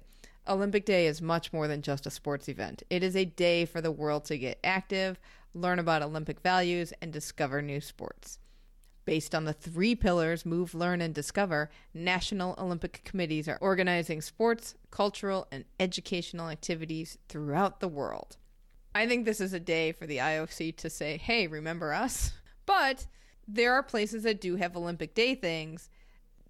Olympic 0.48 0.86
Day 0.86 1.06
is 1.06 1.20
much 1.20 1.52
more 1.52 1.68
than 1.68 1.82
just 1.82 2.06
a 2.06 2.10
sports 2.10 2.48
event. 2.48 2.82
It 2.88 3.02
is 3.02 3.14
a 3.14 3.26
day 3.26 3.66
for 3.66 3.80
the 3.80 3.92
world 3.92 4.24
to 4.26 4.38
get 4.38 4.58
active, 4.64 5.20
learn 5.52 5.78
about 5.78 6.02
Olympic 6.02 6.40
values, 6.40 6.92
and 7.02 7.12
discover 7.12 7.60
new 7.60 7.80
sports. 7.80 8.38
Based 9.04 9.34
on 9.34 9.44
the 9.44 9.52
three 9.52 9.94
pillars 9.94 10.44
move, 10.44 10.74
learn, 10.74 11.00
and 11.00 11.14
discover, 11.14 11.70
national 11.94 12.54
Olympic 12.58 13.02
committees 13.04 13.48
are 13.48 13.58
organizing 13.60 14.20
sports, 14.20 14.74
cultural, 14.90 15.46
and 15.52 15.64
educational 15.78 16.48
activities 16.48 17.18
throughout 17.28 17.80
the 17.80 17.88
world. 17.88 18.36
I 18.94 19.06
think 19.06 19.24
this 19.24 19.40
is 19.40 19.52
a 19.52 19.60
day 19.60 19.92
for 19.92 20.06
the 20.06 20.18
IOC 20.18 20.76
to 20.78 20.90
say, 20.90 21.16
hey, 21.16 21.46
remember 21.46 21.92
us? 21.92 22.32
But 22.66 23.06
there 23.48 23.72
are 23.72 23.82
places 23.82 24.24
that 24.24 24.42
do 24.42 24.56
have 24.56 24.76
Olympic 24.76 25.14
Day 25.14 25.34
things, 25.34 25.88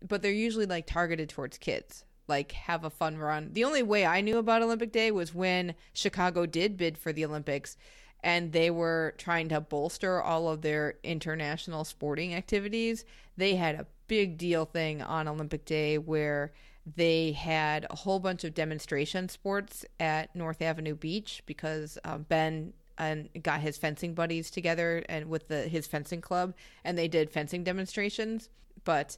but 0.06 0.20
they're 0.20 0.32
usually 0.32 0.66
like 0.66 0.84
targeted 0.84 1.28
towards 1.28 1.58
kids. 1.58 2.04
Like 2.26 2.50
have 2.50 2.82
a 2.82 2.90
fun 2.90 3.18
run. 3.18 3.50
The 3.52 3.62
only 3.62 3.84
way 3.84 4.04
I 4.04 4.20
knew 4.20 4.38
about 4.38 4.62
Olympic 4.62 4.90
Day 4.90 5.12
was 5.12 5.32
when 5.32 5.76
Chicago 5.92 6.44
did 6.44 6.76
bid 6.76 6.98
for 6.98 7.12
the 7.12 7.24
Olympics 7.24 7.76
and 8.24 8.52
they 8.52 8.70
were 8.70 9.14
trying 9.16 9.48
to 9.50 9.60
bolster 9.60 10.20
all 10.20 10.48
of 10.48 10.62
their 10.62 10.94
international 11.04 11.84
sporting 11.84 12.34
activities. 12.34 13.04
They 13.36 13.54
had 13.54 13.76
a 13.76 13.86
big 14.08 14.36
deal 14.36 14.64
thing 14.64 15.00
on 15.00 15.28
Olympic 15.28 15.64
Day 15.64 15.98
where 15.98 16.52
they 16.96 17.32
had 17.32 17.86
a 17.90 17.96
whole 17.96 18.18
bunch 18.20 18.44
of 18.44 18.54
demonstration 18.54 19.28
sports 19.28 19.84
at 19.98 20.34
North 20.34 20.62
Avenue 20.62 20.94
Beach 20.94 21.42
because 21.46 21.98
um, 22.04 22.24
Ben 22.28 22.72
and 22.96 23.28
got 23.42 23.60
his 23.60 23.76
fencing 23.76 24.14
buddies 24.14 24.50
together 24.50 25.04
and 25.08 25.26
with 25.28 25.48
the 25.48 25.62
his 25.68 25.86
fencing 25.86 26.20
club 26.20 26.54
and 26.84 26.98
they 26.98 27.08
did 27.08 27.30
fencing 27.30 27.62
demonstrations. 27.64 28.48
But 28.84 29.16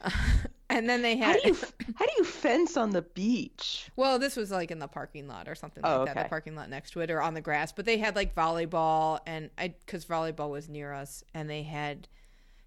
uh, 0.00 0.10
and 0.70 0.88
then 0.88 1.02
they 1.02 1.16
had 1.16 1.36
how 1.36 1.42
do, 1.42 1.48
you, 1.48 1.56
how 1.96 2.06
do 2.06 2.12
you 2.18 2.24
fence 2.24 2.76
on 2.76 2.90
the 2.90 3.02
beach? 3.02 3.90
Well 3.96 4.18
this 4.18 4.36
was 4.36 4.50
like 4.50 4.70
in 4.70 4.78
the 4.78 4.88
parking 4.88 5.28
lot 5.28 5.48
or 5.48 5.54
something 5.54 5.82
like 5.82 5.92
Oh, 5.92 6.04
that 6.04 6.12
okay. 6.12 6.22
the 6.22 6.28
parking 6.28 6.54
lot 6.56 6.70
next 6.70 6.92
to 6.92 7.00
it 7.00 7.10
or 7.10 7.20
on 7.20 7.34
the 7.34 7.40
grass. 7.40 7.72
But 7.72 7.84
they 7.84 7.98
had 7.98 8.16
like 8.16 8.34
volleyball 8.34 9.20
and 9.26 9.50
i 9.58 9.68
because 9.68 10.04
volleyball 10.04 10.50
was 10.50 10.68
near 10.68 10.92
us 10.92 11.22
and 11.34 11.50
they 11.50 11.64
had 11.64 12.08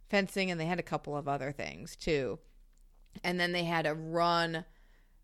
fencing 0.09 0.51
and 0.51 0.59
they 0.59 0.65
had 0.65 0.79
a 0.79 0.83
couple 0.83 1.15
of 1.17 1.27
other 1.27 1.51
things 1.51 1.95
too 1.95 2.37
and 3.23 3.39
then 3.39 3.51
they 3.51 3.63
had 3.63 3.85
a 3.85 3.93
run 3.93 4.65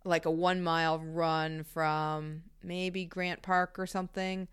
like 0.04 0.26
a 0.26 0.32
one 0.32 0.62
mile 0.62 1.00
run 1.00 1.64
from 1.64 2.44
maybe 2.64 3.06
grant 3.06 3.42
park 3.42 3.78
or 3.78 3.86
something 3.86 4.48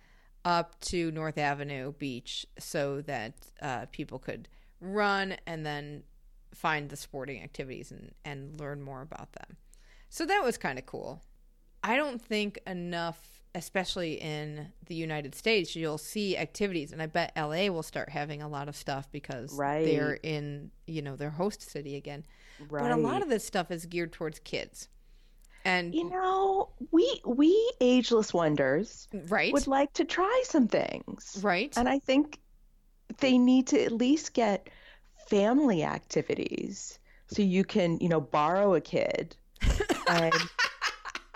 up 0.45 0.78
to 0.80 1.11
north 1.12 1.39
avenue 1.39 1.93
beach 1.93 2.45
so 2.59 3.01
that 3.03 3.35
uh, 3.62 3.87
people 3.93 4.18
could 4.18 4.49
run 4.80 5.37
and 5.47 5.64
then 5.64 6.03
find 6.55 6.91
the 6.91 6.97
sporting 6.97 7.43
activities 7.43 7.91
and, 7.91 8.12
and 8.24 8.59
learn 8.61 8.82
more 8.82 9.03
about 9.03 9.32
them. 9.32 9.57
So 10.09 10.26
that 10.26 10.45
was 10.45 10.57
kind 10.59 10.78
of 10.78 10.87
cool. 10.87 11.22
I 11.82 11.97
don't 11.97 12.20
think 12.20 12.59
enough 12.66 13.44
especially 13.55 14.15
in 14.15 14.67
the 14.87 14.95
united 14.95 15.35
states 15.35 15.77
you'll 15.77 15.99
see 15.99 16.37
activities 16.37 16.93
and 16.93 17.01
i 17.01 17.07
bet 17.07 17.33
la 17.37 17.69
will 17.69 17.83
start 17.83 18.09
having 18.09 18.43
a 18.43 18.49
lot 18.49 18.69
of 18.69 18.77
stuff 18.77 19.11
because 19.13 19.53
Right. 19.59 19.85
they're 19.85 20.19
in 20.23 20.71
you 20.87 21.03
know 21.03 21.17
their 21.17 21.31
host 21.31 21.63
city 21.63 21.97
again. 21.97 22.25
Right 22.69 22.83
but 22.83 22.91
a 22.93 22.97
lot 22.97 23.23
of 23.23 23.29
this 23.29 23.45
stuff 23.45 23.71
is 23.71 23.87
geared 23.87 24.13
towards 24.13 24.39
kids. 24.41 24.89
And 25.65 25.95
you 25.95 26.11
know 26.11 26.71
we 26.91 27.21
we 27.25 27.73
ageless 27.81 28.35
wonders 28.35 29.09
right, 29.29 29.53
would 29.53 29.67
like 29.67 29.93
to 29.95 30.05
try 30.05 30.43
some 30.45 30.69
things. 30.69 31.39
Right, 31.43 31.73
and 31.77 31.89
i 31.89 31.99
think 31.99 32.39
they 33.21 33.39
need 33.39 33.67
to 33.69 33.83
at 33.83 33.93
least 33.93 34.35
get 34.35 34.69
family 35.29 35.83
activities 35.85 36.99
so 37.29 37.43
you 37.43 37.65
can 37.65 37.99
you 38.01 38.09
know 38.09 38.21
borrow 38.21 38.75
a 38.75 38.81
kid 38.81 39.37
and 40.09 40.35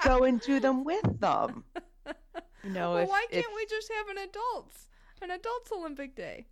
go 0.05 0.25
and 0.25 0.41
do 0.41 0.61
them 0.61 0.85
with 0.85 1.21
them 1.21 1.64
you 2.65 2.71
know 2.71 2.95
well, 2.95 3.03
if, 3.05 3.09
why 3.09 3.27
can't 3.31 3.47
we 3.55 3.67
just 3.67 3.91
have 3.93 4.09
an 4.09 4.19
adults 4.19 4.89
an 5.23 5.31
adults 5.31 5.71
Olympic 5.73 6.15
Day? 6.15 6.47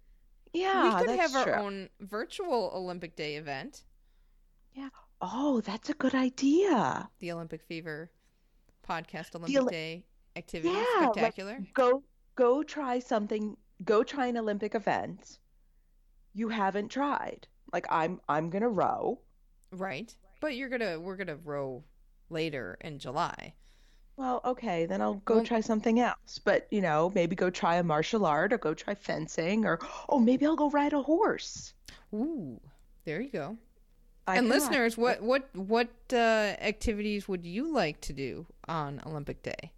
yeah 0.53 0.99
we 0.99 1.05
could 1.07 1.19
have 1.19 1.35
our 1.35 1.45
true. 1.45 1.53
own 1.55 1.89
virtual 2.01 2.71
Olympic 2.75 3.17
Day 3.17 3.37
event, 3.37 3.85
Yeah. 4.75 4.89
oh 5.21 5.61
that's 5.61 5.91
a 5.91 5.95
good 5.95 6.15
idea 6.15 7.09
the 7.19 7.33
Olympic 7.33 7.63
Fever 7.63 8.11
podcast 8.89 9.35
Olympic 9.35 9.61
Oli- 9.61 9.71
Day 9.73 10.05
activity 10.37 10.75
Yeah, 10.75 10.85
like- 11.01 11.13
spectacular. 11.15 11.59
go 11.75 12.03
go 12.35 12.63
try 12.63 12.99
something 12.99 13.57
go 13.85 14.03
try 14.03 14.27
an 14.27 14.37
olympic 14.39 14.75
event 14.75 15.39
you 16.33 16.49
haven't 16.49 16.89
tried 16.89 17.47
like 17.73 17.87
i'm 17.91 18.21
i'm 18.29 18.49
gonna 18.51 18.69
row 18.69 19.19
right, 19.73 20.15
but 20.41 20.55
you're 20.55 20.69
gonna 20.69 20.99
we're 21.01 21.17
gonna 21.17 21.37
row 21.37 21.83
later 22.31 22.77
in 22.81 22.99
July. 22.99 23.55
Well 24.17 24.41
okay 24.45 24.87
then 24.87 25.01
i'll 25.03 25.23
go 25.25 25.37
Well- 25.37 25.45
try 25.45 25.61
something 25.61 26.01
else 26.01 26.39
but 26.45 26.67
you 26.71 26.81
know 26.81 27.11
maybe 27.14 27.37
go 27.37 27.51
try 27.51 27.77
a 27.77 27.83
martial 27.83 28.25
art 28.27 28.53
or 28.53 28.59
go 28.59 28.75
try 28.75 28.95
fencing 28.95 29.64
or 29.64 29.79
oh 30.09 30.19
maybe 30.19 30.47
i'll 30.47 30.57
go 30.57 30.71
ride 30.71 30.93
a 30.93 31.03
horse 31.03 31.75
Ooh, 32.14 32.61
there 33.05 33.21
you 33.21 33.31
go. 33.31 33.59
I 34.29 34.37
and 34.37 34.49
listeners, 34.49 34.97
what 34.97 35.21
what 35.23 35.49
what 35.55 35.89
uh, 36.12 36.17
activities 36.17 37.29
would 37.29 37.45
you 37.45 37.73
like 37.73 38.01
to 38.03 38.12
do 38.12 38.47
on 38.69 39.01
Olympic 39.05 39.43
Day? 39.43 39.73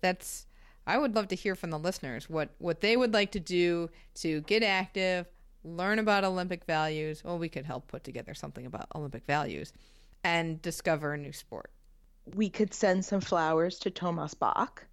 That's 0.00 0.46
I 0.86 0.98
would 0.98 1.14
love 1.14 1.28
to 1.28 1.36
hear 1.36 1.54
from 1.54 1.70
the 1.70 1.78
listeners 1.78 2.28
what 2.28 2.50
what 2.58 2.80
they 2.80 2.96
would 2.96 3.12
like 3.14 3.32
to 3.32 3.40
do 3.40 3.88
to 4.16 4.42
get 4.42 4.62
active, 4.62 5.26
learn 5.64 5.98
about 5.98 6.24
Olympic 6.24 6.64
values. 6.64 7.22
Well, 7.24 7.38
we 7.38 7.48
could 7.48 7.64
help 7.64 7.88
put 7.88 8.04
together 8.04 8.34
something 8.34 8.66
about 8.66 8.88
Olympic 8.94 9.24
values, 9.26 9.72
and 10.22 10.60
discover 10.60 11.14
a 11.14 11.18
new 11.18 11.32
sport. 11.32 11.70
We 12.34 12.48
could 12.48 12.72
send 12.72 13.04
some 13.04 13.20
flowers 13.20 13.78
to 13.80 13.90
thomas 13.90 14.34
bach 14.34 14.86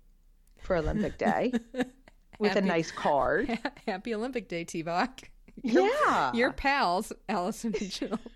for 0.60 0.76
olympic 0.76 1.18
day 1.18 1.52
with 2.40 2.56
a 2.56 2.62
nice 2.62 2.92
card 2.92 3.58
Happy 3.88 4.14
Olympic 4.16 4.48
Day, 4.48 4.64
T-Bach. 4.64 5.22
yeah 5.64 6.32
Your 6.34 6.52
pals, 6.52 7.14
Allison 7.30 7.74
and 7.80 7.90
Jill. 7.92 8.20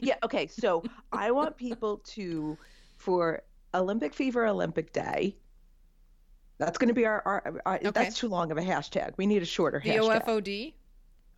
Yeah, 0.00 0.16
okay. 0.22 0.48
So 0.48 0.82
I 1.12 1.30
want 1.30 1.56
people 1.56 1.98
to, 2.14 2.58
for 2.98 3.42
Olympic 3.72 4.12
Fever 4.12 4.46
Olympic 4.46 4.92
Day, 4.92 5.36
that's 6.58 6.76
going 6.78 6.88
to 6.88 6.94
be 6.94 7.06
our, 7.06 7.22
our, 7.24 7.60
our 7.64 7.74
Okay. 7.76 7.90
that's 7.90 8.18
too 8.18 8.28
long 8.28 8.50
of 8.50 8.58
a 8.58 8.62
hashtag. 8.62 9.12
We 9.16 9.26
need 9.26 9.42
a 9.42 9.46
shorter 9.46 9.80
the 9.82 9.90
hashtag. 9.90 10.24
OFOD. 10.26 10.74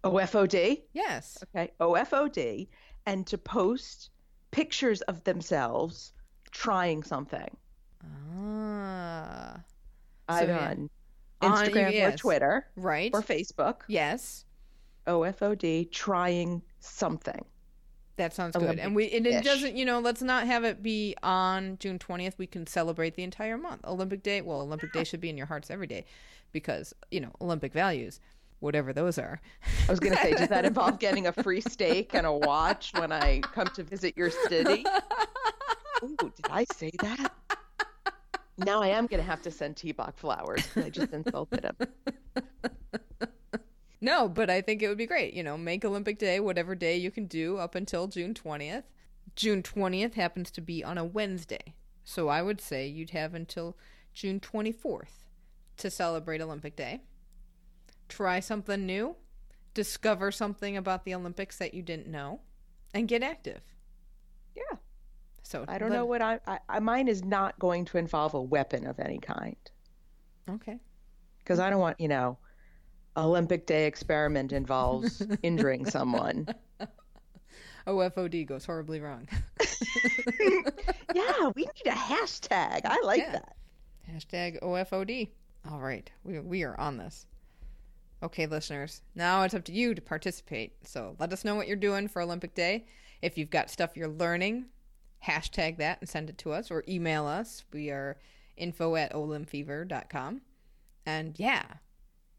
OFOD. 0.04 0.82
Yes. 0.92 1.38
Okay. 1.54 1.70
OFOD. 1.80 2.68
And 3.06 3.26
to 3.28 3.38
post 3.38 4.10
pictures 4.50 5.00
of 5.02 5.22
themselves 5.24 6.12
trying 6.56 7.02
something 7.02 7.54
Ah. 8.02 9.60
either 10.28 10.52
yeah. 10.52 10.70
on 10.70 10.90
On- 11.42 11.52
Instagram 11.52 11.88
or 11.88 11.92
yes. 11.92 12.18
Twitter 12.18 12.66
Right. 12.76 13.10
or 13.12 13.20
Facebook. 13.22 13.80
Yes. 13.88 14.44
OFOD 15.06 15.90
trying 15.92 16.62
something. 16.80 17.44
That 18.16 18.32
sounds 18.32 18.56
good. 18.56 18.78
And 18.78 18.96
we 18.96 19.10
and 19.10 19.26
it 19.26 19.44
doesn't, 19.44 19.76
you 19.76 19.84
know, 19.84 20.00
let's 20.00 20.22
not 20.22 20.46
have 20.46 20.64
it 20.64 20.82
be 20.82 21.14
on 21.22 21.76
June 21.78 21.98
20th. 21.98 22.38
We 22.38 22.46
can 22.46 22.66
celebrate 22.66 23.14
the 23.14 23.22
entire 23.22 23.58
month. 23.58 23.84
Olympic 23.84 24.22
Day, 24.22 24.40
well, 24.40 24.62
Olympic 24.62 24.92
Day 24.94 25.04
should 25.04 25.20
be 25.20 25.28
in 25.28 25.36
your 25.36 25.46
hearts 25.46 25.70
every 25.70 25.86
day 25.86 26.06
because, 26.52 26.94
you 27.10 27.20
know, 27.20 27.30
Olympic 27.42 27.74
values, 27.74 28.18
whatever 28.60 28.94
those 28.94 29.18
are. 29.18 29.38
I 29.86 29.90
was 29.90 30.00
going 30.00 30.14
to 30.16 30.22
say, 30.22 30.32
does 30.32 30.48
that 30.48 30.64
involve 30.70 30.98
getting 30.98 31.26
a 31.26 31.32
free 31.32 31.60
steak 31.60 32.14
and 32.14 32.26
a 32.26 32.32
watch 32.32 32.92
when 32.96 33.12
I 33.12 33.40
come 33.40 33.66
to 33.74 33.82
visit 33.82 34.16
your 34.16 34.30
city? 34.30 34.84
Ooh, 36.02 36.16
did 36.16 36.46
I 36.50 36.64
say 36.74 36.90
that? 37.00 37.32
Now 38.58 38.82
I 38.82 38.88
am 38.88 39.06
going 39.06 39.22
to 39.22 39.28
have 39.28 39.42
to 39.42 39.50
send 39.50 39.76
T-Bach 39.76 40.16
flowers 40.16 40.66
I 40.76 40.88
just 40.88 41.12
insulted 41.12 41.64
him. 41.64 41.76
No, 44.00 44.28
but 44.28 44.50
I 44.50 44.60
think 44.60 44.82
it 44.82 44.88
would 44.88 44.98
be 44.98 45.06
great. 45.06 45.34
You 45.34 45.42
know, 45.42 45.56
make 45.56 45.84
Olympic 45.84 46.18
Day 46.18 46.38
whatever 46.38 46.74
day 46.74 46.96
you 46.96 47.10
can 47.10 47.26
do 47.26 47.56
up 47.56 47.74
until 47.74 48.06
June 48.06 48.34
20th. 48.34 48.84
June 49.34 49.62
20th 49.62 50.14
happens 50.14 50.50
to 50.52 50.60
be 50.60 50.84
on 50.84 50.98
a 50.98 51.04
Wednesday. 51.04 51.74
So 52.04 52.28
I 52.28 52.42
would 52.42 52.60
say 52.60 52.86
you'd 52.86 53.10
have 53.10 53.34
until 53.34 53.76
June 54.14 54.38
24th 54.38 55.24
to 55.78 55.90
celebrate 55.90 56.40
Olympic 56.40 56.76
Day. 56.76 57.00
Try 58.08 58.38
something 58.38 58.86
new, 58.86 59.16
discover 59.74 60.30
something 60.30 60.76
about 60.76 61.04
the 61.04 61.14
Olympics 61.14 61.56
that 61.58 61.74
you 61.74 61.82
didn't 61.82 62.06
know, 62.06 62.40
and 62.94 63.08
get 63.08 63.22
active. 63.22 63.62
Yeah. 64.54 64.78
So 65.46 65.64
I 65.68 65.78
don't 65.78 65.90
let- 65.90 65.96
know 65.96 66.04
what 66.06 66.22
I, 66.22 66.40
I, 66.46 66.58
I 66.68 66.78
mine 66.80 67.06
is 67.08 67.24
not 67.24 67.58
going 67.58 67.84
to 67.86 67.98
involve 67.98 68.34
a 68.34 68.42
weapon 68.42 68.86
of 68.86 68.98
any 68.98 69.18
kind 69.18 69.56
Okay. 70.50 70.78
because 71.38 71.58
I 71.60 71.70
don't 71.70 71.78
want, 71.80 72.00
you 72.00 72.08
know, 72.08 72.38
Olympic 73.16 73.64
Day 73.66 73.86
experiment 73.86 74.52
involves 74.52 75.22
injuring 75.42 75.86
someone. 75.88 76.48
OFOD 77.86 78.46
goes 78.46 78.64
horribly 78.64 79.00
wrong. 79.00 79.28
Yeah, 81.14 81.48
we 81.54 81.62
need 81.62 81.86
a 81.86 81.90
hashtag. 81.96 82.82
I 82.84 83.00
like 83.04 83.20
Yeah. 83.20 83.32
that. 83.32 83.56
Hashtag 84.10 84.60
OFOD. 84.60 85.30
All 85.70 85.80
right, 85.80 86.10
we, 86.24 86.40
we 86.40 86.62
are 86.64 86.78
on 86.78 86.98
this. 86.98 87.24
Okay, 88.22 88.46
listeners, 88.46 89.00
now 89.14 89.42
it's 89.42 89.54
up 89.54 89.64
to 89.64 89.72
you 89.72 89.94
to 89.94 90.02
participate. 90.02 90.74
So 90.82 91.16
let 91.18 91.32
us 91.32 91.44
know 91.44 91.54
what 91.54 91.68
you're 91.68 91.76
doing 91.76 92.08
for 92.08 92.20
Olympic 92.20 92.54
Day. 92.54 92.86
If 93.22 93.38
you've 93.38 93.50
got 93.50 93.70
stuff 93.70 93.96
you're 93.96 94.08
learning, 94.08 94.66
hashtag 95.26 95.78
that 95.78 95.98
and 96.00 96.08
send 96.08 96.30
it 96.30 96.38
to 96.38 96.52
us 96.52 96.70
or 96.70 96.84
email 96.88 97.26
us. 97.26 97.64
We 97.72 97.90
are 97.90 98.16
info 98.56 98.96
at 98.96 99.12
olympfever.com. 99.12 100.40
And 101.04 101.38
yeah. 101.38 101.64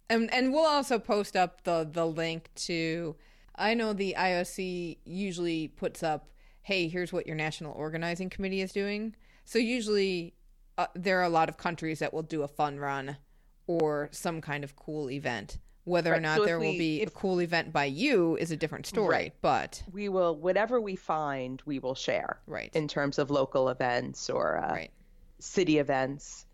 And 0.10 0.34
and 0.34 0.54
we'll 0.54 0.66
also 0.66 1.00
post 1.00 1.36
up 1.36 1.64
the 1.64 1.88
the 1.90 2.06
link 2.06 2.50
to 2.56 3.16
I 3.56 3.74
know 3.74 3.94
the 3.94 4.16
IOC 4.18 5.00
usually 5.04 5.68
puts 5.68 6.04
up, 6.04 6.30
"Hey, 6.62 6.88
here's 6.88 7.12
what 7.12 7.28
your 7.28 7.36
national 7.36 7.74
organizing 7.74 8.30
committee 8.30 8.62
is 8.62 8.72
doing." 8.72 9.16
So 9.46 9.60
usually 9.60 10.36
uh, 10.78 10.88
there 10.94 11.20
are 11.20 11.24
a 11.24 11.30
lot 11.30 11.50
of 11.50 11.58
countries 11.58 12.00
that 12.00 12.14
will 12.14 12.24
do 12.24 12.44
a 12.44 12.48
fun 12.48 12.80
run 12.80 13.18
or 13.66 14.10
some 14.12 14.42
kind 14.42 14.64
of 14.64 14.76
cool 14.76 15.10
event. 15.10 15.58
Whether 15.88 16.12
Right, 16.12 16.18
or 16.18 16.22
not 16.22 16.36
so 16.36 16.44
if 16.44 16.48
there 16.48 16.60
will 16.60 16.72
we- 16.72 16.78
be 16.78 17.02
a 17.02 17.10
cool 17.10 17.40
event 17.40 17.72
by 17.72 17.86
you 17.86 18.36
is 18.36 18.52
a 18.52 18.58
different 18.58 18.86
story, 18.86 19.08
Right. 19.10 19.34
but 19.42 19.82
We 19.94 20.10
will 20.10 20.36
whatever 20.36 20.82
we 20.82 20.98
find, 20.98 21.62
we 21.66 21.80
will 21.80 21.96
share 21.96 22.40
right. 22.46 22.70
in 22.76 22.90
terms 22.90 23.18
of 23.20 23.32
local 23.32 23.70
events 23.70 24.30
or 24.30 24.58
uh, 24.58 24.70
right. 24.74 24.92
city 25.40 25.78
events. 25.80 26.46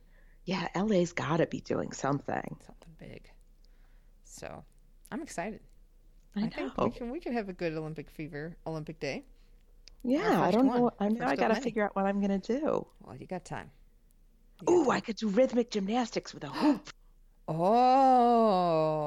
Yeah, 0.46 0.68
LA's 0.76 1.14
got 1.14 1.38
to 1.38 1.48
be 1.48 1.62
doing 1.62 1.94
something. 1.94 2.58
Something 2.68 2.96
big. 3.00 3.32
So, 4.24 4.64
I'm 5.12 5.24
excited. 5.24 5.62
I, 6.36 6.44
I 6.44 6.50
think 6.50 6.78
we 6.78 6.92
can 6.92 7.10
we 7.10 7.20
could 7.20 7.34
have 7.34 7.50
a 7.50 7.54
good 7.54 7.74
Olympic 7.74 8.12
fever 8.12 8.56
Olympic 8.68 9.00
day. 9.00 9.24
yeah, 10.04 10.42
I 10.44 10.52
don't 10.52 10.68
one. 10.68 10.78
know. 10.80 10.92
I 11.00 11.08
know 11.10 11.26
I 11.26 11.36
got 11.36 11.48
to 11.48 11.56
figure 11.56 11.84
out 11.84 11.96
what 11.96 12.06
I'm 12.06 12.22
gonna 12.22 12.38
do. 12.38 12.86
Well, 13.02 13.16
you 13.18 13.26
got 13.26 13.46
time. 13.46 13.72
You 14.60 14.66
got 14.68 14.74
Ooh, 14.74 14.84
time. 14.86 14.92
I 14.92 15.00
could 15.00 15.16
do 15.16 15.28
rhythmic 15.30 15.72
gymnastics 15.72 16.36
with 16.36 16.44
a 16.44 16.50
hoop. 16.50 16.90
Oh, 17.46 19.03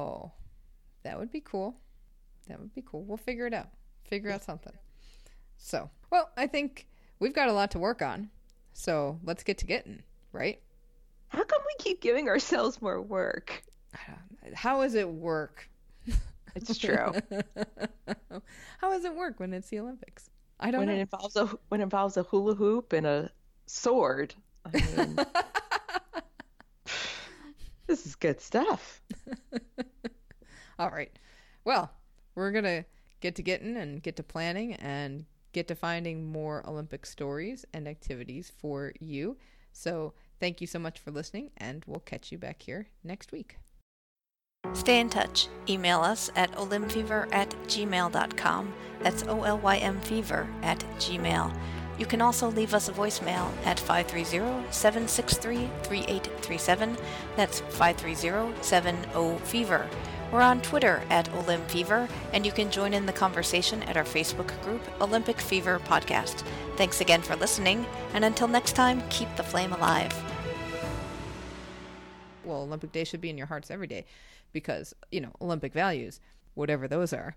would 1.26 1.32
be 1.32 1.40
cool. 1.40 1.76
That 2.46 2.60
would 2.60 2.72
be 2.72 2.84
cool. 2.86 3.02
We'll 3.02 3.16
figure 3.16 3.46
it 3.46 3.52
out. 3.52 3.70
Figure 4.04 4.30
out 4.30 4.44
something. 4.44 4.72
So, 5.56 5.90
well, 6.10 6.30
I 6.36 6.46
think 6.46 6.86
we've 7.18 7.34
got 7.34 7.48
a 7.48 7.52
lot 7.52 7.72
to 7.72 7.80
work 7.80 8.00
on. 8.00 8.30
So 8.74 9.18
let's 9.24 9.42
get 9.42 9.58
to 9.58 9.66
getting, 9.66 10.04
right? 10.30 10.60
How 11.28 11.42
come 11.42 11.60
we 11.66 11.84
keep 11.84 12.00
giving 12.00 12.28
ourselves 12.28 12.80
more 12.80 13.02
work? 13.02 13.64
How 14.54 14.82
does 14.82 14.94
it 14.94 15.08
work? 15.08 15.68
It's 16.54 16.78
true. 16.78 16.96
How 18.78 18.92
does 18.92 19.04
it 19.04 19.14
work 19.14 19.40
when 19.40 19.52
it's 19.52 19.68
the 19.68 19.80
Olympics? 19.80 20.30
I 20.60 20.70
don't 20.70 20.82
when 20.82 20.88
know. 20.88 20.94
it 20.94 21.00
involves 21.00 21.36
a 21.36 21.46
when 21.68 21.80
it 21.80 21.84
involves 21.84 22.16
a 22.16 22.22
hula 22.22 22.54
hoop 22.54 22.92
and 22.92 23.06
a 23.06 23.30
sword. 23.66 24.34
I 24.64 24.70
mean, 24.96 25.18
this 27.86 28.06
is 28.06 28.14
good 28.14 28.40
stuff. 28.40 29.02
All 30.78 30.90
right. 30.90 31.12
Well, 31.64 31.90
we're 32.34 32.52
going 32.52 32.64
to 32.64 32.84
get 33.20 33.34
to 33.36 33.42
getting 33.42 33.76
and 33.76 34.02
get 34.02 34.16
to 34.16 34.22
planning 34.22 34.74
and 34.74 35.24
get 35.52 35.68
to 35.68 35.74
finding 35.74 36.30
more 36.30 36.62
Olympic 36.68 37.06
stories 37.06 37.64
and 37.72 37.88
activities 37.88 38.52
for 38.58 38.92
you. 39.00 39.36
So, 39.72 40.12
thank 40.38 40.60
you 40.60 40.66
so 40.66 40.78
much 40.78 40.98
for 40.98 41.10
listening, 41.10 41.50
and 41.56 41.82
we'll 41.86 42.00
catch 42.00 42.30
you 42.32 42.38
back 42.38 42.62
here 42.62 42.88
next 43.04 43.32
week. 43.32 43.58
Stay 44.72 45.00
in 45.00 45.08
touch. 45.08 45.48
Email 45.68 46.00
us 46.00 46.30
at 46.36 46.52
olymfever 46.52 47.28
at 47.32 47.50
gmail.com. 47.66 48.72
That's 49.00 49.24
O 49.24 49.42
L 49.44 49.58
Y 49.58 49.76
M 49.76 50.00
fever 50.00 50.48
at 50.62 50.80
gmail. 50.98 51.56
You 51.98 52.04
can 52.04 52.20
also 52.20 52.50
leave 52.50 52.74
us 52.74 52.88
a 52.88 52.92
voicemail 52.92 53.50
at 53.64 53.80
530 53.80 54.70
763 54.70 55.70
3837. 55.82 56.96
That's 57.36 57.60
530 57.60 58.54
70 58.62 59.38
fever. 59.44 59.88
We're 60.32 60.40
on 60.42 60.60
Twitter 60.60 61.02
at 61.08 61.30
Olymp 61.32 61.70
Fever, 61.70 62.08
and 62.32 62.44
you 62.44 62.50
can 62.50 62.68
join 62.68 62.92
in 62.92 63.06
the 63.06 63.12
conversation 63.12 63.84
at 63.84 63.96
our 63.96 64.04
Facebook 64.04 64.60
group, 64.62 64.82
Olympic 65.00 65.40
Fever 65.40 65.78
Podcast. 65.78 66.42
Thanks 66.76 67.00
again 67.00 67.22
for 67.22 67.36
listening, 67.36 67.86
and 68.12 68.24
until 68.24 68.48
next 68.48 68.72
time, 68.72 69.02
keep 69.08 69.34
the 69.36 69.44
flame 69.44 69.72
alive. 69.72 70.12
Well, 72.44 72.62
Olympic 72.62 72.90
Day 72.90 73.04
should 73.04 73.20
be 73.20 73.30
in 73.30 73.38
your 73.38 73.46
hearts 73.46 73.70
every 73.70 73.86
day 73.86 74.04
because, 74.52 74.94
you 75.12 75.20
know, 75.20 75.30
Olympic 75.40 75.72
values, 75.72 76.20
whatever 76.54 76.88
those 76.88 77.12
are. 77.12 77.36